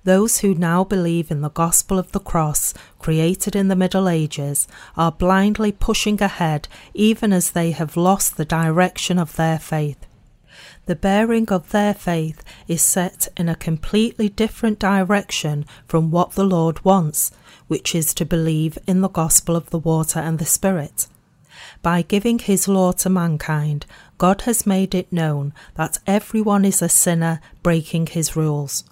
Those 0.04 0.38
who 0.38 0.54
now 0.54 0.84
believe 0.84 1.30
in 1.30 1.40
the 1.40 1.50
gospel 1.50 1.98
of 1.98 2.12
the 2.12 2.20
cross, 2.20 2.74
created 2.98 3.54
in 3.54 3.68
the 3.68 3.76
Middle 3.76 4.08
Ages, 4.08 4.66
are 4.96 5.12
blindly 5.12 5.72
pushing 5.72 6.20
ahead 6.22 6.68
even 6.94 7.32
as 7.32 7.50
they 7.50 7.70
have 7.72 7.96
lost 7.96 8.36
the 8.36 8.44
direction 8.44 9.18
of 9.18 9.36
their 9.36 9.58
faith. 9.58 10.06
The 10.86 10.96
bearing 10.96 11.48
of 11.50 11.70
their 11.70 11.94
faith 11.94 12.42
is 12.66 12.82
set 12.82 13.28
in 13.36 13.48
a 13.48 13.54
completely 13.54 14.28
different 14.28 14.78
direction 14.78 15.64
from 15.86 16.10
what 16.10 16.32
the 16.32 16.44
Lord 16.44 16.84
wants, 16.84 17.30
which 17.68 17.94
is 17.94 18.12
to 18.14 18.24
believe 18.24 18.76
in 18.86 19.00
the 19.00 19.08
gospel 19.08 19.54
of 19.56 19.70
the 19.70 19.78
water 19.78 20.18
and 20.18 20.38
the 20.38 20.44
Spirit. 20.44 21.06
By 21.82 22.02
giving 22.02 22.38
his 22.38 22.66
law 22.68 22.92
to 22.92 23.08
mankind, 23.08 23.86
God 24.18 24.42
has 24.42 24.66
made 24.66 24.94
it 24.94 25.12
known 25.12 25.52
that 25.76 25.98
everyone 26.06 26.64
is 26.64 26.82
a 26.82 26.88
sinner 26.88 27.40
breaking 27.62 28.08
his 28.08 28.34
rules. 28.34 28.84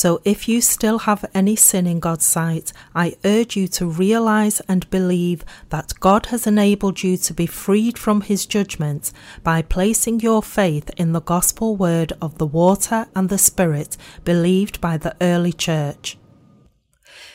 So 0.00 0.22
if 0.24 0.48
you 0.48 0.62
still 0.62 1.00
have 1.00 1.26
any 1.34 1.56
sin 1.56 1.86
in 1.86 2.00
God's 2.00 2.24
sight, 2.24 2.72
I 2.94 3.18
urge 3.22 3.54
you 3.54 3.68
to 3.68 3.84
realize 3.84 4.60
and 4.60 4.88
believe 4.88 5.44
that 5.68 5.92
God 6.00 6.24
has 6.32 6.46
enabled 6.46 7.02
you 7.02 7.18
to 7.18 7.34
be 7.34 7.44
freed 7.44 7.98
from 7.98 8.22
his 8.22 8.46
judgment 8.46 9.12
by 9.42 9.60
placing 9.60 10.20
your 10.20 10.42
faith 10.42 10.88
in 10.96 11.12
the 11.12 11.20
gospel 11.20 11.76
word 11.76 12.14
of 12.22 12.38
the 12.38 12.46
water 12.46 13.08
and 13.14 13.28
the 13.28 13.36
spirit 13.36 13.98
believed 14.24 14.80
by 14.80 14.96
the 14.96 15.14
early 15.20 15.52
church. 15.52 16.16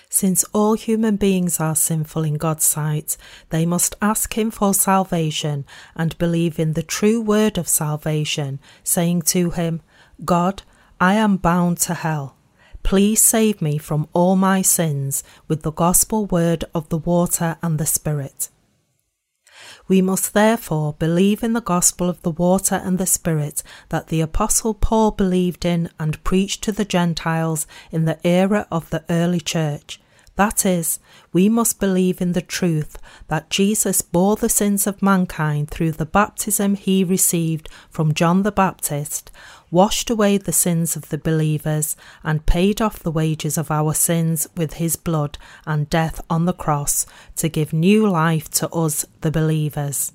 Since 0.10 0.44
all 0.46 0.74
human 0.74 1.18
beings 1.18 1.60
are 1.60 1.76
sinful 1.76 2.24
in 2.24 2.34
God's 2.34 2.64
sight, 2.64 3.16
they 3.52 3.68
must 3.68 3.94
ask 4.02 4.36
Him 4.36 4.50
for 4.50 4.74
salvation 4.74 5.66
and 5.96 6.18
believe 6.18 6.58
in 6.58 6.74
the 6.74 6.82
true 6.82 7.22
word 7.22 7.60
of 7.60 7.68
salvation, 7.68 8.60
saying 8.84 9.22
to 9.34 9.52
Him, 9.52 9.84
God, 10.24 10.64
I 11.00 11.14
am 11.14 11.38
bound 11.38 11.78
to 11.82 11.94
hell. 11.94 12.35
Please 12.86 13.20
save 13.20 13.64
me 13.64 13.80
from 13.80 14.08
all 14.14 14.36
my 14.36 14.62
sins 14.62 15.24
with 15.48 15.64
the 15.64 15.72
gospel 15.72 16.28
word 16.28 16.66
of 16.76 16.88
the 16.90 17.00
water 17.00 17.58
and 17.64 17.80
the 17.80 17.86
Spirit. 17.88 18.50
We 19.88 20.04
must 20.04 20.36
therefore 20.36 20.94
believe 20.94 21.42
in 21.42 21.54
the 21.54 21.62
gospel 21.62 22.12
of 22.12 22.22
the 22.22 22.30
water 22.30 22.76
and 22.76 23.00
the 23.00 23.08
Spirit 23.08 23.64
that 23.90 24.10
the 24.10 24.22
Apostle 24.22 24.76
Paul 24.76 25.10
believed 25.10 25.66
in 25.66 25.90
and 26.00 26.24
preached 26.24 26.64
to 26.66 26.72
the 26.72 26.86
Gentiles 26.86 27.66
in 27.92 28.06
the 28.06 28.20
era 28.24 28.68
of 28.72 28.92
the 28.92 29.04
early 29.10 29.42
church. 29.42 30.00
That 30.36 30.66
is, 30.66 31.00
we 31.32 31.48
must 31.48 31.80
believe 31.80 32.20
in 32.20 32.34
the 32.34 32.42
truth 32.42 32.98
that 33.30 33.50
Jesus 33.50 34.02
bore 34.02 34.36
the 34.36 34.50
sins 34.50 34.86
of 34.86 35.02
mankind 35.02 35.70
through 35.70 35.94
the 35.94 36.06
baptism 36.06 36.76
he 36.76 37.06
received 37.06 37.70
from 37.90 38.14
John 38.14 38.44
the 38.44 38.52
Baptist, 38.52 39.32
washed 39.72 40.10
away 40.10 40.38
the 40.38 40.52
sins 40.52 40.98
of 40.98 41.08
the 41.08 41.18
believers, 41.18 41.96
and 42.22 42.46
paid 42.46 42.82
off 42.82 43.00
the 43.00 43.12
wages 43.12 43.58
of 43.58 43.72
our 43.72 43.94
sins 43.94 44.48
with 44.58 44.74
his 44.74 44.98
blood 44.98 45.38
and 45.66 45.90
death 45.90 46.20
on 46.30 46.44
the 46.44 46.54
cross 46.54 47.06
to 47.38 47.48
give 47.48 47.72
new 47.72 48.06
life 48.06 48.50
to 48.52 48.70
us, 48.72 49.06
the 49.22 49.32
believers. 49.32 50.12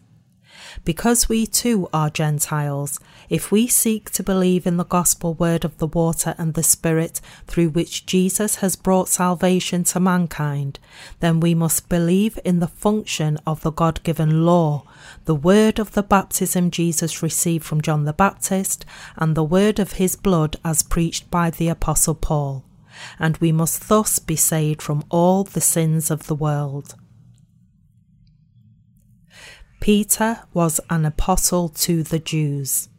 Because 0.84 1.28
we 1.28 1.46
too 1.46 1.88
are 1.92 2.10
Gentiles, 2.10 3.00
if 3.28 3.52
we 3.52 3.66
seek 3.66 4.10
to 4.10 4.22
believe 4.22 4.66
in 4.66 4.76
the 4.76 4.84
gospel 4.84 5.34
word 5.34 5.64
of 5.64 5.78
the 5.78 5.86
water 5.86 6.34
and 6.38 6.54
the 6.54 6.62
Spirit 6.62 7.20
through 7.46 7.70
which 7.70 8.06
Jesus 8.06 8.56
has 8.56 8.76
brought 8.76 9.08
salvation 9.08 9.84
to 9.84 10.00
mankind, 10.00 10.78
then 11.20 11.40
we 11.40 11.54
must 11.54 11.88
believe 11.88 12.38
in 12.44 12.60
the 12.60 12.68
function 12.68 13.38
of 13.46 13.62
the 13.62 13.72
God 13.72 14.02
given 14.02 14.44
law, 14.44 14.84
the 15.24 15.34
word 15.34 15.78
of 15.78 15.92
the 15.92 16.02
baptism 16.02 16.70
Jesus 16.70 17.22
received 17.22 17.64
from 17.64 17.80
John 17.80 18.04
the 18.04 18.12
Baptist, 18.12 18.84
and 19.16 19.34
the 19.34 19.44
word 19.44 19.78
of 19.78 19.92
his 19.92 20.16
blood 20.16 20.56
as 20.64 20.82
preached 20.82 21.30
by 21.30 21.50
the 21.50 21.68
Apostle 21.68 22.14
Paul. 22.14 22.64
And 23.18 23.36
we 23.38 23.52
must 23.52 23.88
thus 23.88 24.18
be 24.18 24.36
saved 24.36 24.82
from 24.82 25.04
all 25.08 25.44
the 25.44 25.60
sins 25.60 26.10
of 26.10 26.26
the 26.26 26.34
world. 26.34 26.94
Peter 29.80 30.40
was 30.52 30.78
an 30.90 31.06
apostle 31.06 31.70
to 31.70 32.02
the 32.02 32.18
Jews. 32.18 32.90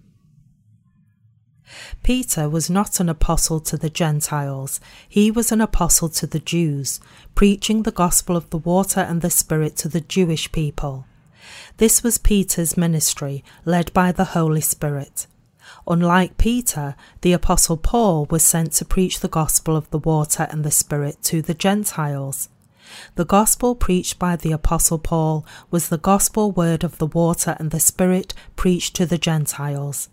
Peter 2.01 2.49
was 2.49 2.71
not 2.71 2.99
an 2.99 3.07
apostle 3.07 3.59
to 3.59 3.77
the 3.77 3.89
Gentiles, 3.89 4.81
he 5.07 5.29
was 5.29 5.51
an 5.51 5.61
apostle 5.61 6.09
to 6.09 6.25
the 6.25 6.39
Jews, 6.39 6.99
preaching 7.35 7.83
the 7.83 7.91
gospel 7.91 8.35
of 8.35 8.49
the 8.49 8.57
water 8.57 8.99
and 8.99 9.21
the 9.21 9.29
Spirit 9.29 9.77
to 9.77 9.89
the 9.89 10.01
Jewish 10.01 10.51
people. 10.51 11.05
This 11.77 12.01
was 12.01 12.17
Peter's 12.17 12.75
ministry, 12.75 13.43
led 13.63 13.93
by 13.93 14.11
the 14.11 14.33
Holy 14.33 14.61
Spirit. 14.61 15.27
Unlike 15.87 16.39
Peter, 16.39 16.95
the 17.21 17.33
Apostle 17.33 17.77
Paul 17.77 18.25
was 18.31 18.43
sent 18.43 18.73
to 18.73 18.85
preach 18.85 19.19
the 19.19 19.27
gospel 19.27 19.75
of 19.75 19.89
the 19.91 19.99
water 19.99 20.47
and 20.49 20.63
the 20.63 20.71
Spirit 20.71 21.21
to 21.23 21.43
the 21.43 21.53
Gentiles. 21.53 22.49
The 23.15 23.25
gospel 23.25 23.75
preached 23.75 24.19
by 24.19 24.35
the 24.35 24.51
Apostle 24.51 24.99
Paul 24.99 25.45
was 25.69 25.89
the 25.89 25.97
gospel 25.97 26.51
word 26.51 26.83
of 26.83 26.97
the 26.97 27.07
water 27.07 27.55
and 27.59 27.71
the 27.71 27.79
Spirit 27.79 28.33
preached 28.55 28.95
to 28.95 29.05
the 29.05 29.17
Gentiles. 29.17 30.09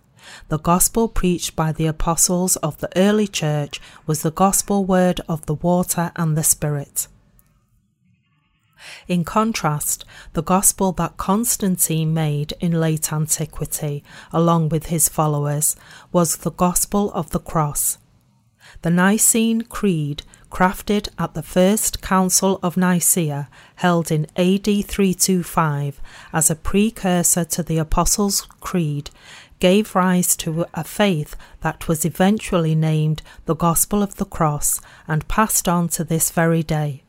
The 0.49 0.59
gospel 0.59 1.09
preached 1.09 1.57
by 1.57 1.73
the 1.73 1.87
apostles 1.87 2.57
of 2.57 2.79
the 2.79 2.91
early 2.97 3.27
church 3.27 3.81
was 4.07 4.23
the 4.23 4.33
gospel 4.33 4.85
word 4.85 5.21
of 5.29 5.47
the 5.47 5.55
water 5.55 6.13
and 6.17 6.37
the 6.37 6.45
Spirit. 6.45 7.09
In 9.07 9.25
contrast, 9.25 10.05
the 10.35 10.43
gospel 10.43 10.93
that 10.93 11.17
Constantine 11.17 12.15
made 12.15 12.53
in 12.61 12.81
late 12.81 13.13
antiquity, 13.13 14.05
along 14.33 14.69
with 14.69 14.87
his 14.87 15.09
followers, 15.09 15.77
was 16.13 16.39
the 16.39 16.53
gospel 16.53 17.11
of 17.13 17.31
the 17.31 17.41
cross. 17.41 17.99
The 18.83 18.91
Nicene 18.91 19.63
Creed 19.63 20.23
crafted 20.51 21.09
at 21.19 21.35
the 21.35 21.43
First 21.43 22.01
Council 22.01 22.59
of 22.63 22.77
Nicaea, 22.77 23.49
held 23.77 24.11
in 24.11 24.25
AD 24.37 24.65
325 24.65 26.01
as 26.33 26.51
a 26.51 26.57
precursor 26.57 27.45
to 27.45 27.63
the 27.63 27.79
Apostles' 27.79 28.47
Creed, 28.61 29.11
gave 29.61 29.95
rise 29.95 30.37
to 30.37 30.67
a 30.75 30.85
faith 30.85 31.37
that 31.61 31.89
was 31.89 32.05
eventually 32.05 32.75
named 32.75 33.23
the 33.47 33.57
Gospel 33.57 34.03
of 34.03 34.17
the 34.17 34.25
Cross 34.25 34.81
and 35.07 35.29
passed 35.29 35.69
on 35.69 35.89
to 35.89 36.05
this 36.05 36.31
very 36.31 36.63
day. 36.63 37.03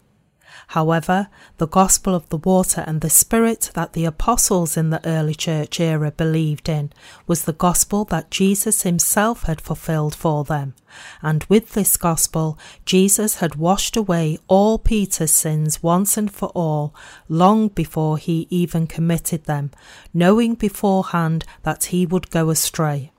However, 0.73 1.29
the 1.57 1.67
gospel 1.67 2.13
of 2.13 2.29
the 2.29 2.37
water 2.37 2.83
and 2.85 3.01
the 3.01 3.09
spirit 3.09 3.71
that 3.73 3.93
the 3.93 4.05
apostles 4.05 4.77
in 4.77 4.91
the 4.91 5.03
early 5.03 5.33
church 5.33 5.79
era 5.79 6.11
believed 6.11 6.69
in 6.69 6.93
was 7.25 7.45
the 7.45 7.53
gospel 7.53 8.05
that 8.05 8.29
Jesus 8.29 8.83
himself 8.83 9.43
had 9.43 9.61
fulfilled 9.61 10.13
for 10.13 10.43
them. 10.43 10.75
And 11.23 11.43
with 11.45 11.73
this 11.73 11.97
gospel, 11.97 12.59
Jesus 12.85 13.37
had 13.37 13.55
washed 13.55 13.97
away 13.97 14.37
all 14.47 14.77
Peter's 14.77 15.31
sins 15.31 15.81
once 15.81 16.17
and 16.17 16.31
for 16.31 16.49
all, 16.49 16.93
long 17.27 17.69
before 17.69 18.19
he 18.19 18.45
even 18.51 18.85
committed 18.85 19.45
them, 19.45 19.71
knowing 20.13 20.53
beforehand 20.53 21.45
that 21.63 21.85
he 21.85 22.05
would 22.05 22.29
go 22.29 22.51
astray. 22.51 23.11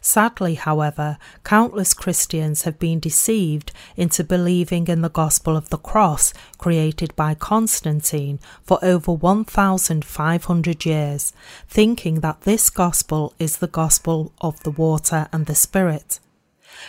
Sadly, 0.00 0.54
however, 0.54 1.18
countless 1.44 1.94
Christians 1.94 2.62
have 2.62 2.78
been 2.78 3.00
deceived 3.00 3.72
into 3.96 4.24
believing 4.24 4.88
in 4.88 5.02
the 5.02 5.10
gospel 5.10 5.56
of 5.56 5.70
the 5.70 5.78
cross 5.78 6.32
created 6.58 7.14
by 7.16 7.34
Constantine 7.34 8.38
for 8.62 8.78
over 8.82 9.12
1,500 9.12 10.86
years, 10.86 11.32
thinking 11.68 12.20
that 12.20 12.42
this 12.42 12.70
gospel 12.70 13.34
is 13.38 13.58
the 13.58 13.66
gospel 13.66 14.32
of 14.40 14.62
the 14.62 14.70
water 14.70 15.28
and 15.32 15.46
the 15.46 15.54
Spirit. 15.54 16.20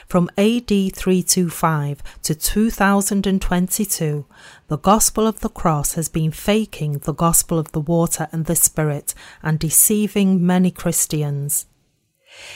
From 0.07 0.29
AD 0.37 0.69
325 0.69 2.01
to 2.23 2.35
2022, 2.35 4.25
the 4.67 4.77
gospel 4.77 5.27
of 5.27 5.41
the 5.41 5.49
cross 5.49 5.93
has 5.93 6.09
been 6.09 6.31
faking 6.31 6.99
the 6.99 7.13
gospel 7.13 7.59
of 7.59 7.71
the 7.73 7.81
water 7.81 8.27
and 8.31 8.45
the 8.45 8.55
Spirit 8.55 9.13
and 9.41 9.59
deceiving 9.59 10.45
many 10.45 10.71
Christians. 10.71 11.65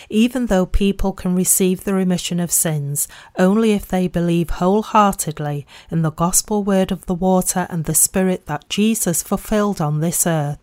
Even 0.10 0.48
though 0.48 0.66
people 0.66 1.14
can 1.14 1.36
receive 1.36 1.84
the 1.84 1.94
remission 1.94 2.40
of 2.40 2.52
sins 2.52 3.08
only 3.38 3.72
if 3.72 3.88
they 3.88 4.08
believe 4.08 4.50
wholeheartedly 4.50 5.66
in 5.92 6.02
the 6.02 6.12
gospel 6.12 6.64
word 6.64 6.92
of 6.92 7.06
the 7.06 7.14
water 7.14 7.68
and 7.70 7.86
the 7.86 7.96
Spirit 7.96 8.46
that 8.46 8.70
Jesus 8.70 9.24
fulfilled 9.24 9.82
on 9.82 10.00
this 10.00 10.26
earth, 10.26 10.60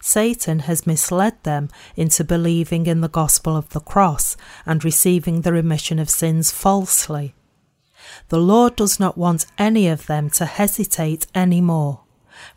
Satan 0.00 0.60
has 0.60 0.86
misled 0.86 1.42
them 1.44 1.68
into 1.96 2.24
believing 2.24 2.86
in 2.86 3.00
the 3.00 3.08
gospel 3.08 3.56
of 3.56 3.70
the 3.70 3.80
cross 3.80 4.36
and 4.66 4.84
receiving 4.84 5.40
the 5.40 5.52
remission 5.52 5.98
of 5.98 6.10
sins 6.10 6.50
falsely. 6.50 7.34
The 8.28 8.38
Lord 8.38 8.76
does 8.76 8.98
not 9.00 9.16
want 9.16 9.46
any 9.58 9.88
of 9.88 10.06
them 10.06 10.28
to 10.30 10.44
hesitate 10.44 11.26
any 11.34 11.60
more. 11.60 12.01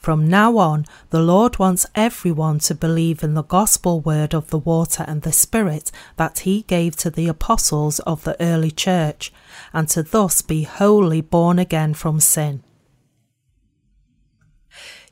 From 0.06 0.30
now 0.30 0.60
on, 0.60 0.86
the 1.10 1.20
Lord 1.20 1.58
wants 1.58 1.88
everyone 1.96 2.60
to 2.60 2.76
believe 2.76 3.24
in 3.24 3.34
the 3.34 3.42
gospel 3.42 4.02
word 4.02 4.36
of 4.36 4.52
the 4.52 4.60
water 4.60 5.04
and 5.08 5.24
the 5.24 5.32
Spirit 5.32 5.92
that 6.16 6.46
He 6.46 6.62
gave 6.62 6.96
to 6.98 7.10
the 7.10 7.28
apostles 7.28 7.98
of 8.02 8.24
the 8.24 8.40
early 8.40 8.70
church, 8.70 9.34
and 9.74 9.90
to 9.90 10.04
thus 10.04 10.44
be 10.44 10.62
wholly 10.62 11.22
born 11.22 11.58
again 11.58 11.96
from 11.96 12.20
sin. 12.20 12.64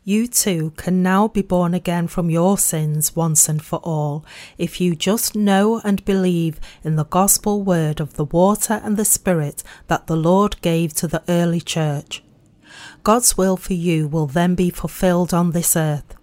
You 0.04 0.28
too 0.28 0.74
can 0.78 1.02
now 1.02 1.28
be 1.28 1.41
born 1.41 1.74
again 1.74 2.08
from 2.08 2.30
your 2.30 2.60
sins 2.60 3.16
once 3.16 3.50
and 3.50 3.64
for 3.64 3.80
all 3.80 4.24
if 4.60 4.80
you 4.80 4.96
just 4.96 5.36
know 5.36 5.82
and 5.84 6.06
believe 6.06 6.60
in 6.84 6.98
the 6.98 7.06
gospel 7.06 7.64
word 7.64 8.00
of 8.00 8.14
the 8.14 8.26
water 8.26 8.80
and 8.84 8.96
the 8.96 9.06
Spirit 9.06 9.64
that 9.88 10.06
the 10.06 10.16
Lord 10.16 10.62
gave 10.62 10.94
to 10.98 11.08
the 11.08 11.24
early 11.28 11.62
church. 11.62 12.23
God's 13.04 13.36
will 13.38 13.58
for 13.58 13.74
you 13.74 14.08
will 14.08 14.28
then 14.28 14.56
be 14.56 14.70
fulfilled 14.70 15.34
on 15.34 15.51
this 15.51 15.76
earth. 15.76 16.16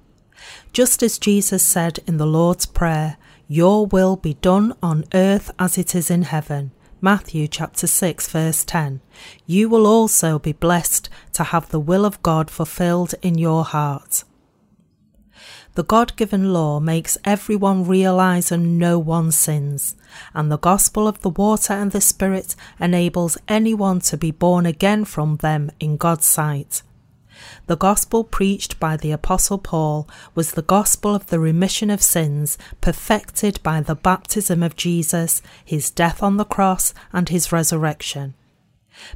Just 0.72 1.02
as 1.02 1.18
Jesus 1.18 1.62
said 1.62 1.98
in 2.06 2.16
the 2.16 2.26
Lord's 2.26 2.64
Prayer, 2.64 3.18
Your 3.46 3.84
will 3.84 4.16
be 4.16 4.34
done 4.34 4.72
on 4.82 5.04
earth 5.12 5.50
as 5.58 5.76
it 5.76 5.94
is 5.94 6.10
in 6.10 6.22
heaven. 6.22 6.70
Matthew 7.02 7.48
chapter 7.48 7.86
6 7.86 8.28
verse 8.28 8.64
10. 8.64 9.00
You 9.46 9.68
will 9.68 9.86
also 9.86 10.38
be 10.38 10.52
blessed 10.52 11.10
to 11.34 11.44
have 11.44 11.68
the 11.68 11.80
will 11.80 12.06
of 12.06 12.22
God 12.22 12.50
fulfilled 12.50 13.14
in 13.20 13.36
your 13.36 13.64
heart. 13.64 14.24
The 15.80 15.86
God 15.86 16.14
given 16.16 16.52
law 16.52 16.78
makes 16.78 17.16
everyone 17.24 17.86
realize 17.86 18.52
and 18.52 18.78
know 18.78 18.98
one's 18.98 19.34
sins, 19.34 19.96
and 20.34 20.52
the 20.52 20.58
gospel 20.58 21.08
of 21.08 21.22
the 21.22 21.30
water 21.30 21.72
and 21.72 21.90
the 21.90 22.02
Spirit 22.02 22.54
enables 22.78 23.38
anyone 23.48 24.00
to 24.00 24.18
be 24.18 24.30
born 24.30 24.66
again 24.66 25.06
from 25.06 25.38
them 25.38 25.70
in 25.80 25.96
God's 25.96 26.26
sight. 26.26 26.82
The 27.66 27.78
gospel 27.78 28.24
preached 28.24 28.78
by 28.78 28.98
the 28.98 29.12
Apostle 29.12 29.56
Paul 29.56 30.06
was 30.34 30.52
the 30.52 30.60
gospel 30.60 31.14
of 31.14 31.28
the 31.28 31.40
remission 31.40 31.88
of 31.88 32.02
sins 32.02 32.58
perfected 32.82 33.58
by 33.62 33.80
the 33.80 33.94
baptism 33.94 34.62
of 34.62 34.76
Jesus, 34.76 35.40
his 35.64 35.90
death 35.90 36.22
on 36.22 36.36
the 36.36 36.44
cross, 36.44 36.92
and 37.10 37.30
his 37.30 37.52
resurrection 37.52 38.34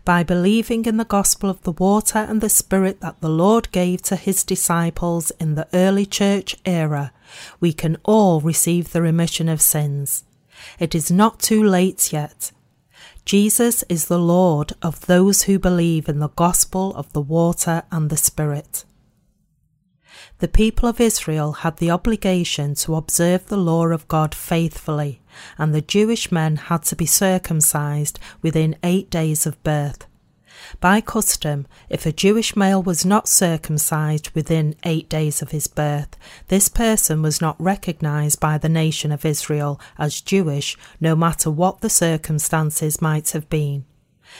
by 0.05 0.23
believing 0.23 0.85
in 0.87 0.97
the 0.97 1.05
gospel 1.05 1.51
of 1.51 1.63
the 1.63 1.73
water 1.73 2.19
and 2.19 2.41
the 2.41 2.49
Spirit 2.49 3.01
that 3.01 3.21
the 3.21 3.29
Lord 3.29 3.71
gave 3.73 4.03
to 4.03 4.17
his 4.17 4.45
disciples 4.45 5.31
in 5.41 5.55
the 5.55 5.69
early 5.73 6.07
church 6.07 6.57
era, 6.65 7.13
we 7.61 7.73
can 7.73 7.97
all 8.05 8.41
receive 8.41 8.93
the 8.93 9.03
remission 9.03 9.49
of 9.49 9.61
sins. 9.61 10.25
It 10.79 10.95
is 10.95 11.11
not 11.11 11.41
too 11.41 11.63
late 11.63 12.13
yet. 12.13 12.53
Jesus 13.25 13.83
is 13.89 14.07
the 14.07 14.19
Lord 14.19 14.75
of 14.83 15.07
those 15.07 15.45
who 15.45 15.59
believe 15.59 16.09
in 16.09 16.19
the 16.19 16.29
gospel 16.29 16.95
of 16.95 17.13
the 17.13 17.23
water 17.23 17.83
and 17.91 18.11
the 18.11 18.17
Spirit. 18.17 18.85
The 20.45 20.49
people 20.49 20.91
of 20.91 21.01
Israel 21.01 21.53
had 21.53 21.79
the 21.79 21.91
obligation 21.91 22.75
to 22.75 22.97
observe 22.97 23.47
the 23.47 23.57
law 23.57 23.87
of 23.87 24.07
God 24.09 24.35
faithfully 24.35 25.23
and 25.57 25.75
the 25.75 25.81
Jewish 25.81 26.31
men 26.31 26.57
had 26.57 26.83
to 26.83 26.95
be 26.95 27.07
circumcised 27.07 28.19
within 28.43 28.77
eight 28.83 29.09
days 29.09 29.47
of 29.47 29.63
birth. 29.63 30.05
By 30.81 31.01
custom, 31.01 31.67
if 31.89 32.05
a 32.05 32.13
Jewish 32.13 32.57
male 32.57 32.83
was 32.83 33.07
not 33.07 33.27
circumcised 33.27 34.33
within 34.35 34.77
eight 34.85 35.09
days 35.09 35.41
of 35.41 35.51
his 35.51 35.67
birth, 35.67 36.15
this 36.49 36.69
person 36.69 37.23
was 37.23 37.41
not 37.41 37.59
recognized 37.59 38.39
by 38.39 38.59
the 38.59 38.69
nation 38.69 39.13
of 39.13 39.25
Israel 39.25 39.81
as 39.97 40.21
Jewish, 40.21 40.77
no 41.01 41.17
matter 41.17 41.51
what 41.51 41.81
the 41.81 41.89
circumstances 41.89 43.01
might 43.01 43.31
have 43.31 43.49
been. 43.49 43.87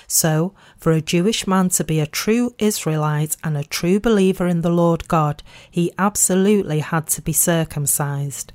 So, 0.07 0.55
for 0.79 0.93
a 0.93 1.01
Jewish 1.01 1.47
man 1.47 1.69
to 1.71 1.85
be 1.85 2.01
a 2.01 2.07
true 2.07 2.55
Israelite 2.59 3.37
and 3.43 3.57
a 3.57 3.65
true 3.65 4.01
believer 4.01 4.47
in 4.47 4.61
the 4.61 4.71
Lord 4.71 5.09
God, 5.09 5.43
he 5.71 5.93
absolutely 5.99 6.81
had 6.81 7.07
to 7.09 7.23
be 7.23 7.33
circumcised. 7.33 8.53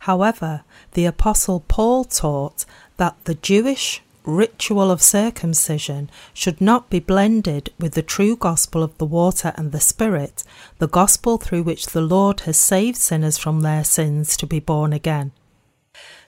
However, 0.00 0.62
the 0.92 1.06
Apostle 1.06 1.60
Paul 1.60 2.04
taught 2.04 2.64
that 2.96 3.16
the 3.24 3.34
Jewish 3.34 4.02
ritual 4.24 4.90
of 4.90 5.02
circumcision 5.02 6.10
should 6.32 6.60
not 6.60 6.90
be 6.90 7.00
blended 7.00 7.72
with 7.78 7.94
the 7.94 8.02
true 8.02 8.36
gospel 8.36 8.82
of 8.82 8.96
the 8.98 9.06
water 9.06 9.52
and 9.56 9.72
the 9.72 9.80
Spirit, 9.80 10.44
the 10.78 10.88
gospel 10.88 11.38
through 11.38 11.62
which 11.62 11.86
the 11.86 12.00
Lord 12.00 12.40
has 12.40 12.56
saved 12.56 12.98
sinners 12.98 13.38
from 13.38 13.60
their 13.60 13.84
sins 13.84 14.36
to 14.36 14.46
be 14.46 14.60
born 14.60 14.92
again. 14.92 15.32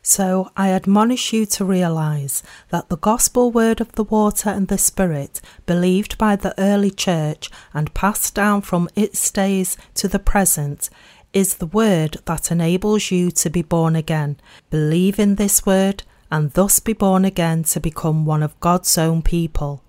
So 0.06 0.50
I 0.54 0.68
admonish 0.68 1.32
you 1.32 1.46
to 1.46 1.64
realize 1.64 2.42
that 2.68 2.90
the 2.90 2.98
gospel 2.98 3.50
word 3.50 3.80
of 3.80 3.92
the 3.92 4.04
water 4.04 4.50
and 4.50 4.68
the 4.68 4.76
Spirit, 4.76 5.40
believed 5.64 6.18
by 6.18 6.36
the 6.36 6.54
early 6.60 6.90
church 6.90 7.50
and 7.72 7.94
passed 7.94 8.34
down 8.34 8.60
from 8.60 8.90
its 8.94 9.30
days 9.30 9.78
to 9.94 10.06
the 10.06 10.18
present, 10.18 10.90
is 11.32 11.54
the 11.54 11.66
word 11.66 12.18
that 12.26 12.50
enables 12.50 13.10
you 13.10 13.30
to 13.30 13.48
be 13.48 13.62
born 13.62 13.96
again. 13.96 14.36
Believe 14.68 15.18
in 15.18 15.36
this 15.36 15.64
word 15.64 16.02
and 16.30 16.52
thus 16.52 16.80
be 16.80 16.92
born 16.92 17.24
again 17.24 17.62
to 17.62 17.80
become 17.80 18.26
one 18.26 18.42
of 18.42 18.60
God's 18.60 18.98
own 18.98 19.22
people. 19.22 19.82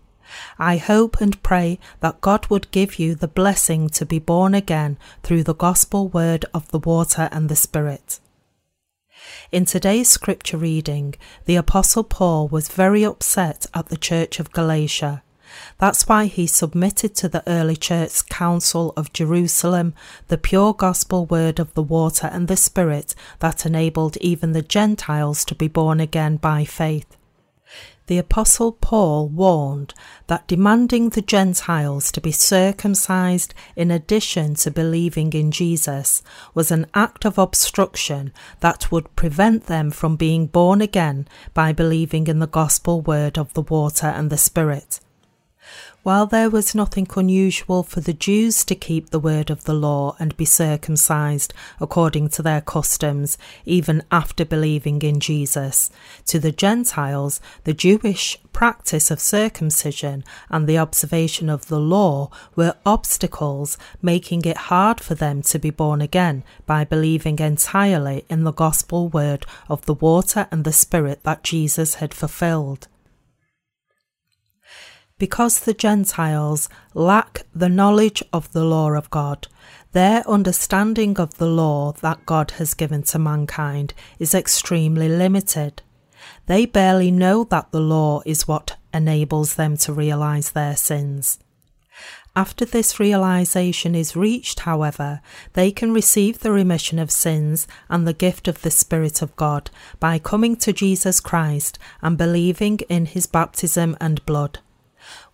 I 0.58 0.78
hope 0.78 1.20
and 1.20 1.44
pray 1.44 1.78
that 2.00 2.22
God 2.22 2.48
would 2.48 2.72
give 2.72 3.00
you 3.00 3.16
the 3.16 3.28
blessing 3.28 3.90
to 3.90 4.06
be 4.06 4.20
born 4.20 4.56
again 4.56 4.98
through 5.24 5.44
the 5.44 5.54
gospel 5.54 6.08
word 6.08 6.46
of 6.54 6.70
the 6.70 6.80
water 6.80 7.28
and 7.34 7.50
the 7.50 7.56
Spirit. 7.58 8.22
In 9.52 9.66
today's 9.66 10.10
scripture 10.10 10.58
reading, 10.58 11.16
the 11.46 11.56
Apostle 11.56 12.04
Paul 12.04 12.48
was 12.48 12.68
very 12.68 13.04
upset 13.04 13.66
at 13.74 13.88
the 13.88 13.98
church 13.98 14.40
of 14.40 14.52
Galatia. 14.52 15.24
That's 15.78 16.08
why 16.08 16.26
he 16.26 16.48
submitted 16.48 17.16
to 17.16 17.30
the 17.30 17.44
early 17.48 17.76
church 17.76 18.26
council 18.28 18.94
of 18.98 19.14
Jerusalem 19.14 19.94
the 20.28 20.38
pure 20.38 20.74
gospel 20.74 21.26
word 21.26 21.60
of 21.60 21.74
the 21.74 21.84
water 21.84 22.28
and 22.28 22.48
the 22.48 22.58
Spirit 22.58 23.16
that 23.40 23.66
enabled 23.66 24.18
even 24.18 24.52
the 24.52 24.62
Gentiles 24.62 25.46
to 25.46 25.56
be 25.56 25.68
born 25.68 26.00
again 26.00 26.38
by 26.38 26.66
faith. 26.66 27.18
The 28.08 28.18
Apostle 28.20 28.72
Paul 28.72 29.30
warned 29.30 29.96
that 30.28 30.48
demanding 30.48 31.10
the 31.10 31.24
Gentiles 31.24 32.12
to 32.12 32.22
be 32.22 32.32
circumcised 32.32 33.56
in 33.76 33.90
addition 33.90 34.54
to 34.56 34.70
believing 34.70 35.34
in 35.34 35.52
Jesus 35.52 36.22
was 36.54 36.70
an 36.70 36.86
act 36.94 37.26
of 37.26 37.40
obstruction 37.40 38.32
that 38.60 38.92
would 38.92 39.16
prevent 39.16 39.66
them 39.66 39.90
from 39.90 40.18
being 40.18 40.46
born 40.46 40.82
again 40.82 41.28
by 41.56 41.74
believing 41.74 42.28
in 42.28 42.38
the 42.38 42.48
gospel 42.48 43.02
word 43.02 43.40
of 43.40 43.54
the 43.54 43.64
water 43.64 44.08
and 44.08 44.30
the 44.30 44.38
Spirit. 44.38 45.00
While 46.06 46.28
there 46.28 46.52
was 46.52 46.76
nothing 46.76 47.08
unusual 47.18 47.82
for 47.82 48.00
the 48.00 48.14
Jews 48.14 48.64
to 48.66 48.76
keep 48.76 49.10
the 49.10 49.18
word 49.18 49.50
of 49.50 49.64
the 49.64 49.74
law 49.74 50.16
and 50.20 50.38
be 50.38 50.46
circumcised 50.46 51.52
according 51.82 52.30
to 52.30 52.44
their 52.44 52.62
customs, 52.62 53.40
even 53.66 54.04
after 54.12 54.46
believing 54.46 55.02
in 55.02 55.20
Jesus, 55.20 55.90
to 56.28 56.38
the 56.38 56.52
Gentiles, 56.52 57.42
the 57.64 57.74
Jewish 57.74 58.38
practice 58.54 59.10
of 59.10 59.20
circumcision 59.20 60.24
and 60.48 60.68
the 60.68 60.78
observation 60.78 61.50
of 61.50 61.70
the 61.70 61.80
law 61.80 62.30
were 62.56 62.76
obstacles, 62.86 63.76
making 64.00 64.46
it 64.46 64.70
hard 64.70 65.02
for 65.02 65.16
them 65.16 65.42
to 65.42 65.58
be 65.58 65.72
born 65.72 66.02
again 66.02 66.44
by 66.68 66.84
believing 66.84 67.40
entirely 67.40 68.26
in 68.30 68.44
the 68.44 68.54
gospel 68.54 69.10
word 69.10 69.48
of 69.70 69.84
the 69.88 69.96
water 69.96 70.48
and 70.52 70.66
the 70.66 70.72
Spirit 70.72 71.24
that 71.24 71.44
Jesus 71.44 71.96
had 71.96 72.14
fulfilled. 72.14 72.88
Because 75.18 75.62
the 75.62 75.74
Gentiles 75.74 76.68
lack 76.94 77.46
the 77.56 77.70
knowledge 77.70 78.22
of 78.34 78.52
the 78.52 78.66
law 78.66 78.92
of 78.92 79.10
God, 79.10 79.48
their 79.94 80.28
understanding 80.28 81.18
of 81.18 81.38
the 81.38 81.48
law 81.48 81.94
that 82.02 82.26
God 82.26 82.52
has 82.52 82.74
given 82.74 83.02
to 83.04 83.20
mankind 83.20 83.94
is 84.20 84.36
extremely 84.36 85.08
limited. 85.08 85.82
They 86.48 86.66
barely 86.66 87.12
know 87.12 87.46
that 87.46 87.72
the 87.72 87.80
law 87.80 88.24
is 88.26 88.46
what 88.46 88.76
enables 88.94 89.56
them 89.56 89.78
to 89.78 89.94
realize 89.94 90.52
their 90.52 90.76
sins. 90.76 91.40
After 92.36 92.66
this 92.66 93.00
realization 93.00 93.96
is 93.96 94.18
reached, 94.18 94.62
however, 94.62 95.22
they 95.54 95.72
can 95.72 95.94
receive 95.94 96.40
the 96.40 96.52
remission 96.52 97.00
of 97.00 97.10
sins 97.10 97.66
and 97.90 98.06
the 98.06 98.12
gift 98.12 98.50
of 98.50 98.64
the 98.64 98.72
Spirit 98.72 99.22
of 99.22 99.34
God 99.38 99.72
by 100.02 100.20
coming 100.20 100.58
to 100.58 100.74
Jesus 100.74 101.22
Christ 101.22 101.80
and 102.02 102.18
believing 102.18 102.80
in 102.90 103.06
his 103.06 103.28
baptism 103.28 103.96
and 104.02 104.26
blood. 104.26 104.60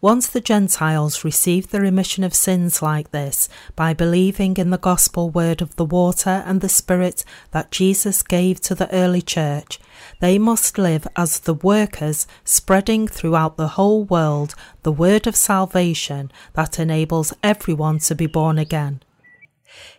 Once 0.01 0.27
the 0.27 0.41
Gentiles 0.41 1.23
receive 1.23 1.69
the 1.69 1.81
remission 1.81 2.23
of 2.23 2.33
sins 2.33 2.81
like 2.81 3.11
this 3.11 3.47
by 3.75 3.93
believing 3.93 4.57
in 4.57 4.69
the 4.69 4.77
gospel 4.77 5.29
word 5.29 5.61
of 5.61 5.75
the 5.75 5.85
water 5.85 6.43
and 6.45 6.61
the 6.61 6.69
Spirit 6.69 7.23
that 7.51 7.71
Jesus 7.71 8.23
gave 8.23 8.59
to 8.61 8.75
the 8.75 8.91
early 8.93 9.21
church, 9.21 9.79
they 10.19 10.37
must 10.39 10.77
live 10.77 11.07
as 11.15 11.39
the 11.39 11.53
workers 11.53 12.25
spreading 12.43 13.07
throughout 13.07 13.57
the 13.57 13.69
whole 13.69 14.03
world 14.03 14.55
the 14.83 14.91
word 14.91 15.27
of 15.27 15.35
salvation 15.35 16.31
that 16.53 16.79
enables 16.79 17.33
everyone 17.43 17.99
to 17.99 18.15
be 18.15 18.27
born 18.27 18.57
again. 18.57 19.01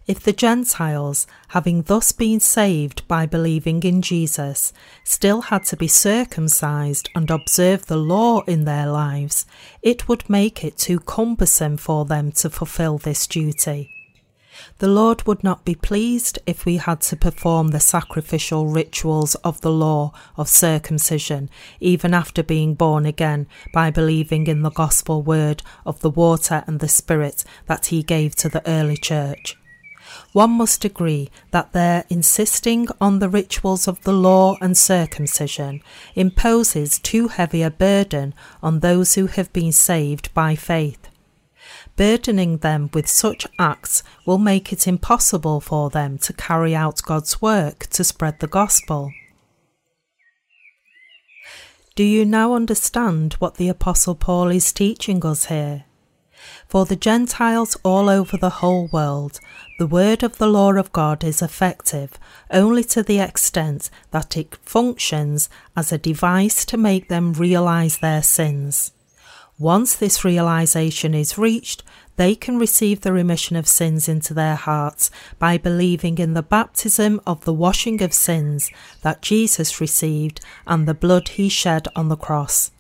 If 0.04 0.18
the 0.18 0.32
Gentiles, 0.32 1.28
having 1.48 1.82
thus 1.82 2.10
been 2.10 2.40
saved 2.40 3.06
by 3.06 3.24
believing 3.24 3.84
in 3.84 4.02
Jesus, 4.02 4.72
still 5.04 5.42
had 5.42 5.64
to 5.66 5.76
be 5.76 5.86
circumcised 5.86 7.08
and 7.14 7.30
observe 7.30 7.86
the 7.86 7.96
law 7.96 8.40
in 8.40 8.64
their 8.64 8.88
lives, 8.88 9.46
it 9.80 10.08
would 10.08 10.28
make 10.28 10.64
it 10.64 10.76
too 10.76 10.98
cumbersome 10.98 11.76
for 11.76 12.04
them 12.04 12.32
to 12.32 12.50
fulfill 12.50 12.98
this 12.98 13.28
duty. 13.28 13.90
The 14.78 14.88
Lord 14.88 15.24
would 15.28 15.44
not 15.44 15.64
be 15.64 15.76
pleased 15.76 16.40
if 16.46 16.64
we 16.64 16.78
had 16.78 17.00
to 17.02 17.16
perform 17.16 17.68
the 17.68 17.80
sacrificial 17.80 18.66
rituals 18.66 19.36
of 19.36 19.60
the 19.60 19.70
law 19.70 20.12
of 20.36 20.48
circumcision, 20.48 21.48
even 21.78 22.12
after 22.12 22.42
being 22.42 22.74
born 22.74 23.06
again 23.06 23.46
by 23.72 23.90
believing 23.92 24.48
in 24.48 24.62
the 24.62 24.70
gospel 24.70 25.22
word 25.22 25.62
of 25.86 26.00
the 26.00 26.10
water 26.10 26.64
and 26.66 26.80
the 26.80 26.88
Spirit 26.88 27.44
that 27.66 27.86
He 27.86 28.02
gave 28.02 28.34
to 28.36 28.48
the 28.48 28.68
early 28.68 28.96
church 28.96 29.56
one 30.32 30.50
must 30.50 30.84
agree 30.84 31.30
that 31.50 31.72
their 31.72 32.04
insisting 32.08 32.88
on 33.00 33.18
the 33.18 33.28
rituals 33.28 33.86
of 33.86 34.02
the 34.02 34.12
law 34.12 34.56
and 34.60 34.76
circumcision 34.76 35.82
imposes 36.14 36.98
too 36.98 37.28
heavy 37.28 37.62
a 37.62 37.70
burden 37.70 38.34
on 38.62 38.80
those 38.80 39.14
who 39.14 39.26
have 39.26 39.52
been 39.52 39.72
saved 39.72 40.32
by 40.32 40.54
faith. 40.54 41.08
Burdening 41.96 42.58
them 42.58 42.88
with 42.94 43.08
such 43.08 43.46
acts 43.58 44.02
will 44.24 44.38
make 44.38 44.72
it 44.72 44.88
impossible 44.88 45.60
for 45.60 45.90
them 45.90 46.16
to 46.18 46.32
carry 46.32 46.74
out 46.74 47.02
God's 47.02 47.42
work 47.42 47.86
to 47.88 48.02
spread 48.02 48.40
the 48.40 48.46
gospel. 48.46 49.12
Do 51.94 52.04
you 52.04 52.24
now 52.24 52.54
understand 52.54 53.34
what 53.34 53.56
the 53.56 53.68
Apostle 53.68 54.14
Paul 54.14 54.48
is 54.48 54.72
teaching 54.72 55.24
us 55.26 55.46
here? 55.46 55.84
For 56.66 56.86
the 56.86 56.96
Gentiles 56.96 57.76
all 57.84 58.08
over 58.08 58.38
the 58.38 58.50
whole 58.50 58.88
world, 58.88 59.38
the 59.82 59.88
word 59.88 60.22
of 60.22 60.38
the 60.38 60.46
law 60.46 60.72
of 60.74 60.92
God 60.92 61.24
is 61.24 61.42
effective 61.42 62.16
only 62.52 62.84
to 62.84 63.02
the 63.02 63.18
extent 63.18 63.90
that 64.12 64.36
it 64.36 64.54
functions 64.62 65.50
as 65.76 65.90
a 65.90 65.98
device 65.98 66.64
to 66.66 66.76
make 66.76 67.08
them 67.08 67.32
realize 67.32 67.98
their 67.98 68.22
sins. 68.22 68.92
Once 69.58 69.96
this 69.96 70.24
realization 70.24 71.14
is 71.14 71.36
reached, 71.36 71.82
they 72.14 72.36
can 72.36 72.60
receive 72.60 73.00
the 73.00 73.12
remission 73.12 73.56
of 73.56 73.66
sins 73.66 74.08
into 74.08 74.32
their 74.32 74.54
hearts 74.54 75.10
by 75.40 75.58
believing 75.58 76.16
in 76.16 76.34
the 76.34 76.44
baptism 76.44 77.20
of 77.26 77.44
the 77.44 77.52
washing 77.52 78.00
of 78.04 78.14
sins 78.14 78.70
that 79.02 79.20
Jesus 79.20 79.80
received 79.80 80.40
and 80.64 80.86
the 80.86 80.94
blood 80.94 81.30
he 81.30 81.48
shed 81.48 81.88
on 81.96 82.08
the 82.08 82.14
cross. 82.14 82.70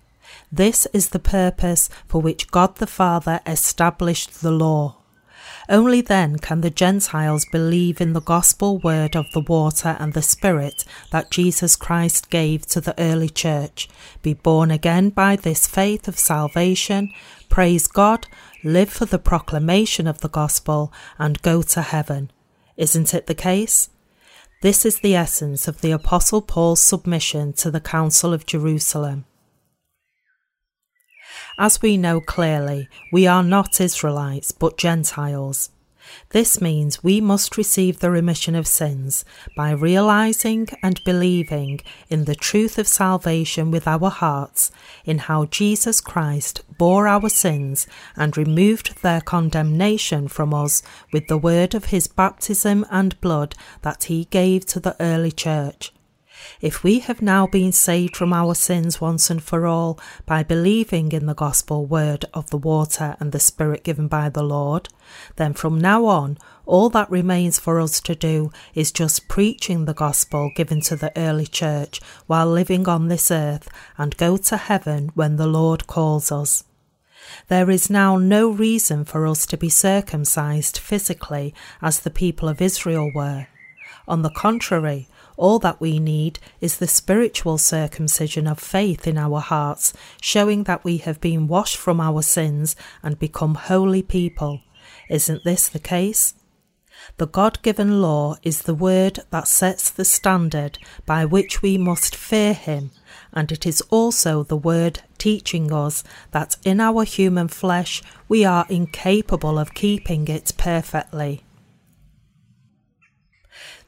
This 0.52 0.86
is 0.92 1.08
the 1.08 1.18
purpose 1.18 1.90
for 2.06 2.22
which 2.22 2.52
God 2.52 2.76
the 2.76 2.86
Father 2.86 3.40
established 3.44 4.40
the 4.40 4.52
law. 4.52 5.01
Only 5.72 6.02
then 6.02 6.38
can 6.38 6.60
the 6.60 6.68
Gentiles 6.68 7.46
believe 7.50 7.98
in 7.98 8.12
the 8.12 8.20
gospel 8.20 8.76
word 8.80 9.16
of 9.16 9.24
the 9.32 9.40
water 9.40 9.96
and 9.98 10.12
the 10.12 10.20
Spirit 10.20 10.84
that 11.10 11.30
Jesus 11.30 11.76
Christ 11.76 12.28
gave 12.28 12.66
to 12.66 12.80
the 12.82 12.94
early 13.00 13.30
church, 13.30 13.88
be 14.20 14.34
born 14.34 14.70
again 14.70 15.08
by 15.08 15.34
this 15.34 15.66
faith 15.66 16.08
of 16.08 16.18
salvation, 16.18 17.10
praise 17.48 17.86
God, 17.86 18.26
live 18.62 18.90
for 18.90 19.06
the 19.06 19.18
proclamation 19.18 20.06
of 20.06 20.20
the 20.20 20.28
gospel, 20.28 20.92
and 21.18 21.40
go 21.40 21.62
to 21.62 21.80
heaven. 21.80 22.30
Isn't 22.76 23.14
it 23.14 23.26
the 23.26 23.34
case? 23.34 23.88
This 24.60 24.84
is 24.84 24.98
the 24.98 25.14
essence 25.14 25.66
of 25.66 25.80
the 25.80 25.92
Apostle 25.92 26.42
Paul's 26.42 26.82
submission 26.82 27.54
to 27.54 27.70
the 27.70 27.80
Council 27.80 28.34
of 28.34 28.44
Jerusalem. 28.44 29.24
As 31.58 31.82
we 31.82 31.96
know 31.96 32.20
clearly, 32.20 32.88
we 33.12 33.26
are 33.26 33.42
not 33.42 33.80
Israelites 33.80 34.52
but 34.52 34.78
Gentiles. 34.78 35.70
This 36.30 36.60
means 36.60 37.04
we 37.04 37.20
must 37.20 37.56
receive 37.56 38.00
the 38.00 38.10
remission 38.10 38.54
of 38.54 38.66
sins 38.66 39.24
by 39.56 39.70
realizing 39.70 40.68
and 40.82 41.02
believing 41.04 41.80
in 42.08 42.24
the 42.24 42.34
truth 42.34 42.78
of 42.78 42.88
salvation 42.88 43.70
with 43.70 43.86
our 43.86 44.10
hearts, 44.10 44.70
in 45.04 45.18
how 45.18 45.44
Jesus 45.46 46.00
Christ 46.00 46.62
bore 46.76 47.06
our 47.06 47.28
sins 47.28 47.86
and 48.16 48.36
removed 48.36 49.02
their 49.02 49.20
condemnation 49.20 50.28
from 50.28 50.52
us 50.52 50.82
with 51.12 51.28
the 51.28 51.38
word 51.38 51.74
of 51.74 51.86
his 51.86 52.08
baptism 52.08 52.84
and 52.90 53.20
blood 53.20 53.54
that 53.82 54.04
he 54.04 54.24
gave 54.26 54.66
to 54.66 54.80
the 54.80 54.96
early 55.00 55.32
church. 55.32 55.92
If 56.60 56.82
we 56.82 57.00
have 57.00 57.22
now 57.22 57.46
been 57.46 57.72
saved 57.72 58.16
from 58.16 58.32
our 58.32 58.54
sins 58.54 59.00
once 59.00 59.30
and 59.30 59.42
for 59.42 59.66
all 59.66 59.98
by 60.26 60.42
believing 60.42 61.12
in 61.12 61.26
the 61.26 61.34
gospel 61.34 61.86
word 61.86 62.24
of 62.34 62.50
the 62.50 62.58
water 62.58 63.16
and 63.20 63.32
the 63.32 63.40
Spirit 63.40 63.84
given 63.84 64.08
by 64.08 64.28
the 64.28 64.42
Lord, 64.42 64.88
then 65.36 65.54
from 65.54 65.80
now 65.80 66.06
on, 66.06 66.38
all 66.64 66.88
that 66.90 67.10
remains 67.10 67.58
for 67.58 67.80
us 67.80 68.00
to 68.00 68.14
do 68.14 68.50
is 68.74 68.92
just 68.92 69.28
preaching 69.28 69.84
the 69.84 69.94
gospel 69.94 70.50
given 70.54 70.80
to 70.82 70.96
the 70.96 71.12
early 71.16 71.46
church 71.46 72.00
while 72.26 72.46
living 72.46 72.88
on 72.88 73.08
this 73.08 73.30
earth 73.30 73.68
and 73.98 74.16
go 74.16 74.36
to 74.36 74.56
heaven 74.56 75.10
when 75.14 75.36
the 75.36 75.46
Lord 75.46 75.86
calls 75.86 76.30
us. 76.30 76.64
There 77.48 77.70
is 77.70 77.88
now 77.88 78.16
no 78.16 78.50
reason 78.50 79.04
for 79.04 79.26
us 79.26 79.46
to 79.46 79.56
be 79.56 79.68
circumcised 79.68 80.78
physically 80.78 81.54
as 81.80 82.00
the 82.00 82.10
people 82.10 82.48
of 82.48 82.60
Israel 82.60 83.10
were. 83.14 83.46
On 84.08 84.22
the 84.22 84.30
contrary, 84.30 85.08
all 85.36 85.58
that 85.60 85.80
we 85.80 85.98
need 85.98 86.38
is 86.60 86.76
the 86.76 86.86
spiritual 86.86 87.58
circumcision 87.58 88.46
of 88.46 88.58
faith 88.58 89.06
in 89.06 89.18
our 89.18 89.40
hearts, 89.40 89.92
showing 90.20 90.64
that 90.64 90.84
we 90.84 90.98
have 90.98 91.20
been 91.20 91.48
washed 91.48 91.76
from 91.76 92.00
our 92.00 92.22
sins 92.22 92.76
and 93.02 93.18
become 93.18 93.54
holy 93.54 94.02
people. 94.02 94.60
Isn't 95.08 95.44
this 95.44 95.68
the 95.68 95.78
case? 95.78 96.34
The 97.16 97.26
God 97.26 97.60
given 97.62 98.00
law 98.00 98.36
is 98.42 98.62
the 98.62 98.74
word 98.74 99.20
that 99.30 99.48
sets 99.48 99.90
the 99.90 100.04
standard 100.04 100.78
by 101.04 101.24
which 101.24 101.60
we 101.60 101.76
must 101.76 102.14
fear 102.14 102.54
Him, 102.54 102.90
and 103.32 103.50
it 103.50 103.66
is 103.66 103.80
also 103.90 104.42
the 104.42 104.56
word 104.56 105.00
teaching 105.18 105.72
us 105.72 106.04
that 106.30 106.56
in 106.64 106.80
our 106.80 107.04
human 107.04 107.48
flesh 107.48 108.02
we 108.28 108.44
are 108.44 108.66
incapable 108.68 109.58
of 109.58 109.74
keeping 109.74 110.28
it 110.28 110.52
perfectly. 110.56 111.42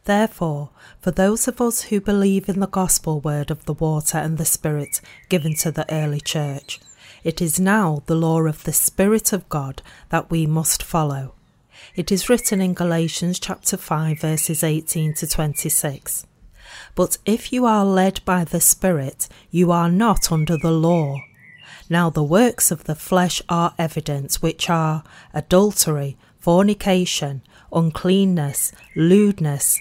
Therefore, 0.04 0.68
for 1.00 1.10
those 1.10 1.48
of 1.48 1.62
us 1.62 1.82
who 1.82 2.00
believe 2.00 2.48
in 2.48 2.60
the 2.60 2.66
gospel 2.66 3.20
word 3.20 3.50
of 3.50 3.64
the 3.64 3.72
water 3.72 4.18
and 4.18 4.36
the 4.36 4.44
Spirit 4.44 5.00
given 5.30 5.54
to 5.56 5.70
the 5.70 5.90
early 5.92 6.20
church, 6.20 6.78
it 7.22 7.40
is 7.40 7.58
now 7.58 8.02
the 8.04 8.14
law 8.14 8.42
of 8.42 8.64
the 8.64 8.72
Spirit 8.72 9.32
of 9.32 9.48
God 9.48 9.80
that 10.10 10.30
we 10.30 10.46
must 10.46 10.82
follow. 10.82 11.32
It 11.96 12.12
is 12.12 12.28
written 12.28 12.60
in 12.60 12.74
Galatians 12.74 13.38
chapter 13.38 13.78
5 13.78 14.20
verses 14.20 14.62
18 14.62 15.14
to 15.14 15.26
26. 15.26 16.26
But 16.94 17.16
if 17.24 17.50
you 17.50 17.64
are 17.64 17.84
led 17.84 18.22
by 18.26 18.44
the 18.44 18.60
Spirit, 18.60 19.26
you 19.50 19.72
are 19.72 19.88
not 19.88 20.30
under 20.30 20.58
the 20.58 20.70
law. 20.70 21.16
Now 21.88 22.10
the 22.10 22.22
works 22.22 22.70
of 22.70 22.84
the 22.84 22.94
flesh 22.94 23.40
are 23.48 23.74
evident, 23.78 24.34
which 24.36 24.68
are 24.68 25.02
adultery, 25.32 26.18
fornication, 26.38 27.40
uncleanness, 27.72 28.72
lewdness, 28.94 29.80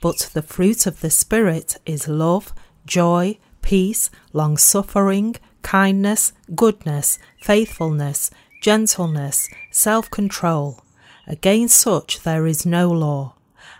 But 0.00 0.30
the 0.32 0.42
fruit 0.42 0.86
of 0.86 1.00
the 1.00 1.10
Spirit 1.10 1.76
is 1.84 2.06
love, 2.08 2.52
joy, 2.86 3.38
peace, 3.62 4.10
long 4.32 4.56
suffering, 4.56 5.36
kindness, 5.62 6.32
goodness, 6.54 7.18
faithfulness, 7.40 8.30
gentleness, 8.62 9.48
self 9.70 10.10
control. 10.10 10.82
Against 11.26 11.76
such 11.76 12.20
there 12.22 12.46
is 12.46 12.64
no 12.64 12.90
law. 12.90 13.34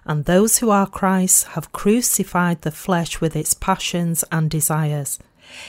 And 0.04 0.24
those 0.24 0.58
who 0.58 0.70
are 0.70 0.86
Christ's 0.86 1.44
have 1.54 1.72
crucified 1.72 2.62
the 2.62 2.70
flesh 2.70 3.20
with 3.20 3.36
its 3.36 3.54
passions 3.54 4.24
and 4.32 4.50
desires. 4.50 5.18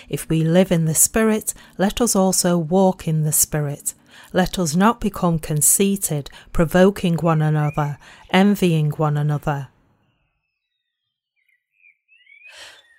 If 0.09 0.27
we 0.29 0.43
live 0.43 0.71
in 0.71 0.85
the 0.85 0.95
Spirit, 0.95 1.53
let 1.77 2.01
us 2.01 2.15
also 2.15 2.57
walk 2.57 3.07
in 3.07 3.23
the 3.23 3.31
Spirit. 3.31 3.93
Let 4.33 4.59
us 4.59 4.75
not 4.75 4.99
become 4.99 5.39
conceited, 5.39 6.29
provoking 6.53 7.15
one 7.15 7.41
another, 7.41 7.97
envying 8.31 8.91
one 8.91 9.17
another. 9.17 9.69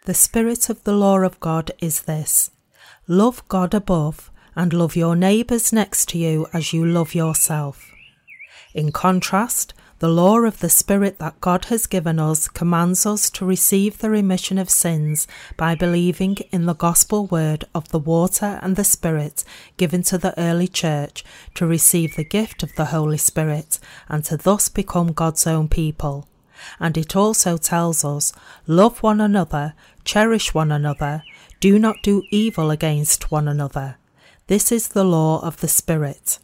The 0.06 0.14
spirit 0.14 0.70
of 0.70 0.82
the 0.84 0.94
law 0.94 1.18
of 1.18 1.38
God 1.40 1.72
is 1.78 2.02
this 2.02 2.50
love 3.06 3.46
God 3.48 3.74
above 3.74 4.30
and 4.56 4.72
love 4.72 4.96
your 4.96 5.14
neighbours 5.14 5.74
next 5.74 6.08
to 6.08 6.18
you 6.18 6.46
as 6.54 6.72
you 6.72 6.86
love 6.86 7.14
yourself. 7.14 7.92
In 8.72 8.92
contrast, 8.92 9.74
the 9.98 10.08
law 10.08 10.38
of 10.38 10.60
the 10.60 10.70
Spirit 10.70 11.18
that 11.18 11.42
God 11.42 11.66
has 11.66 11.86
given 11.86 12.18
us 12.18 12.48
commands 12.48 13.04
us 13.04 13.28
to 13.28 13.44
receive 13.44 13.98
the 13.98 14.08
remission 14.08 14.56
of 14.56 14.70
sins 14.70 15.28
by 15.58 15.74
believing 15.74 16.38
in 16.50 16.64
the 16.64 16.74
gospel 16.74 17.26
word 17.26 17.66
of 17.74 17.90
the 17.90 17.98
water 17.98 18.58
and 18.62 18.76
the 18.76 18.84
Spirit 18.84 19.44
given 19.76 20.02
to 20.04 20.16
the 20.16 20.32
early 20.40 20.68
church 20.68 21.22
to 21.56 21.66
receive 21.66 22.16
the 22.16 22.24
gift 22.24 22.62
of 22.62 22.74
the 22.76 22.86
Holy 22.86 23.18
Spirit 23.18 23.78
and 24.08 24.24
to 24.24 24.38
thus 24.38 24.70
become 24.70 25.12
God's 25.12 25.46
own 25.46 25.68
people. 25.68 26.26
And 26.78 26.96
it 26.96 27.16
also 27.16 27.56
tells 27.56 28.04
us, 28.04 28.32
Love 28.66 29.02
one 29.02 29.20
another, 29.20 29.74
cherish 30.04 30.54
one 30.54 30.72
another, 30.72 31.22
do 31.60 31.78
not 31.78 31.96
do 32.02 32.22
evil 32.30 32.70
against 32.70 33.30
one 33.30 33.46
another. 33.46 33.96
This 34.46 34.72
is 34.72 34.88
the 34.88 35.04
law 35.04 35.40
of 35.44 35.60
the 35.60 35.68
Spirit. 35.68 36.38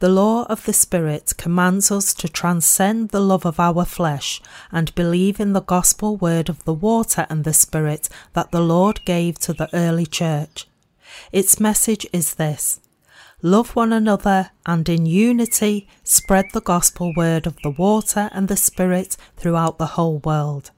The 0.00 0.08
law 0.08 0.44
of 0.44 0.64
the 0.64 0.72
Spirit 0.72 1.32
commands 1.38 1.90
us 1.90 2.12
to 2.14 2.28
transcend 2.28 3.10
the 3.10 3.20
love 3.20 3.46
of 3.46 3.60
our 3.60 3.84
flesh 3.84 4.42
and 4.72 4.94
believe 4.94 5.40
in 5.40 5.52
the 5.52 5.62
gospel 5.62 6.16
word 6.16 6.48
of 6.48 6.64
the 6.64 6.74
water 6.74 7.26
and 7.30 7.44
the 7.44 7.54
Spirit 7.54 8.08
that 8.32 8.50
the 8.50 8.60
Lord 8.60 9.04
gave 9.04 9.38
to 9.40 9.52
the 9.52 9.68
early 9.72 10.06
church. 10.06 10.66
Its 11.32 11.60
message 11.60 12.06
is 12.12 12.34
this 12.34 12.80
love 13.44 13.76
one 13.76 13.92
another, 13.92 14.50
and 14.64 14.88
in 14.88 15.04
unity 15.04 15.86
spread 16.02 16.46
the 16.54 16.62
gospel 16.62 17.12
word 17.14 17.46
of 17.46 17.54
the 17.62 17.70
water 17.70 18.30
and 18.32 18.48
the 18.48 18.56
Spirit 18.56 19.18
throughout 19.36 19.76
the 19.76 19.94
whole 19.98 20.18
world. 20.20 20.70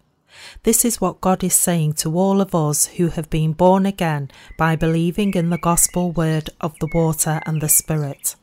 This 0.64 0.84
is 0.84 1.00
what 1.00 1.20
God 1.20 1.44
is 1.44 1.54
saying 1.54 1.92
to 1.94 2.18
all 2.18 2.40
of 2.40 2.56
us 2.56 2.86
who 2.86 3.08
have 3.08 3.30
been 3.30 3.52
born 3.52 3.86
again 3.86 4.32
by 4.58 4.74
believing 4.74 5.32
in 5.34 5.50
the 5.50 5.58
gospel 5.58 6.10
word 6.10 6.50
of 6.60 6.74
the 6.80 6.88
water 6.92 7.40
and 7.46 7.60
the 7.60 7.68
Spirit. 7.68 8.34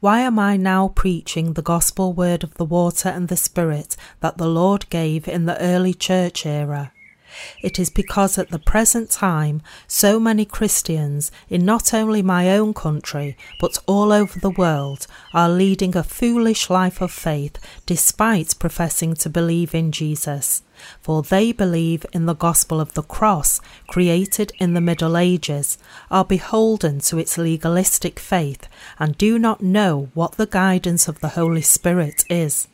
Why 0.00 0.20
am 0.20 0.38
I 0.38 0.58
now 0.58 0.88
preaching 0.88 1.54
the 1.54 1.62
gospel 1.62 2.12
word 2.12 2.44
of 2.44 2.54
the 2.54 2.66
water 2.66 3.08
and 3.08 3.28
the 3.28 3.38
Spirit 3.38 3.96
that 4.20 4.36
the 4.36 4.46
Lord 4.48 4.90
gave 4.90 5.26
in 5.26 5.46
the 5.46 5.58
early 5.62 5.94
church 5.94 6.44
era? 6.44 6.92
It 7.62 7.78
is 7.78 7.90
because 7.90 8.38
at 8.38 8.50
the 8.50 8.58
present 8.58 9.10
time 9.10 9.62
so 9.86 10.20
many 10.20 10.44
Christians 10.44 11.30
in 11.48 11.64
not 11.64 11.94
only 11.94 12.22
my 12.22 12.50
own 12.56 12.74
country 12.74 13.36
but 13.60 13.78
all 13.86 14.12
over 14.12 14.38
the 14.38 14.50
world 14.50 15.06
are 15.32 15.48
leading 15.48 15.96
a 15.96 16.02
foolish 16.02 16.70
life 16.70 17.00
of 17.00 17.10
faith 17.10 17.58
despite 17.86 18.58
professing 18.58 19.14
to 19.14 19.28
believe 19.28 19.74
in 19.74 19.92
Jesus. 19.92 20.62
For 21.00 21.22
they 21.22 21.52
believe 21.52 22.04
in 22.12 22.26
the 22.26 22.34
gospel 22.34 22.80
of 22.80 22.94
the 22.94 23.02
cross, 23.02 23.60
created 23.86 24.52
in 24.58 24.74
the 24.74 24.80
Middle 24.80 25.16
Ages, 25.16 25.78
are 26.10 26.24
beholden 26.24 26.98
to 27.00 27.18
its 27.18 27.38
legalistic 27.38 28.18
faith, 28.18 28.68
and 28.98 29.16
do 29.16 29.38
not 29.38 29.62
know 29.62 30.08
what 30.14 30.32
the 30.32 30.46
guidance 30.46 31.06
of 31.06 31.20
the 31.20 31.30
Holy 31.30 31.62
Spirit 31.62 32.24
is. 32.28 32.66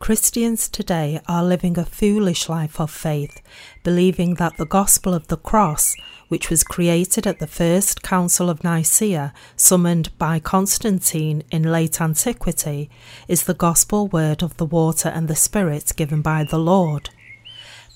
Christians 0.00 0.68
today 0.68 1.20
are 1.28 1.42
living 1.42 1.76
a 1.76 1.84
foolish 1.84 2.48
life 2.48 2.80
of 2.80 2.88
faith, 2.88 3.42
believing 3.82 4.34
that 4.34 4.56
the 4.56 4.64
gospel 4.64 5.12
of 5.12 5.26
the 5.26 5.36
cross, 5.36 5.96
which 6.28 6.48
was 6.48 6.62
created 6.62 7.26
at 7.26 7.40
the 7.40 7.48
First 7.48 8.02
Council 8.02 8.48
of 8.48 8.62
Nicaea, 8.62 9.34
summoned 9.56 10.16
by 10.16 10.38
Constantine 10.38 11.42
in 11.50 11.64
late 11.64 12.00
antiquity, 12.00 12.88
is 13.26 13.42
the 13.42 13.54
gospel 13.54 14.06
word 14.06 14.40
of 14.42 14.56
the 14.56 14.64
water 14.64 15.08
and 15.08 15.26
the 15.26 15.36
Spirit 15.36 15.92
given 15.96 16.22
by 16.22 16.44
the 16.44 16.60
Lord. 16.60 17.10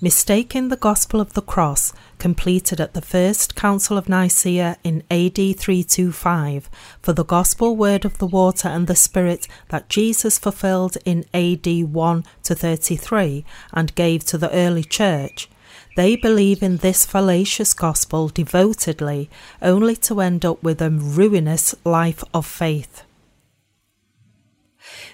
Mistaking 0.01 0.69
the 0.69 0.77
gospel 0.77 1.21
of 1.21 1.35
the 1.35 1.41
cross, 1.41 1.93
completed 2.23 2.81
at 2.81 2.95
the 2.95 3.03
First 3.03 3.57
Council 3.57 3.99
of 3.99 4.09
Nicaea 4.09 4.77
in 4.85 5.03
AD 5.11 5.35
325, 5.35 6.71
for 7.03 7.13
the 7.13 7.25
gospel 7.25 7.75
word 7.75 8.05
of 8.05 8.19
the 8.19 8.29
water 8.29 8.69
and 8.69 8.87
the 8.87 8.95
Spirit 8.95 9.49
that 9.71 9.89
Jesus 9.89 10.39
fulfilled 10.39 10.97
in 11.05 11.25
AD 11.35 11.67
1 11.67 12.25
to 12.45 12.55
33 12.55 13.45
and 13.73 13.95
gave 13.97 14.25
to 14.27 14.39
the 14.39 14.53
early 14.53 14.85
church, 14.85 15.51
they 15.97 16.15
believe 16.15 16.63
in 16.63 16.77
this 16.77 17.05
fallacious 17.05 17.75
gospel 17.75 18.29
devotedly, 18.29 19.29
only 19.61 19.97
to 19.97 20.21
end 20.21 20.45
up 20.45 20.63
with 20.63 20.81
a 20.81 20.91
ruinous 20.91 21.75
life 21.85 22.23
of 22.33 22.47
faith. 22.47 23.03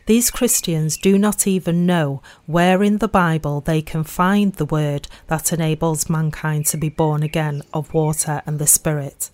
These 0.09 0.31
Christians 0.31 0.97
do 0.97 1.19
not 1.19 1.47
even 1.47 1.85
know 1.85 2.23
where 2.47 2.83
in 2.83 2.97
the 2.97 3.09
Bible 3.09 3.61
they 3.61 3.83
can 3.83 4.05
find 4.05 4.55
the 4.55 4.65
word 4.65 5.07
that 5.27 5.53
enables 5.53 6.09
mankind 6.09 6.65
to 6.69 6.79
be 6.79 6.89
born 6.89 7.23
again 7.23 7.61
of 7.75 7.93
water 7.93 8.41
and 8.47 8.59
the 8.59 8.67
Spirit. 8.67 9.29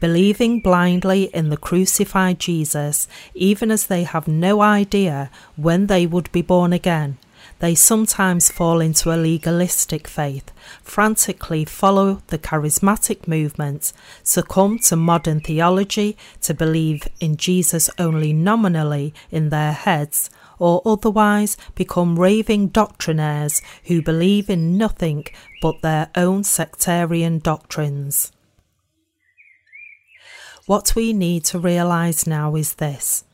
Believing 0.00 0.60
blindly 0.60 1.24
in 1.34 1.48
the 1.48 1.56
crucified 1.56 2.38
Jesus, 2.38 3.08
even 3.34 3.72
as 3.72 3.88
they 3.88 4.04
have 4.04 4.28
no 4.28 4.60
idea 4.60 5.28
when 5.56 5.88
they 5.88 6.06
would 6.06 6.30
be 6.30 6.40
born 6.40 6.72
again, 6.72 7.18
they 7.58 7.74
sometimes 7.74 8.50
fall 8.50 8.80
into 8.80 9.12
a 9.12 9.16
legalistic 9.16 10.06
faith, 10.06 10.52
frantically 10.82 11.64
follow 11.64 12.22
the 12.26 12.38
charismatic 12.38 13.26
movement, 13.26 13.92
succumb 14.22 14.78
to 14.80 14.96
modern 14.96 15.40
theology 15.40 16.16
to 16.42 16.52
believe 16.52 17.08
in 17.20 17.36
Jesus 17.36 17.88
only 17.98 18.32
nominally 18.32 19.14
in 19.30 19.48
their 19.48 19.72
heads, 19.72 20.30
or 20.58 20.82
otherwise 20.84 21.56
become 21.74 22.18
raving 22.18 22.70
doctrinaires 22.70 23.62
who 23.84 24.02
believe 24.02 24.50
in 24.50 24.76
nothing 24.76 25.24
but 25.60 25.82
their 25.82 26.10
own 26.14 26.44
sectarian 26.44 27.38
doctrines. 27.38 28.32
What 30.66 30.94
we 30.96 31.12
need 31.12 31.44
to 31.44 31.58
realize 31.58 32.26
now 32.26 32.56
is 32.56 32.74
this 32.74 33.24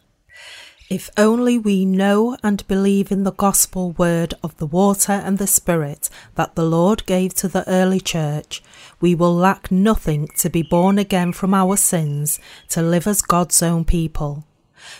if 0.93 1.09
only 1.17 1.57
we 1.57 1.87
know 1.87 2.37
and 2.43 2.69
believe 2.69 3.11
in 3.11 3.23
the 3.23 3.33
gospel 3.33 3.93
word 3.93 4.35
of 4.43 4.55
the 4.59 4.67
water 4.67 5.13
and 5.13 5.39
the 5.39 5.47
spirit 5.47 6.11
that 6.35 6.55
the 6.55 6.67
Lord 6.67 7.07
gave 7.07 7.33
to 7.37 7.49
the 7.49 7.67
early 7.67 7.99
church, 7.99 8.63
we 9.01 9.15
will 9.15 9.35
lack 9.35 9.71
nothing 9.71 10.29
to 10.37 10.51
be 10.51 10.63
born 10.63 10.99
again 10.99 11.33
from 11.33 11.55
our 11.55 11.79
sins 11.79 12.39
to 12.69 12.83
live 12.83 13.07
as 13.07 13.23
God's 13.23 13.63
own 13.63 13.87
people. 13.87 14.45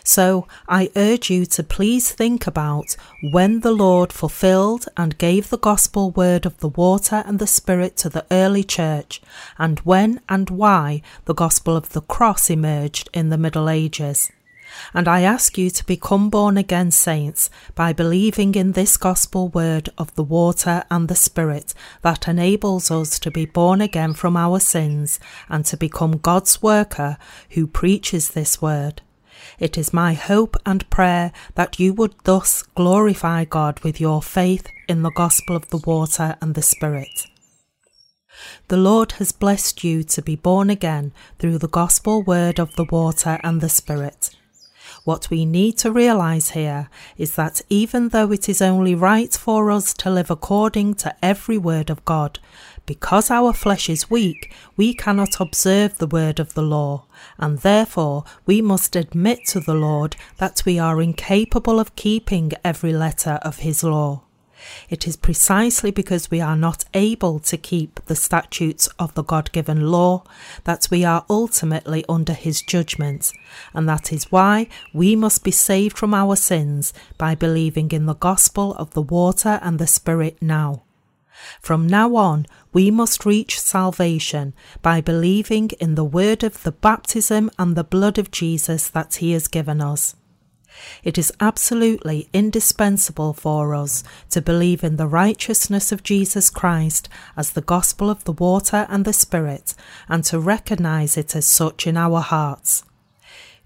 So 0.03 0.49
I 0.67 0.91
urge 0.97 1.29
you 1.29 1.45
to 1.45 1.63
please 1.63 2.11
think 2.11 2.47
about 2.47 2.97
when 3.31 3.61
the 3.61 3.73
Lord 3.73 4.15
fulfilled 4.15 4.87
and 4.97 5.19
gave 5.19 5.51
the 5.51 5.59
gospel 5.59 6.11
word 6.11 6.47
of 6.47 6.57
the 6.61 6.71
water 6.71 7.23
and 7.27 7.39
the 7.39 7.47
Spirit 7.47 7.99
to 7.99 8.09
the 8.09 8.25
early 8.31 8.65
church, 8.65 9.21
and 9.59 9.79
when 9.81 10.23
and 10.27 10.49
why 10.49 11.03
the 11.27 11.35
gospel 11.35 11.77
of 11.77 11.91
the 11.91 12.01
cross 12.01 12.49
emerged 12.49 13.11
in 13.13 13.29
the 13.29 13.37
Middle 13.37 13.69
Ages 13.69 14.31
and 14.95 15.09
I 15.09 15.23
ask 15.23 15.57
you 15.59 15.71
to 15.71 15.85
become 15.87 16.31
born 16.31 16.57
again 16.57 16.91
saints 16.91 17.51
by 17.75 17.93
believing 17.93 18.55
in 18.55 18.73
this 18.73 18.97
gospel 18.97 19.49
word 19.49 19.91
of 19.99 20.15
the 20.15 20.23
water 20.23 20.85
and 20.91 21.09
the 21.09 21.15
Spirit 21.15 21.75
that 22.03 22.29
enables 22.29 22.91
us 22.91 23.19
to 23.21 23.31
be 23.31 23.47
born 23.47 23.81
again 23.81 24.15
from 24.15 24.37
our 24.37 24.61
sins 24.61 25.19
and 25.49 25.65
to 25.67 25.77
become 25.77 26.19
God's 26.19 26.63
worker 26.63 27.19
who 27.51 27.67
preaches 27.67 28.31
this 28.31 28.61
word. 28.61 29.03
It 29.59 29.77
is 29.77 29.93
my 29.93 30.15
hope 30.15 30.57
and 30.65 30.89
prayer 30.91 31.33
that 31.55 31.79
you 31.79 31.93
would 31.95 32.15
thus 32.25 32.63
glorify 32.63 33.45
God 33.45 33.81
with 33.81 34.01
your 34.01 34.23
faith 34.23 34.67
in 34.89 35.03
the 35.03 35.11
gospel 35.11 35.57
of 35.57 35.69
the 35.71 35.79
water 35.79 36.37
and 36.41 36.55
the 36.55 36.63
Spirit. 36.63 37.27
The 38.69 38.77
Lord 38.77 39.13
has 39.13 39.33
blessed 39.33 39.85
you 39.85 40.03
to 40.05 40.23
be 40.23 40.37
born 40.37 40.71
again 40.71 41.13
through 41.39 41.59
the 41.59 41.69
gospel 41.69 42.23
word 42.23 42.59
of 42.59 42.75
the 42.77 42.87
water 42.91 43.39
and 43.43 43.61
the 43.61 43.69
Spirit. 43.69 44.31
What 45.05 45.31
we 45.31 45.45
need 45.45 45.79
to 45.79 45.91
realize 45.91 46.51
here 46.51 46.89
is 47.17 47.35
that 47.35 47.61
even 47.69 48.11
though 48.11 48.31
it 48.31 48.49
is 48.49 48.63
only 48.63 48.95
right 48.95 49.33
for 49.33 49.71
us 49.73 49.93
to 49.95 50.11
live 50.11 50.31
according 50.31 50.95
to 50.97 51.17
every 51.21 51.59
word 51.59 51.91
of 51.91 52.05
God, 52.05 52.39
because 52.87 53.29
our 53.31 53.53
flesh 53.53 53.89
is 53.89 54.11
weak, 54.11 54.53
we 54.77 54.95
cannot 54.95 55.41
observe 55.41 55.99
the 55.99 56.07
word 56.07 56.39
of 56.39 56.55
the 56.55 56.63
law, 56.63 57.07
and 57.37 57.59
therefore 57.59 58.23
we 58.47 58.63
must 58.63 58.95
admit 58.95 59.41
to 59.47 59.59
the 59.59 59.75
Lord 59.75 60.15
that 60.39 60.63
we 60.65 60.79
are 60.79 61.03
incapable 61.03 61.81
of 61.81 61.97
keeping 61.97 62.53
every 62.65 62.93
letter 62.93 63.41
of 63.43 63.59
his 63.59 63.83
law. 63.83 64.23
It 64.89 65.07
is 65.07 65.17
precisely 65.17 65.91
because 65.91 66.31
we 66.31 66.41
are 66.41 66.57
not 66.57 66.85
able 66.95 67.39
to 67.41 67.57
keep 67.57 68.01
the 68.07 68.17
statutes 68.17 68.89
of 68.99 69.15
the 69.15 69.25
God 69.25 69.51
given 69.53 69.91
law 69.91 70.25
that 70.65 70.89
we 70.91 71.05
are 71.05 71.25
ultimately 71.29 72.05
under 72.09 72.33
his 72.33 72.63
judgment, 72.63 73.33
and 73.75 73.89
that 73.89 74.13
is 74.13 74.31
why 74.31 74.69
we 74.93 75.17
must 75.17 75.45
be 75.45 75.51
saved 75.51 75.97
from 75.97 76.15
our 76.15 76.37
sins 76.37 76.93
by 77.19 77.35
believing 77.35 77.91
in 77.91 78.07
the 78.07 78.15
gospel 78.15 78.75
of 78.75 78.91
the 78.95 79.03
water 79.03 79.59
and 79.63 79.79
the 79.79 79.87
Spirit 79.87 80.37
now. 80.41 80.83
From 81.61 81.87
now 81.87 82.15
on, 82.15 82.47
we 82.73 82.91
must 82.91 83.27
reach 83.27 83.59
salvation 83.59 84.55
by 84.81 85.01
believing 85.01 85.71
in 85.81 85.95
the 85.95 86.05
word 86.05 86.45
of 86.45 86.63
the 86.63 86.73
baptism 86.73 87.51
and 87.59 87.75
the 87.75 87.85
blood 87.85 88.19
of 88.19 88.31
Jesus 88.31 88.89
that 88.91 89.17
he 89.17 89.33
has 89.33 89.49
given 89.49 89.81
us. 89.81 90.15
It 91.03 91.19
is 91.19 91.33
absolutely 91.41 92.29
indispensable 92.33 93.33
for 93.35 93.75
us 93.75 94.05
to 94.31 94.41
believe 94.41 94.85
in 94.85 94.97
the 94.97 95.07
righteousness 95.07 95.93
of 95.93 96.03
Jesus 96.03 96.51
Christ 96.51 97.09
as 97.37 97.51
the 97.51 97.61
gospel 97.61 98.11
of 98.11 98.25
the 98.25 98.33
water 98.33 98.87
and 98.89 99.05
the 99.05 99.13
Spirit 99.13 99.75
and 100.09 100.25
to 100.25 100.41
recognize 100.41 101.17
it 101.17 101.35
as 101.35 101.47
such 101.47 101.87
in 101.87 101.97
our 101.97 102.21
hearts. 102.21 102.85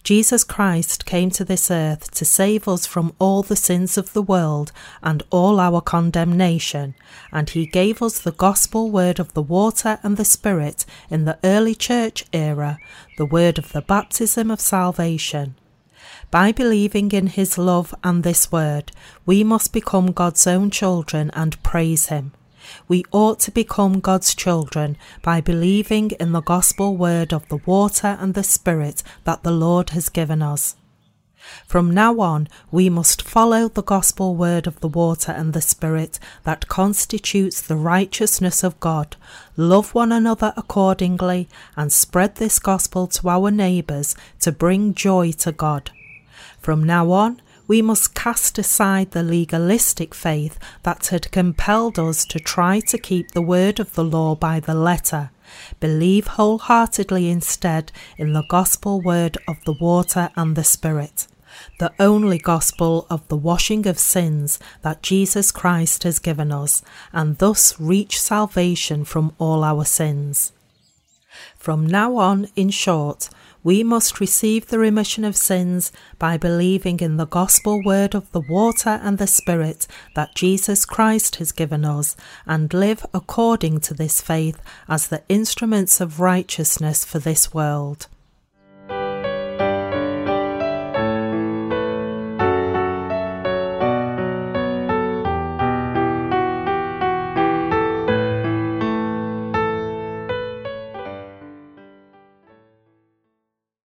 Jesus 0.07 0.45
Christ 0.45 1.05
came 1.05 1.31
to 1.31 1.45
this 1.45 1.69
earth 1.69 2.13
to 2.13 2.25
save 2.25 2.69
us 2.69 2.87
from 2.87 3.13
all 3.19 3.43
the 3.43 3.57
sins 3.57 3.99
of 3.99 4.13
the 4.13 4.23
world 4.23 4.71
and 5.03 5.25
all 5.31 5.59
our 5.59 5.81
condemnation, 5.81 6.95
and 7.33 7.51
he 7.51 7.67
gave 7.67 8.01
us 8.01 8.21
the 8.21 8.31
gospel 8.31 8.89
word 8.89 9.19
of 9.19 9.35
the 9.35 9.43
water 9.43 9.99
and 10.05 10.17
the 10.17 10.25
Spirit 10.25 10.87
in 11.11 11.25
the 11.25 11.41
early 11.43 11.75
church 11.75 12.25
era, 12.33 12.79
the 13.19 13.27
word 13.27 13.59
of 13.59 13.73
the 13.73 13.83
baptism 13.83 14.49
of 14.49 14.61
salvation. 14.61 15.57
By 16.37 16.53
believing 16.53 17.13
in 17.13 17.29
His 17.29 17.57
love 17.57 17.95
and 18.05 18.23
this 18.23 18.53
word, 18.53 18.93
we 19.25 19.43
must 19.43 19.73
become 19.73 20.13
God's 20.13 20.47
own 20.47 20.71
children 20.71 21.31
and 21.33 21.63
praise 21.63 22.09
Him. 22.09 22.33
We 22.89 23.07
ought 23.11 23.41
to 23.41 23.51
become 23.51 24.01
God's 24.01 24.35
children 24.35 24.99
by 25.23 25.41
believing 25.41 26.11
in 26.21 26.33
the 26.33 26.43
gospel 26.43 26.95
word 26.95 27.33
of 27.33 27.49
the 27.49 27.61
water 27.65 28.19
and 28.21 28.35
the 28.35 28.43
Spirit 28.43 29.03
that 29.25 29.45
the 29.45 29.51
Lord 29.51 29.89
has 29.97 30.11
given 30.11 30.43
us. 30.43 30.77
From 31.67 31.91
now 31.91 32.21
on, 32.21 32.49
we 32.71 32.91
must 32.91 33.23
follow 33.23 33.69
the 33.69 33.83
gospel 33.83 34.37
word 34.37 34.67
of 34.67 34.81
the 34.81 34.89
water 34.89 35.33
and 35.33 35.55
the 35.55 35.63
Spirit 35.63 36.19
that 36.45 36.69
constitutes 36.69 37.63
the 37.63 37.77
righteousness 37.77 38.63
of 38.63 38.79
God, 38.79 39.17
love 39.57 39.95
one 39.95 40.13
another 40.13 40.53
accordingly, 40.55 41.49
and 41.77 41.91
spread 41.91 42.35
this 42.35 42.59
gospel 42.59 43.07
to 43.07 43.31
our 43.31 43.51
neighbours 43.51 44.15
to 44.41 44.53
bring 44.53 44.93
joy 44.93 45.33
to 45.33 45.51
God. 45.51 45.93
From 46.67 46.83
now 46.83 47.13
on, 47.13 47.41
we 47.69 47.81
must 47.81 48.17
cast 48.17 48.59
aside 48.59 49.13
the 49.13 49.23
legalistic 49.23 50.13
faith 50.17 50.59
that 50.83 51.07
had 51.07 51.31
compelled 51.31 51.97
us 51.97 52.25
to 52.25 52.41
try 52.41 52.81
to 52.89 52.99
keep 52.99 53.31
the 53.31 53.41
word 53.41 53.79
of 53.79 53.95
the 53.95 54.03
law 54.03 54.35
by 54.35 54.59
the 54.59 54.75
letter. 54.75 55.31
Believe 55.79 56.27
wholeheartedly 56.27 57.31
instead 57.31 57.93
in 58.19 58.33
the 58.33 58.43
gospel 58.49 59.01
word 59.01 59.39
of 59.47 59.63
the 59.65 59.77
water 59.81 60.31
and 60.35 60.57
the 60.57 60.65
Spirit, 60.65 61.29
the 61.79 61.93
only 62.01 62.39
gospel 62.39 63.07
of 63.09 63.29
the 63.29 63.37
washing 63.37 63.87
of 63.87 63.97
sins 63.97 64.59
that 64.83 65.05
Jesus 65.05 65.53
Christ 65.53 66.03
has 66.03 66.19
given 66.19 66.51
us, 66.51 66.83
and 67.13 67.39
thus 67.39 67.79
reach 67.79 68.21
salvation 68.21 69.05
from 69.05 69.37
all 69.39 69.63
our 69.63 69.85
sins. 69.85 70.51
From 71.57 71.87
now 71.87 72.17
on, 72.17 72.49
in 72.57 72.71
short, 72.71 73.29
we 73.67 73.83
must 73.83 74.21
receive 74.21 74.69
the 74.69 74.79
remission 74.79 75.25
of 75.25 75.37
sins 75.37 75.91
by 76.21 76.37
believing 76.37 77.01
in 77.01 77.17
the 77.17 77.27
gospel 77.27 77.83
word 77.85 78.15
of 78.15 78.31
the 78.31 78.43
water 78.49 79.01
and 79.03 79.19
the 79.19 79.27
Spirit 79.27 79.89
that 80.15 80.37
Jesus 80.37 80.85
Christ 80.85 81.35
has 81.37 81.51
given 81.51 81.85
us, 81.85 82.15
and 82.47 82.73
live 82.73 83.05
according 83.13 83.81
to 83.81 83.93
this 83.93 84.21
faith 84.21 84.63
as 84.89 85.09
the 85.09 85.25
instruments 85.29 86.01
of 86.01 86.21
righteousness 86.21 87.05
for 87.05 87.19
this 87.19 87.53
world. 87.53 88.07